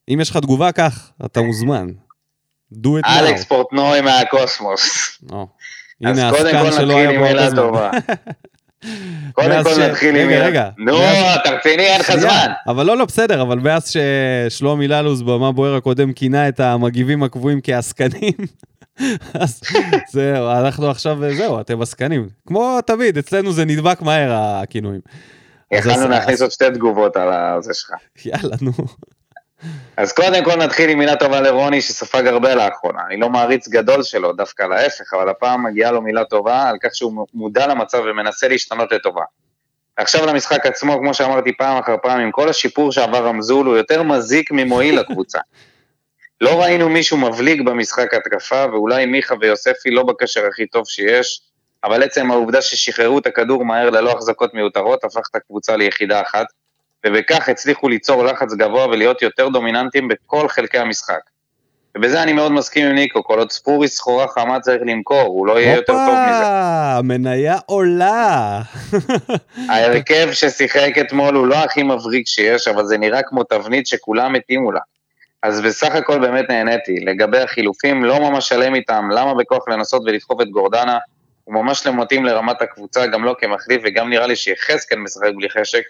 אם 0.10 0.22
יש 0.22 0.30
לך 0.30 0.38
תגובה, 0.38 0.72
קח, 0.72 1.12
אתה 1.26 1.41
מוזמן. 1.41 1.88
do 2.74 2.88
it 3.01 3.06
now. 3.06 3.20
אלכס 3.20 3.43
פורטנוי 3.43 4.01
מהקוסמוס. 4.01 5.18
הנה 6.01 6.32
קודם 6.32 6.45
הסקן 6.45 6.64
כל 6.64 6.72
שלא 6.72 6.82
נתחיל 6.82 6.89
היה 6.91 7.10
עם 7.10 7.16
הרבה 7.16 7.28
מילה 7.28 7.49
זמן. 7.49 7.89
קודם 9.34 9.64
כל 9.64 9.74
ש- 9.74 9.78
נתחיל 9.78 10.16
עם 10.16 10.28
רגע. 10.30 10.46
רגע. 10.46 10.70
נו, 10.78 10.98
מאז- 10.98 11.38
אתה 11.42 11.50
רציני, 11.52 11.84
אין 11.84 12.00
לך 12.00 12.16
זמן. 12.16 12.48
אבל 12.68 12.86
לא, 12.86 12.98
לא, 12.98 13.06
בסדר, 13.06 13.42
אבל 13.42 13.60
מאז 13.60 13.94
ששלומי 14.50 14.88
ללוז 14.88 15.22
במה 15.22 15.52
בוער 15.52 15.76
הקודם 15.76 16.14
כינה 16.14 16.48
את 16.48 16.60
המגיבים 16.60 17.24
הקבועים 17.24 17.60
כעסקנים, 17.64 18.34
אז 19.34 19.62
זהו, 20.12 20.52
אנחנו 20.52 20.90
עכשיו, 20.90 21.18
זהו, 21.38 21.60
אתם 21.62 21.82
עסקנים. 21.82 22.28
כמו 22.48 22.78
תמיד, 22.86 23.18
אצלנו 23.18 23.54
זה 23.54 23.66
נדבק 23.66 24.02
מהר, 24.02 24.32
הכינויים. 24.34 25.02
יכלנו 25.72 26.08
להכניס 26.08 26.42
עוד 26.42 26.52
שתי 26.52 26.66
תגובות 26.74 27.18
על 27.18 27.30
זה 27.62 27.74
שלך. 27.74 27.90
יאללה, 28.26 28.56
נו. 28.62 28.72
אז 29.97 30.13
קודם 30.13 30.43
כל 30.43 30.55
נתחיל 30.55 30.89
עם 30.89 30.99
מילה 30.99 31.16
טובה 31.16 31.41
לרוני 31.41 31.82
שספג 31.82 32.28
הרבה 32.28 32.55
לאחרונה. 32.55 33.01
אני 33.07 33.18
לא 33.18 33.30
מעריץ 33.30 33.68
גדול 33.68 34.03
שלו, 34.03 34.34
דווקא 34.34 34.63
להפך, 34.63 35.13
אבל 35.13 35.30
הפעם 35.30 35.63
מגיעה 35.63 35.91
לו 35.91 36.01
מילה 36.01 36.26
טובה 36.26 36.70
על 36.70 36.78
כך 36.82 36.95
שהוא 36.95 37.26
מודע 37.34 37.68
למצב 37.68 38.01
ומנסה 38.05 38.47
להשתנות 38.47 38.91
לטובה. 38.91 39.24
עכשיו 39.97 40.26
למשחק 40.26 40.66
עצמו, 40.66 40.97
כמו 40.99 41.13
שאמרתי 41.13 41.57
פעם 41.57 41.78
אחר 41.78 41.95
פעם, 42.01 42.20
עם 42.20 42.32
כל 42.32 42.49
השיפור 42.49 42.91
שעבר 42.91 43.26
רמזול, 43.26 43.66
הוא 43.66 43.78
יותר 43.78 44.03
מזיק 44.03 44.51
ממועיל 44.51 44.95
לקבוצה. 44.99 45.39
לא 46.41 46.61
ראינו 46.61 46.89
מישהו 46.89 47.18
מבליג 47.18 47.66
במשחק 47.66 48.13
התקפה, 48.13 48.66
ואולי 48.72 49.05
מיכה 49.05 49.36
ויוספי 49.41 49.91
לא 49.91 50.03
בקשר 50.03 50.45
הכי 50.47 50.68
טוב 50.68 50.84
שיש, 50.88 51.41
אבל 51.84 52.03
עצם 52.03 52.32
העובדה 52.32 52.61
ששחררו 52.61 53.20
את 53.20 53.28
הכדור 53.28 53.66
מהר 53.66 53.89
ללא 53.89 54.11
החזקות 54.11 54.53
מיותרות, 54.53 55.03
הפך 55.03 55.22
את 55.32 55.36
הקבוצה 55.36 55.76
ליחידה 55.76 56.22
אחת, 56.22 56.45
ובכך 57.08 57.49
הצליחו 57.49 57.89
ליצור 57.89 58.24
לחץ 58.24 58.53
גבוה 58.53 58.88
ולהיות 58.88 59.22
יותר 59.22 59.49
דומיננטיים 59.49 60.08
בכל 60.08 60.47
חלקי 60.49 60.78
המשחק. 60.78 61.20
ובזה 61.97 62.24
אני 62.24 62.34
מאוד 62.34 62.51
מסכים 62.51 62.88
עם 62.88 62.95
ניקו, 62.95 63.24
כל 63.24 63.39
עוד 63.39 63.51
ספורי 63.51 63.88
סחורה 63.88 64.28
חמה 64.28 64.60
צריך 64.60 64.82
למכור, 64.86 65.22
הוא 65.22 65.47
לא 65.47 65.60
יהיה 65.60 65.76
יותר 65.76 65.93
טוב 65.93 66.01
מזה. 66.01 66.38
הופה, 66.38 67.01
מניה 67.03 67.58
עולה. 67.66 68.62
ההרכב 69.70 70.30
ששיחק 70.32 70.97
אתמול 71.01 71.36
הוא 71.36 71.47
לא 71.47 71.56
הכי 71.56 71.84
מבריק 71.84 72.28
שיש, 72.28 72.68
אבל 72.68 72.86
זה 72.86 72.97
נראה 72.97 73.22
כמו 73.24 73.43
תבנית 73.43 73.88
שכולם 73.88 74.36
התאימו 74.36 74.72
לה. 74.72 74.80
אז 75.43 75.62
בסך 75.62 75.95
הכל 75.95 76.20
באמת 76.20 76.45
נהניתי. 76.49 76.95
לגבי 77.06 77.39
החילופים, 77.39 78.03
לא 78.03 78.20
ממש 78.20 78.49
שלם 78.49 78.76
איתם, 78.76 79.10
למה 79.12 79.34
בכוח 79.34 79.68
לנסות 79.68 80.01
ולדחוף 80.06 80.41
את 80.41 80.49
גורדנה? 80.49 80.97
הוא 81.43 81.56
ממש 81.56 81.88
לא 81.88 81.93
מתאים 81.93 82.26
לרמת 82.26 82.62
הקבוצה, 82.62 83.08
גם 83.08 83.24
לא 83.24 83.36
כמחליף, 83.39 83.82
וגם 83.86 84.10
נראה 84.10 84.28
לי 84.28 84.36
שיחזקאל 84.36 84.97
משחק 84.97 85.30
בלי 85.38 85.49
חשק, 85.49 85.82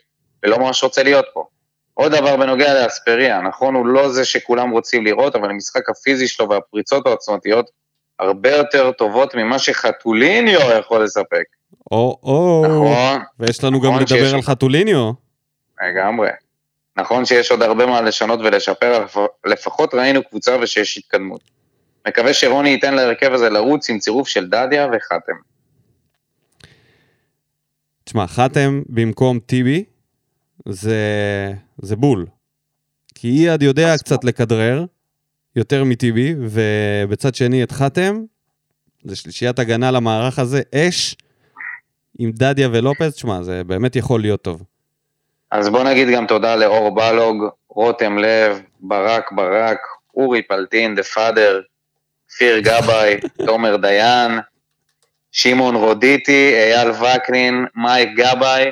ולא 0.46 0.60
ממש 0.60 0.84
רוצה 0.84 1.04
להיות 1.04 1.26
פה. 1.34 1.46
עוד 1.93 2.12
דבר 2.16 2.38
בנוגע 2.38 2.84
לאספריה, 2.84 3.41
נכון, 3.41 3.76
הוא 3.76 3.86
לא 3.86 4.10
זה 4.10 4.26
שכולם 4.26 4.70
רוצים 4.72 5.06
לראות, 5.06 5.36
אבל 5.36 5.50
המשחק 5.50 5.89
הפיזי 5.89 6.28
שלו 6.28 6.50
והפריצות 6.50 7.08
העוצמתיות 7.08 7.70
הרבה 8.20 8.52
יותר 8.52 8.91
טובות 8.91 9.36
ממה 9.36 9.60
שחתוליניו 9.60 10.60
יכול 10.80 11.04
לספק. 11.04 11.43
או, 11.91 12.20
או. 12.24 12.64
נכון? 12.68 13.22
ויש 13.39 13.64
לנו 13.64 13.82
גם 13.82 13.93
נכון 13.93 14.08
שיש- 14.08 14.22
לדבר 14.22 14.36
על 14.36 14.41
חתוליניו. 14.41 15.12
לגמרי. 15.84 16.30
נכון 16.98 17.26
שיש 17.26 17.52
עוד 17.52 17.62
הרבה 17.62 17.86
מה 17.86 18.02
לשנות 18.02 18.39
ולשפר, 18.39 19.06
לפחות 19.46 19.93
ראינו 19.93 20.24
קבוצה 20.24 20.58
ושיש 20.62 20.98
התקדמות. 20.98 21.41
מקווה 22.08 22.34
שרוני 22.34 22.70
ייתן 22.70 22.93
להרכב 22.93 23.34
הזה 23.34 23.50
לרוץ 23.50 23.89
עם 23.89 24.00
צירוף 24.00 24.28
של 24.28 24.50
דדיה 24.50 24.88
וחתם. 24.93 25.34
תשמע, 28.04 28.28
חתם 28.28 28.82
במקום 28.89 29.39
טיבי, 29.39 29.84
זה, 30.70 31.53
זה 31.82 31.95
בול. 31.95 32.26
כי 33.16 33.28
אייד 33.28 33.61
יודע 33.61 33.97
קצת 33.97 34.24
לכדרר, 34.24 34.86
יותר 35.55 35.84
מטיבי, 35.84 36.36
ובצד 36.39 37.36
שני 37.36 37.63
את 37.63 37.72
חתם, 37.72 38.24
זה 39.03 39.16
שלישיית 39.16 39.59
הגנה 39.59 39.91
למערך 39.91 40.39
הזה, 40.39 40.61
אש, 40.76 41.16
עם 42.20 42.32
דדיה 42.32 42.70
ולופז, 42.72 43.13
תשמע, 43.13 43.43
זה 43.43 43.63
באמת 43.63 43.95
יכול 43.95 44.22
להיות 44.22 44.41
טוב. 44.41 44.63
אז 45.51 45.70
בוא 45.70 45.84
נגיד 45.84 46.07
גם 46.09 46.28
תודה 46.28 46.55
לאור 46.55 46.95
בלוג, 46.95 47.43
רותם 47.70 48.18
לב, 48.18 48.61
ברק 48.80 49.32
ברק, 49.32 49.78
אורי 50.16 50.41
פלטין, 50.41 50.95
דה 50.95 51.03
פאדר, 51.03 51.61
כפיר 52.30 52.59
גבאי, 52.59 53.16
תומר 53.47 53.76
דיין, 53.76 54.32
שמעון 55.32 55.76
רודיטי, 55.76 56.53
אייל 56.53 56.89
וקנין, 56.91 57.66
מייק 57.76 58.09
גבאי, 58.16 58.72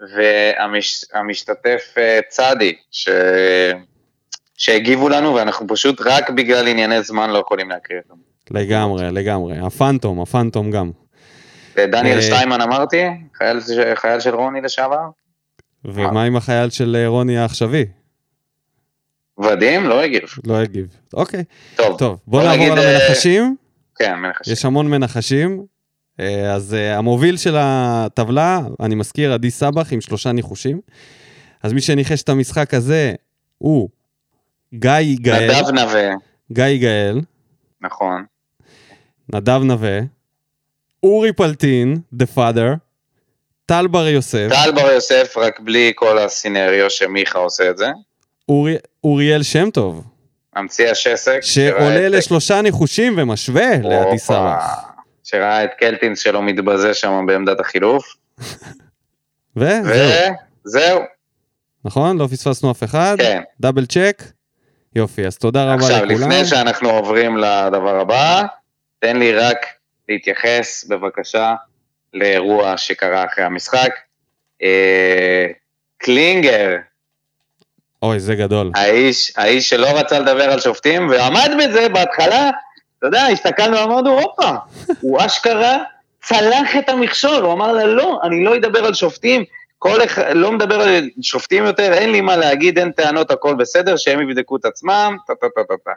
והמשתתף 0.00 1.94
אה, 1.98 2.20
צדי, 2.28 2.74
ש... 2.90 3.08
שהגיבו 4.56 5.08
לנו, 5.08 5.34
ואנחנו 5.34 5.66
פשוט 5.68 6.00
רק 6.00 6.30
בגלל 6.30 6.68
ענייני 6.68 7.02
זמן 7.02 7.30
לא 7.30 7.38
יכולים 7.38 7.70
להקריא 7.70 7.98
אותם. 7.98 8.20
לגמרי, 8.50 9.10
לגמרי. 9.12 9.58
הפנטום, 9.58 10.20
הפנטום 10.20 10.70
גם. 10.70 10.90
דניאל 11.76 12.16
אה, 12.16 12.22
שטיימן 12.22 12.60
אמרתי, 12.60 13.04
חייל, 13.34 13.58
חייל 13.94 14.20
של 14.20 14.34
רוני 14.34 14.60
לשעבר? 14.60 15.08
ומה 15.84 16.22
עם 16.22 16.36
החייל 16.36 16.70
של 16.70 16.96
אה, 16.96 17.08
רוני 17.08 17.38
העכשווי? 17.38 17.86
ודים? 19.38 19.86
לא 19.86 20.02
הגיב. 20.02 20.22
לא 20.46 20.56
הגיב. 20.56 20.86
אוקיי, 21.14 21.44
טוב, 21.76 21.98
טוב, 21.98 22.20
בוא 22.26 22.40
בוא 22.40 22.48
נעבור 22.48 22.56
נגיד, 22.56 22.72
על 22.72 22.78
אה, 22.78 22.96
המנחשים. 22.96 23.56
כן, 23.98 24.14
מנחשים. 24.14 24.52
יש 24.52 24.64
המון 24.64 24.90
מנחשים. 24.90 25.66
אה, 26.20 26.54
אז 26.54 26.74
אה, 26.74 26.98
המוביל 26.98 27.36
של 27.36 27.54
הטבלה, 27.58 28.60
אני 28.80 28.94
מזכיר, 28.94 29.32
עדי 29.32 29.50
סבח 29.50 29.92
עם 29.92 30.00
שלושה 30.00 30.32
ניחושים. 30.32 30.80
אז 31.62 31.72
מי 31.72 31.80
שניחש 31.80 32.22
את 32.22 32.28
המשחק 32.28 32.74
הזה 32.74 33.12
הוא 33.58 33.88
גיא 34.74 34.92
יגאל, 34.98 35.50
נדב 35.50 35.70
נווה, 35.70 36.10
גיא 36.52 36.64
יגאל, 36.64 37.20
נכון. 37.80 38.24
נדב 39.34 39.60
נווה, 39.64 40.00
אורי 41.02 41.32
פלטין, 41.32 41.96
The 42.14 42.36
Father, 42.36 42.76
טל 43.66 43.86
בר 43.86 44.08
יוסף, 44.08 44.48
טל 44.48 44.72
בר 44.72 44.90
יוסף, 44.90 45.34
רק 45.36 45.60
בלי 45.60 45.92
כל 45.94 46.18
הסינריו 46.18 46.90
שמיכה 46.90 47.38
עושה 47.38 47.70
את 47.70 47.78
זה. 47.78 47.88
אורי, 48.48 48.76
אוריאל 49.04 49.42
שם 49.42 49.70
טוב, 49.70 50.04
ממציא 50.56 50.90
השסק. 50.90 51.38
שעולה 51.42 52.08
לשלושה 52.08 52.62
ניחושים 52.62 53.14
ומשווה 53.16 53.70
לעדי. 53.82 54.18
סבח. 54.18 54.87
שראה 55.30 55.64
את 55.64 55.70
קלטינס 55.78 56.20
שלו 56.20 56.42
מתבזה 56.42 56.94
שם 56.94 57.24
בעמדת 57.26 57.60
החילוף. 57.60 58.16
וזהו, 59.56 61.00
נכון? 61.84 62.18
לא 62.18 62.26
פספסנו 62.26 62.70
אף 62.70 62.84
אחד? 62.84 63.16
כן. 63.18 63.42
דאבל 63.60 63.86
צ'ק? 63.86 64.22
יופי, 64.94 65.26
אז 65.26 65.38
תודה 65.38 65.64
רבה 65.64 65.74
עכשיו, 65.74 66.04
לכולם. 66.04 66.30
לפני 66.30 66.44
שאנחנו 66.44 66.90
עוברים 66.90 67.36
לדבר 67.36 68.00
הבא, 68.00 68.42
תן 68.98 69.16
לי 69.16 69.32
רק 69.32 69.66
להתייחס 70.08 70.84
בבקשה 70.88 71.54
לאירוע 72.14 72.76
שקרה 72.76 73.24
אחרי 73.24 73.44
המשחק. 73.44 73.90
אה, 74.62 75.46
קלינגר, 75.98 76.76
אוי, 78.02 78.20
זה 78.20 78.34
גדול. 78.34 78.70
האיש, 78.74 79.32
האיש 79.36 79.70
שלא 79.70 79.86
רצה 79.86 80.18
לדבר 80.18 80.50
על 80.52 80.60
שופטים, 80.60 81.08
ועמד 81.08 81.50
בזה 81.58 81.88
בהתחלה, 81.88 82.50
אתה 82.98 83.06
יודע, 83.06 83.26
הסתכלנו 83.26 83.76
ואמרנו, 83.76 84.20
הופה, 84.20 84.50
הוא 85.00 85.18
אשכרה 85.26 85.78
צלח 86.22 86.76
את 86.78 86.88
המכשול, 86.88 87.44
הוא 87.44 87.52
אמר 87.52 87.72
לה, 87.72 87.84
לא, 87.84 88.20
אני 88.22 88.44
לא 88.44 88.56
אדבר 88.56 88.84
על 88.86 88.94
שופטים, 88.94 89.44
כל 89.78 90.04
אחד, 90.04 90.24
לא 90.34 90.52
מדבר 90.52 90.80
על 90.80 91.08
שופטים 91.22 91.64
יותר, 91.64 91.92
אין 91.92 92.12
לי 92.12 92.20
מה 92.20 92.36
להגיד, 92.36 92.78
אין 92.78 92.92
טענות, 92.92 93.30
הכל 93.30 93.54
בסדר, 93.54 93.96
שהם 93.96 94.20
יבדקו 94.20 94.56
את 94.56 94.64
עצמם, 94.64 95.16
טה 95.26 95.34
טה 95.34 95.46
טה 95.54 95.64
טה 95.68 95.74
טה. 95.84 95.90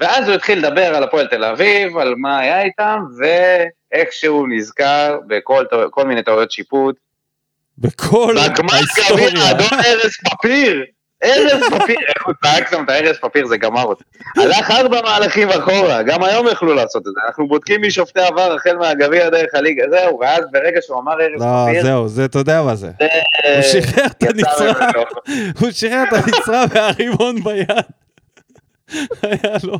ואז 0.00 0.28
הוא 0.28 0.34
התחיל 0.34 0.58
לדבר 0.58 0.94
על 0.96 1.02
הפועל 1.02 1.26
תל 1.26 1.44
אביב, 1.44 1.98
על 1.98 2.14
מה 2.16 2.38
היה 2.38 2.62
איתם, 2.62 2.98
ואיכשהו 3.18 4.46
נזכר 4.46 5.18
בכל 5.26 6.04
מיני 6.06 6.22
טעויות 6.22 6.50
שיפוט. 6.50 6.96
בכל 7.78 8.34
בגמר 8.36 8.52
גביע 8.54 8.74
ההיסטוריה. 8.74 9.48
האדון 9.48 9.78
ארז 9.86 10.12
פפיר, 10.30 10.84
ארז 11.24 11.62
פפיר, 11.70 11.96
איך 12.16 12.26
הוא 12.26 12.34
צעק 12.44 12.70
שם 12.70 12.84
את 12.84 12.90
הארז 12.90 13.16
פפיר, 13.20 13.46
זה 13.46 13.56
גמר 13.56 13.82
אותי. 13.82 14.04
הלך 14.36 14.70
ארבע 14.70 15.02
מהלכים 15.02 15.48
אחורה, 15.48 16.02
גם 16.02 16.22
היום 16.22 16.48
יכלו 16.48 16.74
לעשות 16.74 17.02
את 17.06 17.12
זה. 17.14 17.20
אנחנו 17.26 17.48
בודקים 17.48 17.80
מי 17.80 17.90
שופטי 17.90 18.20
עבר 18.20 18.52
החל 18.54 18.76
מהגביע 18.76 19.28
דרך 19.28 19.54
הליגה, 19.54 19.84
זהו, 19.90 20.18
ואז 20.18 20.44
ברגע 20.52 20.80
שהוא 20.82 21.00
אמר 21.00 21.12
ארז 21.12 21.42
לא, 21.42 21.66
פפיר, 21.68 21.82
זהו, 21.82 22.08
זה, 22.08 22.24
אתה 22.24 22.38
יודע 22.38 22.62
מה 22.62 22.74
זה. 22.74 22.90
הוא 23.54 23.62
שחרר 23.62 24.06
את 24.06 24.22
הנצרה. 24.22 24.88
הוא 25.60 25.70
שחרר 25.70 26.02
את 26.08 26.12
הנצרה 26.12 26.64
והרימון 26.70 27.44
ביד. 27.44 27.68
היה 29.22 29.56
לו 29.62 29.78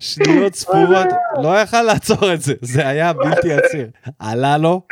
שניות 0.00 0.54
ספורות, 0.54 1.06
לא 1.42 1.60
יכל 1.60 1.82
לעצור 1.82 2.32
את 2.34 2.40
זה, 2.40 2.54
זה 2.60 2.88
היה 2.88 3.12
בלתי 3.12 3.52
עציר. 3.52 3.86
עלה 4.18 4.58
לו 4.58 4.82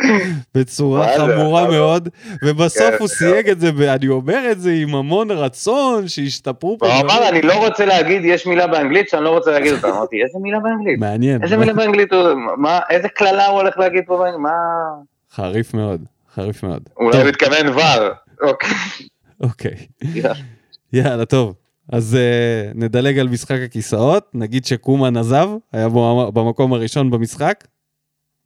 בצורה 0.55 1.09
חמורה? 1.17 1.67
מאוד, 1.71 2.09
ובסוף 2.45 2.91
כן, 2.91 2.97
הוא 2.99 3.09
כן. 3.09 3.15
סייג 3.15 3.49
את 3.49 3.61
זה, 3.61 3.71
ואני 3.77 4.09
אומר 4.09 4.51
את 4.51 4.61
זה 4.61 4.73
עם 4.83 4.95
המון 4.95 5.31
רצון, 5.31 6.09
שישתפרו 6.09 6.79
פה. 6.79 6.87
הוא. 6.87 7.01
אמר, 7.01 7.29
אני 7.29 7.43
לא 7.43 7.67
רוצה 7.67 7.87
להגיד, 7.87 8.25
יש 8.25 8.47
מילה 8.47 8.67
באנגלית 8.67 9.09
שאני 9.09 9.25
לא 9.25 9.31
רוצה 9.31 9.51
להגיד 9.51 9.73
אותה. 9.73 9.89
אמרתי, 9.89 10.23
איזה 10.23 10.39
מילה 10.43 10.61
באנגלית? 10.61 10.99
מעניין, 10.99 11.43
איזה 11.43 11.57
מילה 11.57 11.73
באנגלית 11.73 12.13
הוא... 12.13 12.21
איזה 12.91 13.09
קללה 13.09 13.47
הוא 13.47 13.61
הולך 13.61 13.79
להגיד 13.79 14.05
פה 14.07 14.17
באנגלית? 14.19 14.41
מה... 14.41 14.51
חריף 15.33 15.75
מאוד, 15.75 16.05
חריף 16.35 16.63
מאוד. 16.63 16.83
אולי 16.97 17.21
הוא 17.21 17.29
התכוון 17.29 17.69
ור. 17.69 18.09
אוקיי. 18.43 18.71
אוקיי. 19.41 19.87
יאללה, 20.93 21.25
טוב. 21.25 21.55
אז 21.93 22.17
uh, 22.17 22.79
נדלג 22.79 23.19
על 23.19 23.29
משחק 23.29 23.59
הכיסאות, 23.65 24.31
נגיד 24.35 24.65
שקומן 24.65 25.17
עזב, 25.17 25.49
היה 25.73 25.89
בו 25.89 26.33
במקום 26.35 26.73
הראשון 26.73 27.11
במשחק, 27.11 27.65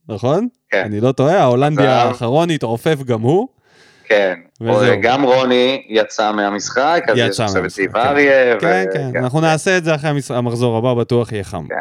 נכון? 0.08 0.48
כן. 0.70 0.82
אני 0.84 1.00
לא 1.00 1.12
טועה, 1.12 1.38
ההולנדי 1.38 1.82
עזב. 1.82 1.90
האחרון 1.90 2.50
התעופף 2.50 3.02
גם 3.02 3.20
הוא. 3.20 3.48
כן. 4.04 4.34
וזהו. 4.60 5.00
גם 5.02 5.22
רוני 5.22 5.86
יצא 5.88 6.32
מהמשחק, 6.32 7.02
אז 7.08 7.18
יש 7.18 7.28
יצא 7.28 7.44
עכשיו 7.44 7.64
את 7.64 7.70
זיו 7.70 7.92
כן. 7.92 7.98
אריה. 7.98 8.56
ו- 8.56 8.60
כן, 8.60 8.84
כן, 8.92 9.16
אנחנו 9.16 9.40
נעשה 9.40 9.78
את 9.78 9.84
זה 9.84 9.94
אחרי 9.94 10.10
המחזור 10.30 10.76
הבא, 10.76 10.94
בטוח 10.94 11.32
יהיה 11.32 11.44
חם. 11.44 11.66
כן. 11.68 11.74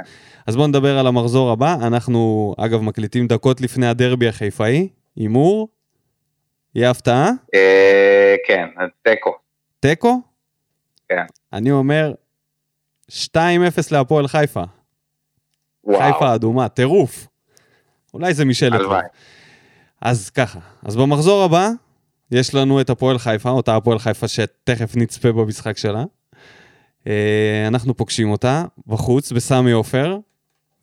אז 0.48 0.56
בואו 0.56 0.68
נדבר 0.68 1.00
על 1.00 1.08
המחזור 1.08 1.52
הבא, 1.52 1.76
אנחנו 1.82 2.54
אגב 2.58 2.82
מקליטים 2.82 3.28
דקות 3.28 3.62
לפני 3.62 3.88
הדרבי 3.88 4.28
החיפאי, 4.28 4.88
הימור, 5.16 5.70
יהיה 6.76 6.90
הפתעה, 6.90 7.30
אה, 7.54 8.36
כן, 8.48 8.66
תיקו. 9.04 9.32
תיקו? 9.80 10.22
כן. 11.10 11.24
אני 11.54 11.72
אומר 11.72 12.14
2-0 13.12 13.14
להפועל 13.92 14.28
חיפה. 14.28 14.64
וואו. 15.84 16.14
חיפה 16.14 16.36
אדומה, 16.36 16.70
טירוף. 16.70 17.28
אולי 18.14 18.34
זה 18.34 18.46
משלת. 18.46 18.74
הלוואי. 18.80 19.04
אז 20.02 20.30
ככה, 20.30 20.60
אז 20.84 20.96
במחזור 20.96 21.44
הבא, 21.44 21.70
יש 22.32 22.56
לנו 22.56 22.82
את 22.82 22.90
הפועל 22.90 23.18
חיפה, 23.18 23.50
אותה 23.50 23.76
הפועל 23.76 24.00
חיפה 24.00 24.28
שתכף 24.28 24.96
נצפה 24.96 25.32
במשחק 25.32 25.78
שלה. 25.78 26.04
אה, 27.08 27.66
אנחנו 27.68 27.98
פוגשים 27.98 28.32
אותה 28.32 28.66
בחוץ 28.88 29.32
בסמי 29.32 29.72
עופר, 29.72 30.18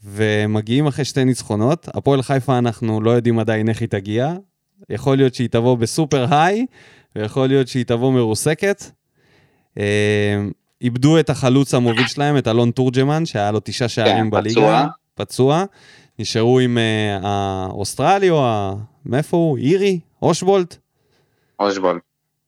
ומגיעים 0.05 0.87
אחרי 0.87 1.05
שתי 1.05 1.25
ניצחונות. 1.25 1.89
הפועל 1.95 2.23
חיפה, 2.23 2.59
אנחנו 2.59 3.01
לא 3.01 3.11
יודעים 3.11 3.39
עדיין 3.39 3.69
איך 3.69 3.81
היא 3.81 3.89
תגיע. 3.89 4.35
יכול 4.91 5.17
להיות 5.17 5.35
שהיא 5.35 5.49
תבוא 5.49 5.77
ב 5.77 5.87
super 5.87 6.35
high, 6.35 6.67
ויכול 7.17 7.47
להיות 7.47 7.69
שהיא 7.69 7.85
תבוא 7.85 8.13
מרוסקת. 8.13 8.85
אה, 9.79 10.37
איבדו 10.83 11.21
את 11.21 11.31
החלוץ 11.31 11.75
המוביל 11.75 12.07
שלהם, 12.07 12.39
את 12.39 12.49
אלון 12.49 12.71
תורג'מן, 12.71 13.27
שהיה 13.27 13.51
לו 13.51 13.61
תשעה 13.65 13.89
שערים 13.89 14.25
כן, 14.25 14.31
בליגה. 14.31 14.61
פצוע. 14.61 14.87
פצוע. 15.15 15.65
נשארו 16.19 16.59
עם 16.59 16.79
אה, 16.79 17.19
האוסטרלי 17.23 18.31
או 18.31 18.45
ה... 18.47 18.75
מאיפה 19.07 19.37
הוא? 19.37 19.59
אירי? 19.59 20.01
אושבולט? 20.23 20.77
אושבולט. 21.61 22.03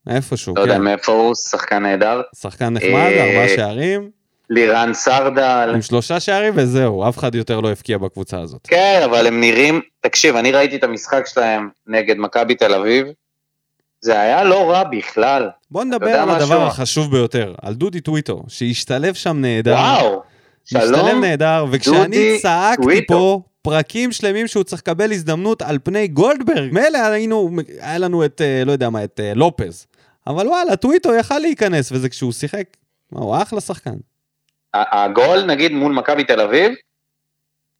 איפשהו, 0.08 0.54
לא 0.56 0.60
יודע 0.60 0.74
כן. 0.74 0.82
מאיפה 0.82 1.12
הוא, 1.12 1.34
שחקן 1.34 1.82
נהדר. 1.82 2.20
שחקן 2.40 2.68
נחמד, 2.68 2.90
אה, 2.92 3.24
ארבעה 3.24 3.48
שערים, 3.56 4.10
לירן 4.50 4.94
סרדל. 4.94 5.70
עם 5.74 5.82
שלושה 5.82 6.20
שערים 6.20 6.52
וזהו, 6.56 7.08
אף 7.08 7.18
אחד 7.18 7.34
יותר 7.34 7.60
לא 7.60 7.70
הבקיע 7.70 7.98
בקבוצה 7.98 8.40
הזאת. 8.40 8.60
כן, 8.68 9.00
אבל 9.04 9.26
הם 9.26 9.40
נראים, 9.40 9.80
תקשיב, 10.00 10.36
אני 10.36 10.52
ראיתי 10.52 10.76
את 10.76 10.84
המשחק 10.84 11.26
שלהם 11.26 11.68
נגד 11.86 12.16
מכבי 12.18 12.54
תל 12.54 12.74
אביב, 12.74 13.06
זה 14.00 14.20
היה 14.20 14.44
לא 14.44 14.70
רע 14.70 14.84
בכלל. 14.84 15.48
בוא 15.70 15.84
נדבר 15.84 16.10
על 16.10 16.28
משהו? 16.28 16.42
הדבר 16.42 16.66
החשוב 16.66 17.10
ביותר, 17.10 17.54
על 17.62 17.74
דודי 17.74 18.00
טוויטו, 18.00 18.42
שהשתלב 18.48 19.14
שם 19.14 19.40
נהדר. 19.40 19.72
וואו, 19.72 20.22
שלום. 20.64 21.20
נהדר, 21.20 21.64
וכשאני 21.70 22.38
צעקתי 22.42 22.82
טוויטו. 22.82 23.14
פה 23.14 23.42
פרקים 23.62 24.12
שלמים 24.12 24.46
שהוא 24.46 24.64
צריך 24.64 24.82
לקבל 24.82 25.12
הזדמנות 25.12 25.62
על 25.62 25.78
פני 25.82 26.08
גולדברג, 26.08 26.72
מילא 26.72 26.98
היינו, 26.98 27.50
היה 27.80 27.98
לנו 27.98 28.24
את, 28.24 28.40
אה, 28.40 28.62
לא 28.64 28.72
יודע 28.72 28.90
מה, 28.90 29.04
את 29.04 29.20
אה, 29.20 29.32
לופז. 29.34 29.86
אבל 30.26 30.48
וואלה, 30.48 30.76
טוויטו 30.76 31.14
יכל 31.14 31.38
להיכנס, 31.38 31.92
וזה 31.92 32.08
כשהוא 32.08 32.32
שיחק, 32.32 32.64
מה, 33.12 33.20
הוא 33.20 33.36
אחלה 33.42 33.60
שחקן. 33.60 33.94
הגול, 34.74 35.44
נגיד, 35.44 35.72
מול 35.72 35.92
מכבי 35.92 36.24
תל 36.24 36.40
אביב, 36.40 36.72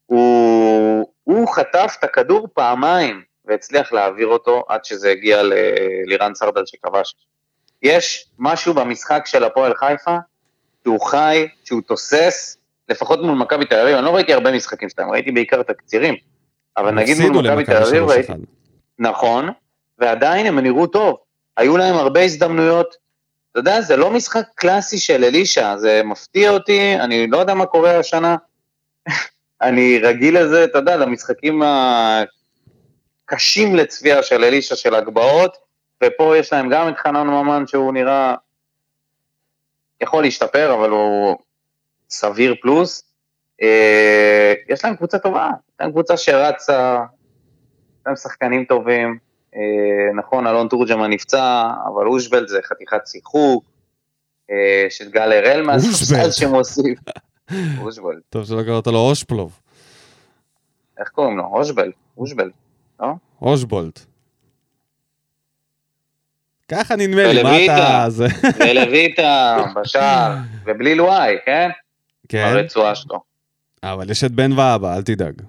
הוא, 0.05 1.05
הוא 1.23 1.47
חטף 1.47 1.95
את 1.99 2.03
הכדור 2.03 2.47
פעמיים, 2.53 3.21
והצליח 3.49 3.93
להעביר 3.93 4.27
אותו 4.27 4.63
עד 4.69 4.85
שזה 4.85 5.11
הגיע 5.11 5.41
ללירן 5.43 6.35
סרדל 6.35 6.65
שכבש. 6.65 7.15
יש 7.83 8.29
משהו 8.39 8.73
במשחק 8.73 9.23
של 9.25 9.43
הפועל 9.43 9.73
חיפה, 9.75 10.17
שהוא 10.83 11.01
חי, 11.01 11.47
שהוא 11.63 11.81
תוסס, 11.87 12.57
לפחות 12.89 13.21
מול 13.21 13.37
מכבי 13.37 13.65
תל 13.65 13.79
אביב, 13.79 13.95
אני 13.95 14.05
לא 14.05 14.15
ראיתי 14.15 14.33
הרבה 14.33 14.51
משחקים 14.51 14.89
שלהם, 14.89 15.09
ראיתי 15.11 15.31
בעיקר 15.31 15.61
את 15.61 15.69
הקצירים. 15.69 16.15
אבל 16.77 16.91
נגיד 16.91 17.17
מול 17.19 17.47
מכבי 17.47 17.65
תל 17.65 17.83
אביב, 17.83 18.03
3-1. 18.03 18.07
ראיתי, 18.09 18.33
נכון, 18.99 19.49
ועדיין 19.99 20.45
הם 20.45 20.59
נראו 20.59 20.87
טוב. 20.87 21.17
היו 21.57 21.77
להם 21.77 21.95
הרבה 21.95 22.21
הזדמנויות. 22.21 22.95
אתה 23.51 23.59
יודע, 23.59 23.81
זה 23.81 23.97
לא 23.97 24.11
משחק 24.11 24.43
קלאסי 24.55 24.97
של 24.97 25.23
אלישע, 25.23 25.77
זה 25.77 26.01
מפתיע 26.05 26.49
אותי, 26.49 26.95
אני 26.95 27.27
לא 27.27 27.37
יודע 27.37 27.53
מה 27.53 27.65
קורה 27.65 27.99
השנה. 27.99 28.35
אני 29.61 29.99
רגיל 29.99 30.39
לזה, 30.39 30.63
אתה 30.63 30.77
יודע, 30.77 30.97
למשחקים 30.97 31.61
הקשים 33.29 33.75
לצביעה 33.75 34.23
של 34.23 34.43
אלישע 34.43 34.75
של 34.75 34.95
הגבעות, 34.95 35.57
ופה 36.03 36.37
יש 36.37 36.53
להם 36.53 36.69
גם 36.69 36.89
את 36.89 36.97
חנן 36.97 37.27
ממן 37.27 37.67
שהוא 37.67 37.93
נראה, 37.93 38.35
יכול 40.01 40.23
להשתפר, 40.23 40.73
אבל 40.73 40.89
הוא 40.89 41.37
סביר 42.09 42.55
פלוס. 42.61 43.03
אה, 43.61 44.53
יש 44.69 44.85
להם 44.85 44.95
קבוצה 44.95 45.19
טובה, 45.19 45.49
יש 45.69 45.75
להם 45.79 45.91
קבוצה 45.91 46.17
שרצה, 46.17 46.99
יש 47.99 48.01
להם 48.05 48.15
שחקנים 48.15 48.65
טובים. 48.65 49.17
אה, 49.55 50.13
נכון, 50.15 50.47
אלון 50.47 50.67
תורג'מן 50.67 51.09
נפצע, 51.09 51.69
אבל 51.93 52.07
אושבלד 52.07 52.47
זה 52.47 52.59
חתיכת 52.63 53.07
שיחוק, 53.07 53.63
אה, 54.51 54.87
של 54.89 55.09
גל 55.09 55.31
הראל 55.31 55.61
מהספסל. 55.61 56.31
שמוסיף. 56.31 56.99
אושבלד, 57.83 58.19
טוב 58.29 58.45
שלא 58.45 58.63
קראת 58.63 58.87
לו 58.87 58.99
אושפלוב, 58.99 59.59
איך 60.99 61.09
קוראים 61.09 61.37
לו? 61.37 61.43
אושבלד, 61.43 61.91
אושבלד, 62.17 62.51
לא? 62.99 63.13
אושבולט. 63.41 63.99
ככה 66.71 66.95
נדמה 66.95 67.33
לי, 67.33 67.43
מה. 67.43 67.65
אתה... 67.65 68.07
ולויטה 68.59 69.57
בשער, 69.75 70.35
ובלי 70.65 70.95
לואי, 70.95 71.35
כן? 71.45 71.69
כן, 72.29 72.45
הרצועה 72.47 72.95
שלו. 72.95 73.19
אבל 73.83 74.11
יש 74.11 74.23
את 74.23 74.31
בן 74.31 74.51
ואבא, 74.51 74.95
אל 74.95 75.01
תדאג. 75.01 75.41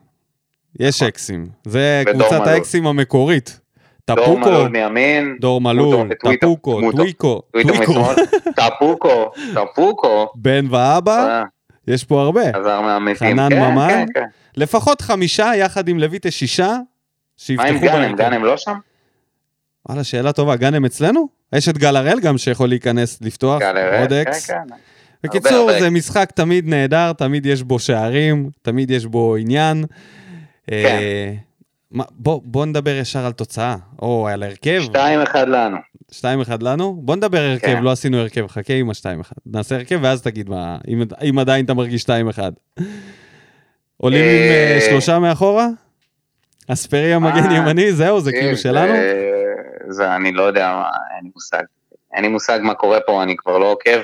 יש 0.80 0.96
נכון. 0.96 1.09
אקסים. 1.09 1.48
זה 1.64 2.03
קבוצת. 2.07 2.46
האקסים 2.46 2.86
המקורית. 2.86 3.61
דור 4.07 4.24
טפוקו, 4.24 4.38
מלול 4.40 4.68
מימין, 4.68 5.36
דור 5.40 5.61
מלול, 5.61 6.09
טפוקו, 6.14 6.80
טוויקו, 6.92 7.42
טוויקו, 7.62 8.05
טפוקו, 8.57 9.30
טפוקו, 9.55 10.28
בן 10.34 10.66
ואבא, 10.70 11.28
אה, 11.28 11.42
יש 11.88 12.05
פה 12.05 12.20
הרבה. 12.20 12.53
חנן 13.14 13.48
כן, 13.51 13.61
ממן? 13.61 13.88
כן, 13.88 14.07
כן. 14.14 14.26
לפחות 14.57 15.01
חמישה, 15.01 15.51
יחד 15.57 15.88
עם 15.88 15.98
לויטה 15.98 16.30
שישה, 16.30 16.76
מה 17.57 17.64
עם 17.64 17.78
גאנם? 17.78 17.93
בהרכב. 18.03 18.16
גאנם 18.16 18.45
לא 18.45 18.57
שם? 18.57 18.72
וואלה, 19.88 20.05
שאלה 20.05 20.32
טובה. 20.32 20.57
גאנם 20.57 20.84
אצלנו? 20.84 21.28
יש 21.55 21.68
את 21.68 21.78
גל 21.78 21.97
הראל 21.97 22.20
גם 22.20 22.38
שיכול 22.38 22.68
להיכנס, 22.68 23.18
לפתוח? 23.22 23.62
עוד 24.01 24.09
כן, 24.11 24.14
אקס. 24.20 24.47
כן. 24.51 24.57
בקיצור, 25.24 25.53
הרבה. 25.70 25.80
זה 25.80 25.91
משחק 25.91 26.30
תמיד 26.34 26.68
נהדר, 26.68 27.12
תמיד 27.12 27.47
יש 27.47 27.62
בו 27.62 27.78
שערים, 27.78 28.51
תמיד 28.62 28.91
יש 28.91 29.07
בו 29.07 29.36
עניין. 29.36 29.84
אה, 30.72 30.82
כן. 30.82 31.34
מה- 31.91 32.05
בוא 32.11 32.41
בוא 32.45 32.66
נדבר 32.66 32.91
ישר 32.97 33.26
על 33.26 33.32
תוצאה, 33.32 33.76
או 34.03 34.28
על 34.28 34.43
הרכב. 34.43 34.80
שתיים 34.84 35.20
אחד 35.20 35.49
לנו. 35.49 35.76
2-1 36.12 36.22
לנו? 36.62 36.95
בוא 37.03 37.16
נדבר 37.16 37.38
הרכב, 37.41 37.66
כן. 37.66 37.82
לא 37.82 37.91
עשינו 37.91 38.16
הרכב, 38.18 38.47
חכה 38.47 38.74
עם 38.74 38.91
ה-2-1. 38.91 39.32
נעשה 39.47 39.74
הרכב 39.76 39.99
ואז 40.03 40.22
תגיד 40.22 40.49
מה, 40.49 40.78
אם, 40.88 41.03
אם 41.30 41.38
עדיין 41.38 41.64
אתה 41.64 41.74
מרגיש 41.74 42.03
2-1. 42.03 42.09
עולים 43.97 44.20
עם 44.24 44.28
אה, 44.28 44.74
אה, 44.74 44.80
שלושה 44.91 45.18
מאחורה? 45.18 45.66
אספריה 46.72 47.18
מגן 47.18 47.50
אה, 47.50 47.56
ימני, 47.56 47.92
זהו, 47.92 48.20
זה 48.20 48.32
כאילו 48.32 48.56
שלנו? 48.56 48.94
זה- 49.88 50.14
אני 50.16 50.32
לא 50.32 50.42
יודע, 50.42 50.66
מה, 50.68 50.88
אין 51.16 51.24
לי 51.24 51.30
מושג. 51.34 51.62
אין 52.14 52.22
לי 52.22 52.28
מושג 52.28 52.58
מה 52.62 52.74
קורה 52.74 53.00
פה, 53.00 53.22
אני 53.22 53.36
כבר 53.36 53.58
לא 53.58 53.66
עוקב. 53.66 54.00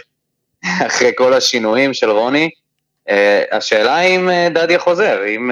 אחרי 0.87 1.11
כל 1.17 1.35
השינויים 1.35 1.95
של 1.95 2.11
רוני. 2.11 2.51
אה, 3.09 3.43
השאלה 3.53 4.01
אם 4.01 4.31
אה, 4.31 4.49
דדיה 4.55 4.79
חוזר, 4.79 5.21
אם 5.27 5.51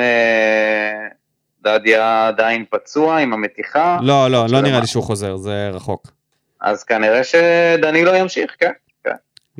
דדיה 1.62 2.28
עדיין 2.28 2.64
פצוע 2.70 3.18
עם 3.18 3.32
המתיחה, 3.32 3.98
לא, 4.02 4.30
לא, 4.30 4.46
לא. 4.50 4.60
נראה 4.60 4.80
לי 4.80 4.86
שהוא 4.86 5.02
חוזר, 5.04 5.36
זה 5.36 5.70
רחוק. 5.72 6.06
אז 6.60 6.84
כנראה 6.84 7.24
שדנילו 7.24 8.14
ימשיך, 8.14 8.56
כן. 8.60 8.70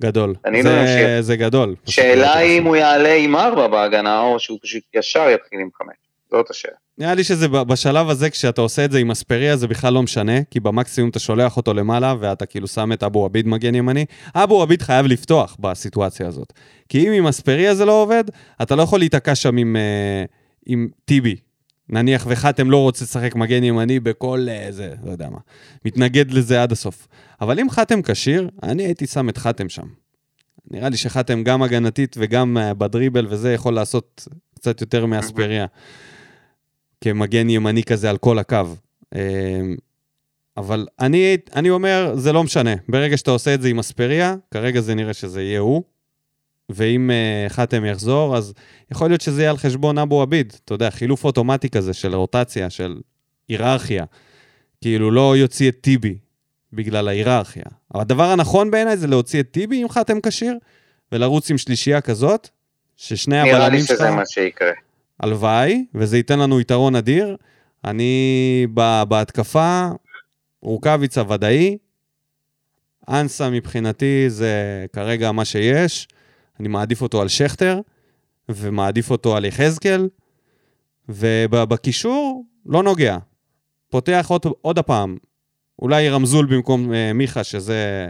גדול. 0.01 0.35
אני 0.45 0.63
זה, 0.63 0.83
לא. 1.17 1.21
זה 1.23 1.37
גדול. 1.37 1.75
שאלה 1.87 2.37
היא 2.37 2.59
אם 2.59 2.65
הוא 2.65 2.77
יעלה 2.77 3.15
עם 3.15 3.37
ארבע 3.37 3.67
בהגנה, 3.67 4.21
או 4.21 4.41
שהוא 4.41 4.59
פשוט 4.63 4.83
ישר 4.95 5.31
יתחיל 5.31 5.61
עם 5.61 5.69
חמש. 5.79 5.97
זאת 6.31 6.51
השאלה. 6.51 6.75
נראה 6.99 7.15
לי 7.15 7.25
שזה 7.25 7.49
בשלב 7.49 8.09
הזה, 8.09 8.31
כשאתה 8.31 8.61
עושה 8.61 8.85
את 8.85 8.93
זה 8.93 8.99
עם 8.99 9.11
אספריה, 9.11 9.57
זה 9.57 9.67
בכלל 9.67 9.93
לא 9.93 10.03
משנה, 10.03 10.45
כי 10.51 10.61
במקסימום 10.61 11.11
אתה 11.11 11.19
שולח 11.19 11.57
אותו 11.57 11.75
למעלה, 11.75 12.15
ואתה 12.21 12.47
כאילו 12.47 12.69
שם 12.69 12.93
את 12.93 13.03
אבו 13.03 13.25
עביד 13.25 13.47
מגן 13.47 13.75
ימני. 13.75 14.05
אבו 14.35 14.63
עביד 14.63 14.83
חייב 14.83 15.07
לפתוח 15.07 15.57
בסיטואציה 15.61 16.27
הזאת. 16.27 16.53
כי 16.89 17.09
אם 17.09 17.13
עם 17.13 17.27
אספריה 17.27 17.75
זה 17.75 17.85
לא 17.85 18.03
עובד, 18.03 18.25
אתה 18.63 18.77
לא 18.77 18.83
יכול 18.83 18.99
להיתקע 18.99 19.35
שם 19.35 19.57
עם, 19.57 19.77
אה, 19.77 20.25
עם 20.67 20.89
טיבי. 21.05 21.37
נניח 21.89 22.27
וחתם 22.29 22.71
לא 22.71 22.83
רוצה 22.83 23.05
לשחק 23.05 23.35
מגן 23.35 23.65
ימני 23.65 24.01
בכל 24.01 24.47
אה, 24.51 24.67
זה, 24.71 24.95
לא 25.05 25.11
יודע 25.11 25.31
מה. 25.31 25.39
מתנגד 25.85 26.31
לזה 26.31 26.63
עד 26.63 26.73
הסוף. 26.73 27.09
אבל 27.41 27.61
אם 27.61 27.71
חתם 27.71 28.03
כשיר, 28.03 28.51
אני 28.63 28.83
הייתי 28.83 29.07
שם 29.07 29.29
את 29.29 29.39
חתם 29.39 29.69
שם. 29.69 29.87
נראה 30.71 30.89
לי 30.89 30.97
שחתם 30.97 31.43
גם 31.43 31.63
הגנתית 31.63 32.17
וגם 32.19 32.59
אה, 32.59 32.75
בדריבל 32.75 33.27
וזה 33.31 33.53
יכול 33.53 33.75
לעשות 33.75 34.29
קצת 34.55 34.81
יותר 34.81 35.07
מאספריה. 35.07 35.67
כמגן 37.05 37.51
ימני 37.51 37.83
כזה 37.83 38.11
על 38.11 38.19
כל 38.19 38.39
הקו. 38.39 38.63
אמ, 39.15 39.21
אבל 40.57 40.87
אני, 41.01 41.37
אני 41.55 41.71
אומר, 41.71 42.13
זה 42.17 42.33
לא 42.33 42.45
משנה. 42.45 42.75
ברגע 42.89 43.17
שאתה 43.17 43.31
עושה 43.31 43.55
את 43.55 43.63
זה 43.63 43.69
עם 43.69 43.79
אספריה, 43.79 44.35
כרגע 44.51 44.81
זה 44.81 44.95
נראה 44.95 45.13
שזה 45.13 45.43
יהיה 45.43 45.59
הוא. 45.59 45.83
ואם 46.69 47.11
uh, 47.11 47.53
חתם 47.53 47.85
יחזור, 47.85 48.37
אז 48.37 48.55
יכול 48.93 49.09
להיות 49.09 49.21
שזה 49.21 49.43
יהיה 49.43 49.51
על 49.51 49.57
חשבון 49.57 49.99
אבו 49.99 50.23
עביד. 50.23 50.53
אתה 50.65 50.75
יודע, 50.75 50.91
חילוף 50.91 51.25
אוטומטי 51.25 51.69
כזה 51.69 51.93
של 51.93 52.15
רוטציה, 52.15 52.71
של 52.71 53.01
היררכיה. 53.49 54.05
כאילו, 54.81 55.11
לא 55.11 55.37
יוציא 55.37 55.69
את 55.71 55.77
טיבי 55.81 56.19
בגלל 56.73 57.09
ההיררכיה. 57.09 57.65
אבל 57.95 58.01
הדבר 58.01 58.31
הנכון 58.31 58.71
בעיניי 58.71 58.97
זה 58.97 59.07
להוציא 59.07 59.41
את 59.41 59.51
טיבי 59.51 59.83
עם 59.83 59.89
חתם 59.89 60.21
כשיר, 60.21 60.59
ולרוץ 61.13 61.51
עם 61.51 61.59
שלישייה 61.59 62.01
כזאת, 62.01 62.49
ששני 62.97 63.43
נראה 63.43 63.59
לי 63.59 63.65
הבלמים 63.65 63.85
שלך... 63.85 63.97
שזה 63.97 64.11
מה 64.11 64.27
שיקרה. 64.27 64.84
הלוואי, 65.21 65.87
וזה 65.95 66.17
ייתן 66.17 66.39
לנו 66.39 66.61
יתרון 66.61 66.97
אדיר. 66.97 67.37
אני 67.85 68.67
בהתקפה, 69.09 69.89
רוקאביצה 70.63 71.23
ודאי, 71.33 71.79
אנסה 73.09 73.51
מבחינתי 73.51 74.25
זה 74.31 74.87
כרגע 74.93 75.33
מה 75.33 75.45
שיש. 75.45 76.09
אני 76.61 76.69
מעדיף 76.69 77.03
אותו 77.03 77.23
על 77.23 77.29
שכטר, 77.29 77.81
ומעדיף 78.49 79.11
אותו 79.11 79.37
על 79.37 79.45
יחזקאל, 79.45 80.09
ובקישור 81.09 82.45
לא 82.67 82.83
נוגע. 82.83 83.19
פותח 83.91 84.27
עוד, 84.29 84.43
עוד 84.61 84.79
הפעם, 84.79 85.17
אולי 85.79 86.09
רמזול 86.09 86.47
במקום 86.47 86.91
uh, 86.91 86.95
מיכה, 87.15 87.45
שזה 87.45 88.07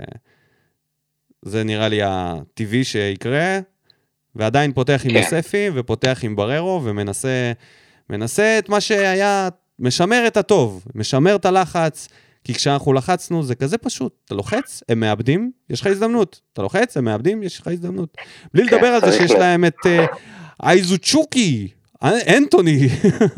זה 1.42 1.64
נראה 1.64 1.88
לי 1.88 2.00
הטבעי 2.02 2.84
שיקרה, 2.84 3.58
ועדיין 4.36 4.72
פותח 4.72 5.00
עם 5.04 5.10
כן. 5.10 5.16
יוספי, 5.16 5.70
ופותח 5.74 6.20
עם 6.22 6.36
בררו, 6.36 6.80
ומנסה 6.84 7.52
מנסה 8.10 8.58
את 8.58 8.68
מה 8.68 8.80
שהיה, 8.80 9.48
משמר 9.78 10.26
את 10.26 10.36
הטוב, 10.36 10.84
משמר 10.94 11.36
את 11.36 11.46
הלחץ, 11.46 12.08
כי 12.44 12.54
כשאנחנו 12.54 12.92
לחצנו 12.92 13.42
זה 13.42 13.54
כזה 13.54 13.78
פשוט, 13.78 14.12
אתה 14.24 14.34
לוחץ, 14.34 14.82
הם 14.88 15.00
מאבדים, 15.00 15.50
יש 15.70 15.80
לך 15.80 15.86
הזדמנות. 15.86 16.40
אתה 16.52 16.62
לוחץ, 16.62 16.96
הם 16.96 17.04
מאבדים, 17.04 17.42
יש 17.42 17.60
לך 17.60 17.68
הזדמנות. 17.68 18.16
בלי 18.54 18.68
כן, 18.68 18.76
לדבר 18.76 18.86
על 18.86 19.00
זה 19.00 19.18
שיש 19.18 19.30
להם 19.30 19.64
את 19.64 19.76
אייזוצ'וקי, 20.62 21.68
אה, 22.02 22.36
אנטוני, 22.36 22.88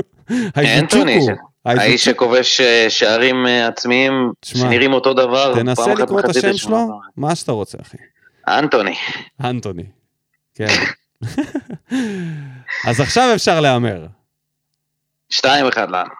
אייזוצ'וקו. 0.56 1.32
האיש 1.66 2.04
שכובש 2.04 2.60
אה, 2.60 2.90
שערים 2.90 3.46
אה, 3.46 3.66
עצמיים 3.66 4.32
שנראים 4.44 4.92
אותו 4.92 5.14
דבר. 5.14 5.54
תנסה 5.54 5.94
לקרוא 5.94 6.20
את 6.20 6.24
השם. 6.24 6.56
שלו, 6.56 6.88
מה 7.16 7.34
שאתה 7.34 7.52
רוצה, 7.52 7.78
אחי. 7.82 7.96
אנטוני. 8.48 8.94
אנטוני. 9.44 9.82
כן. 10.56 10.66
אז 12.88 13.00
עכשיו 13.00 13.24
אפשר 13.34 13.60
להמר. 13.60 14.06
שתיים 15.30 15.66
אחד 15.66 15.90
לנו. 15.90 16.10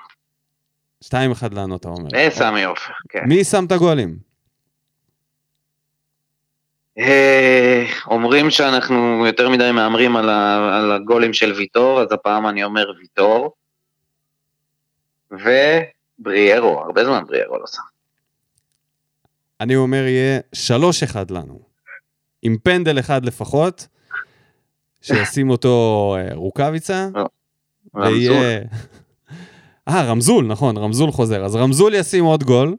2-1 1.05 1.09
לנו, 1.53 1.77
אתה 1.77 1.89
אומר. 1.89 2.09
אה, 2.15 2.29
סמי 2.31 2.65
עופר, 2.65 2.93
כן. 3.09 3.21
מי 3.29 3.45
שם 3.45 3.65
את 3.67 3.73
הגולים? 3.73 4.19
אה, 6.99 7.85
אומרים 8.07 8.51
שאנחנו 8.51 9.27
יותר 9.27 9.49
מדי 9.49 9.71
מהמרים 9.73 10.17
על 10.17 10.29
ה- 10.31 10.77
על 10.79 10.93
הגולים 10.93 11.33
של 11.33 11.53
ויטור, 11.53 12.01
אז 12.03 12.13
הפעם 12.13 12.47
אני 12.49 12.65
אומר 12.65 12.93
ויטור. 12.99 13.55
ובריארו, 15.31 16.81
הרבה 16.81 17.05
זמן 17.05 17.25
בריארו 17.27 17.59
לא 17.59 17.65
שם. 17.67 17.83
אני 19.61 19.77
אומר 19.77 20.03
יהיה 20.07 20.41
3-1 20.55 21.17
לנו. 21.31 21.61
עם 22.43 22.57
פנדל 22.63 22.99
אחד 22.99 23.25
לפחות, 23.25 23.87
שישים 25.07 25.51
אותו 25.51 26.17
אה, 26.19 26.35
רוקאביצה, 26.35 27.09
רמזול. 27.97 28.13
ויהיה... 28.13 28.61
אה, 29.89 30.05
רמזול, 30.05 30.47
נכון, 30.47 30.77
רמזול 30.77 31.11
חוזר. 31.13 31.45
אז 31.45 31.57
רמזול 31.57 31.95
ישים 31.95 32.25
עוד 32.25 32.45
גול, 32.45 32.77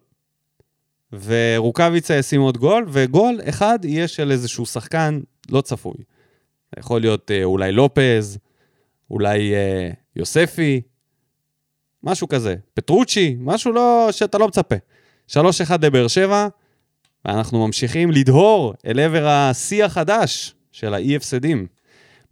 ורוקאביצה 1.23 2.15
ישים 2.15 2.41
עוד 2.41 2.57
גול, 2.57 2.85
וגול 2.87 3.39
אחד 3.49 3.79
יהיה 3.83 4.07
של 4.07 4.31
איזשהו 4.31 4.65
שחקן 4.65 5.19
לא 5.49 5.61
צפוי. 5.61 5.97
יכול 6.79 7.01
להיות 7.01 7.31
אה, 7.31 7.43
אולי 7.43 7.71
לופז, 7.71 8.37
אולי 9.11 9.53
אה, 9.53 9.89
יוספי, 10.15 10.81
משהו 12.03 12.27
כזה. 12.27 12.55
פטרוצ'י, 12.73 13.35
משהו 13.39 13.71
לא, 13.71 14.07
שאתה 14.11 14.37
לא 14.37 14.47
מצפה. 14.47 14.75
3-1 15.31 15.37
לבאר 15.81 16.07
שבע, 16.07 16.47
ואנחנו 17.25 17.65
ממשיכים 17.65 18.11
לדהור 18.11 18.73
אל 18.85 18.99
עבר 18.99 19.27
השיא 19.27 19.85
החדש 19.85 20.55
של 20.71 20.93
האי 20.93 21.15
הפסדים, 21.15 21.67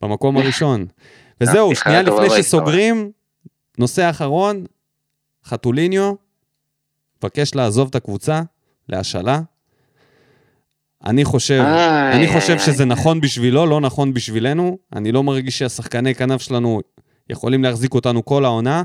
במקום 0.01 0.37
הראשון. 0.37 0.85
וזהו, 1.41 1.75
שנייה 1.75 2.01
לפני 2.01 2.15
בהיסטוריה. 2.15 2.43
שסוגרים, 2.43 3.11
נושא 3.77 4.09
אחרון, 4.09 4.65
חתוליניו, 5.45 6.13
מבקש 7.17 7.55
לעזוב 7.55 7.87
את 7.89 7.95
הקבוצה 7.95 8.41
להשאלה. 8.89 9.41
אני 11.05 11.25
חושב, 11.25 11.61
איי, 11.65 12.13
אני 12.13 12.25
איי, 12.25 12.33
חושב 12.33 12.53
איי. 12.53 12.59
שזה 12.59 12.85
נכון 12.85 13.21
בשבילו, 13.21 13.65
לא 13.65 13.81
נכון 13.81 14.13
בשבילנו. 14.13 14.77
אני 14.95 15.11
לא 15.11 15.23
מרגיש 15.23 15.57
שהשחקני 15.59 16.15
כנף 16.15 16.41
שלנו 16.41 16.81
יכולים 17.29 17.63
להחזיק 17.63 17.93
אותנו 17.93 18.25
כל 18.25 18.45
העונה. 18.45 18.83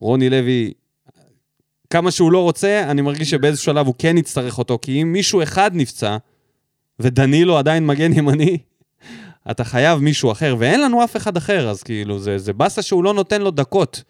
רוני 0.00 0.30
לוי, 0.30 0.72
כמה 1.90 2.10
שהוא 2.10 2.32
לא 2.32 2.42
רוצה, 2.42 2.84
אני 2.90 3.02
מרגיש 3.02 3.30
שבאיזשהו 3.30 3.64
שלב 3.64 3.86
הוא 3.86 3.94
כן 3.98 4.18
יצטרך 4.18 4.58
אותו, 4.58 4.78
כי 4.82 5.02
אם 5.02 5.12
מישהו 5.12 5.42
אחד 5.42 5.70
נפצע, 5.74 6.16
ודנילו 7.00 7.58
עדיין 7.58 7.86
מגן 7.86 8.12
ימני, 8.12 8.58
אתה 9.50 9.64
חייב 9.64 9.98
מישהו 9.98 10.32
אחר, 10.32 10.56
ואין 10.58 10.80
לנו 10.80 11.04
אף 11.04 11.16
אחד 11.16 11.36
אחר, 11.36 11.68
אז 11.68 11.82
כאילו, 11.82 12.18
זה, 12.18 12.38
זה 12.38 12.52
באסה 12.52 12.82
שהוא 12.82 13.04
לא 13.04 13.14
נותן 13.14 13.42
לו 13.42 13.50
דקות. 13.50 14.02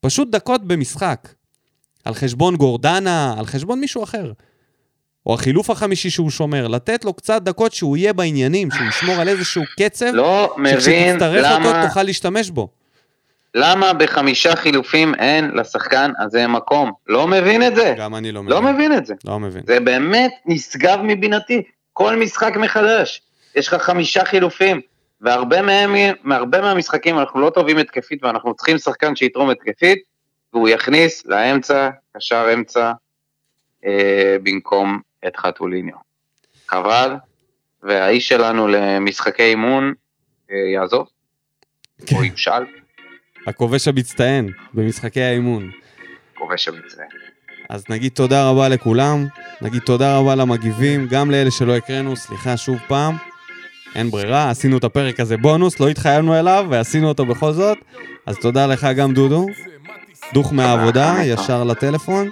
פשוט 0.00 0.30
דקות 0.30 0.64
במשחק. 0.64 1.28
על 2.04 2.14
חשבון 2.14 2.56
גורדנה, 2.56 3.34
על 3.38 3.46
חשבון 3.46 3.80
מישהו 3.80 4.02
אחר. 4.02 4.32
או 5.26 5.34
החילוף 5.34 5.70
החמישי 5.70 6.10
שהוא 6.10 6.30
שומר, 6.30 6.68
לתת 6.68 7.04
לו 7.04 7.12
קצת 7.12 7.42
דקות 7.42 7.72
שהוא 7.72 7.96
יהיה 7.96 8.12
בעניינים, 8.12 8.70
שהוא 8.70 8.88
ישמור 8.88 9.14
על 9.14 9.28
איזשהו 9.28 9.62
קצב, 9.76 10.06
לא 10.12 10.54
מבין 10.58 10.80
שכשתצטרך 10.80 11.52
אותו 11.52 11.68
למה, 11.70 11.86
תוכל 11.86 12.02
להשתמש 12.02 12.50
בו. 12.50 12.68
למה 13.54 13.92
בחמישה 13.92 14.56
חילופים 14.56 15.14
אין 15.14 15.50
לשחקן 15.54 16.10
הזה 16.18 16.46
מקום. 16.46 16.92
לא 17.06 17.26
מבין 17.26 17.62
את 17.62 17.76
זה. 17.76 17.94
גם 17.98 18.14
אני 18.14 18.32
לא 18.32 18.42
מבין. 18.42 18.54
לא 18.54 18.62
מבין 18.62 18.92
את 18.92 19.06
זה. 19.06 19.14
לא 19.24 19.40
מבין. 19.40 19.62
זה 19.66 19.80
באמת 19.80 20.32
נשגב 20.46 20.98
מבינתי. 21.02 21.62
כל 21.92 22.16
משחק 22.16 22.56
מחדש. 22.56 23.22
יש 23.56 23.68
לך 23.68 23.82
חמישה 23.82 24.24
חילופים, 24.24 24.80
והרבה 25.20 25.62
מהם, 25.62 25.94
מהרבה 26.22 26.60
מהמשחקים 26.60 27.18
אנחנו 27.18 27.40
לא 27.40 27.50
טובים 27.50 27.78
התקפית, 27.78 28.24
ואנחנו 28.24 28.54
צריכים 28.54 28.78
שחקן 28.78 29.16
שיתרום 29.16 29.50
התקפית, 29.50 30.02
והוא 30.52 30.68
יכניס 30.68 31.26
לאמצע, 31.26 31.90
קשר 32.16 32.50
אמצע, 32.54 32.92
אה, 33.84 34.36
במקום 34.42 35.00
את 35.26 35.36
חתוליניו. 35.36 35.96
חבל, 36.68 37.14
והאיש 37.82 38.28
שלנו 38.28 38.68
למשחקי 38.68 39.42
אימון 39.42 39.92
אה, 40.50 40.56
יעזוב, 40.56 41.08
כן. 42.06 42.16
או 42.16 42.24
יושאל, 42.24 42.64
הכובש 43.46 43.88
המצטיין 43.88 44.50
במשחקי 44.74 45.22
האימון. 45.22 45.70
כובש 46.34 46.68
המצטיין. 46.68 47.08
אז 47.68 47.84
נגיד 47.88 48.12
תודה 48.12 48.50
רבה 48.50 48.68
לכולם, 48.68 49.26
נגיד 49.62 49.82
תודה 49.82 50.18
רבה 50.18 50.34
למגיבים, 50.34 51.06
גם 51.10 51.30
לאלה 51.30 51.50
שלא 51.50 51.76
הקראנו, 51.76 52.16
סליחה 52.16 52.56
שוב 52.56 52.78
פעם. 52.88 53.16
אין 53.96 54.10
ברירה, 54.10 54.50
עשינו 54.50 54.78
את 54.78 54.84
הפרק 54.84 55.20
הזה 55.20 55.36
בונוס, 55.36 55.80
לא 55.80 55.88
התחייבנו 55.88 56.38
אליו 56.38 56.66
ועשינו 56.70 57.08
אותו 57.08 57.26
בכל 57.26 57.52
זאת. 57.52 57.78
אז 58.26 58.36
תודה 58.36 58.66
לך 58.66 58.86
גם 58.96 59.12
דודו, 59.14 59.46
דוך 60.34 60.52
מהעבודה, 60.52 61.14
ישר 61.24 61.64
לטלפון. 61.64 62.28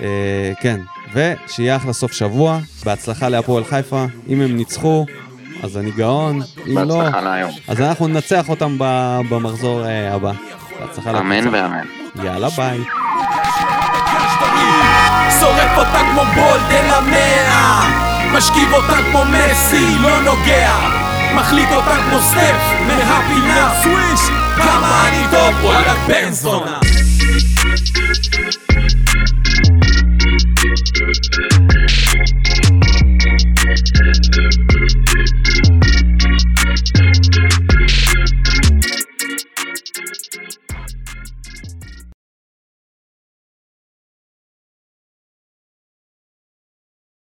אה, 0.00 0.52
כן, 0.60 0.80
ושיהיה 1.12 1.76
אחלה 1.76 1.92
סוף 1.92 2.12
שבוע, 2.12 2.58
בהצלחה 2.84 3.28
להפועל 3.28 3.64
חיפה. 3.64 4.04
אם 4.28 4.40
הם 4.40 4.56
ניצחו, 4.56 5.06
אז 5.62 5.76
אני 5.76 5.90
גאון, 5.90 6.40
אם 6.66 6.78
לא, 6.78 7.02
להיום. 7.22 7.50
אז 7.68 7.80
אנחנו 7.80 8.08
ננצח 8.08 8.48
אותם 8.48 8.76
ב- 8.78 9.20
במחזור 9.28 9.86
אה, 9.86 10.14
הבא. 10.14 10.32
בהצלחה 10.80 11.18
אמן 11.18 11.36
לקבוצה. 11.38 11.56
ואמן. 11.62 11.86
יאללה 12.24 12.48
ביי. 12.48 12.78
שורף 15.40 15.78
אותה 15.78 16.00
כמו 16.12 16.22
בולד 16.34 16.70
אל 16.70 16.90
המאה 16.90 18.05
משכיב 18.32 18.72
אותה 18.72 18.96
כמו 19.10 19.24
מסי, 19.24 19.98
לא 19.98 20.20
נוגע. 20.22 20.72
מחליט 21.34 21.68
אותה 21.72 21.96
כמו 22.10 22.20
סטף, 22.20 22.60
מהפינה. 22.86 23.70
סוויש! 23.82 24.20
כמה 24.56 25.08
אני 25.08 25.24
טוב, 25.30 25.64
וואלכ 25.64 25.98
בן 26.08 26.32
זונה. 26.32 26.78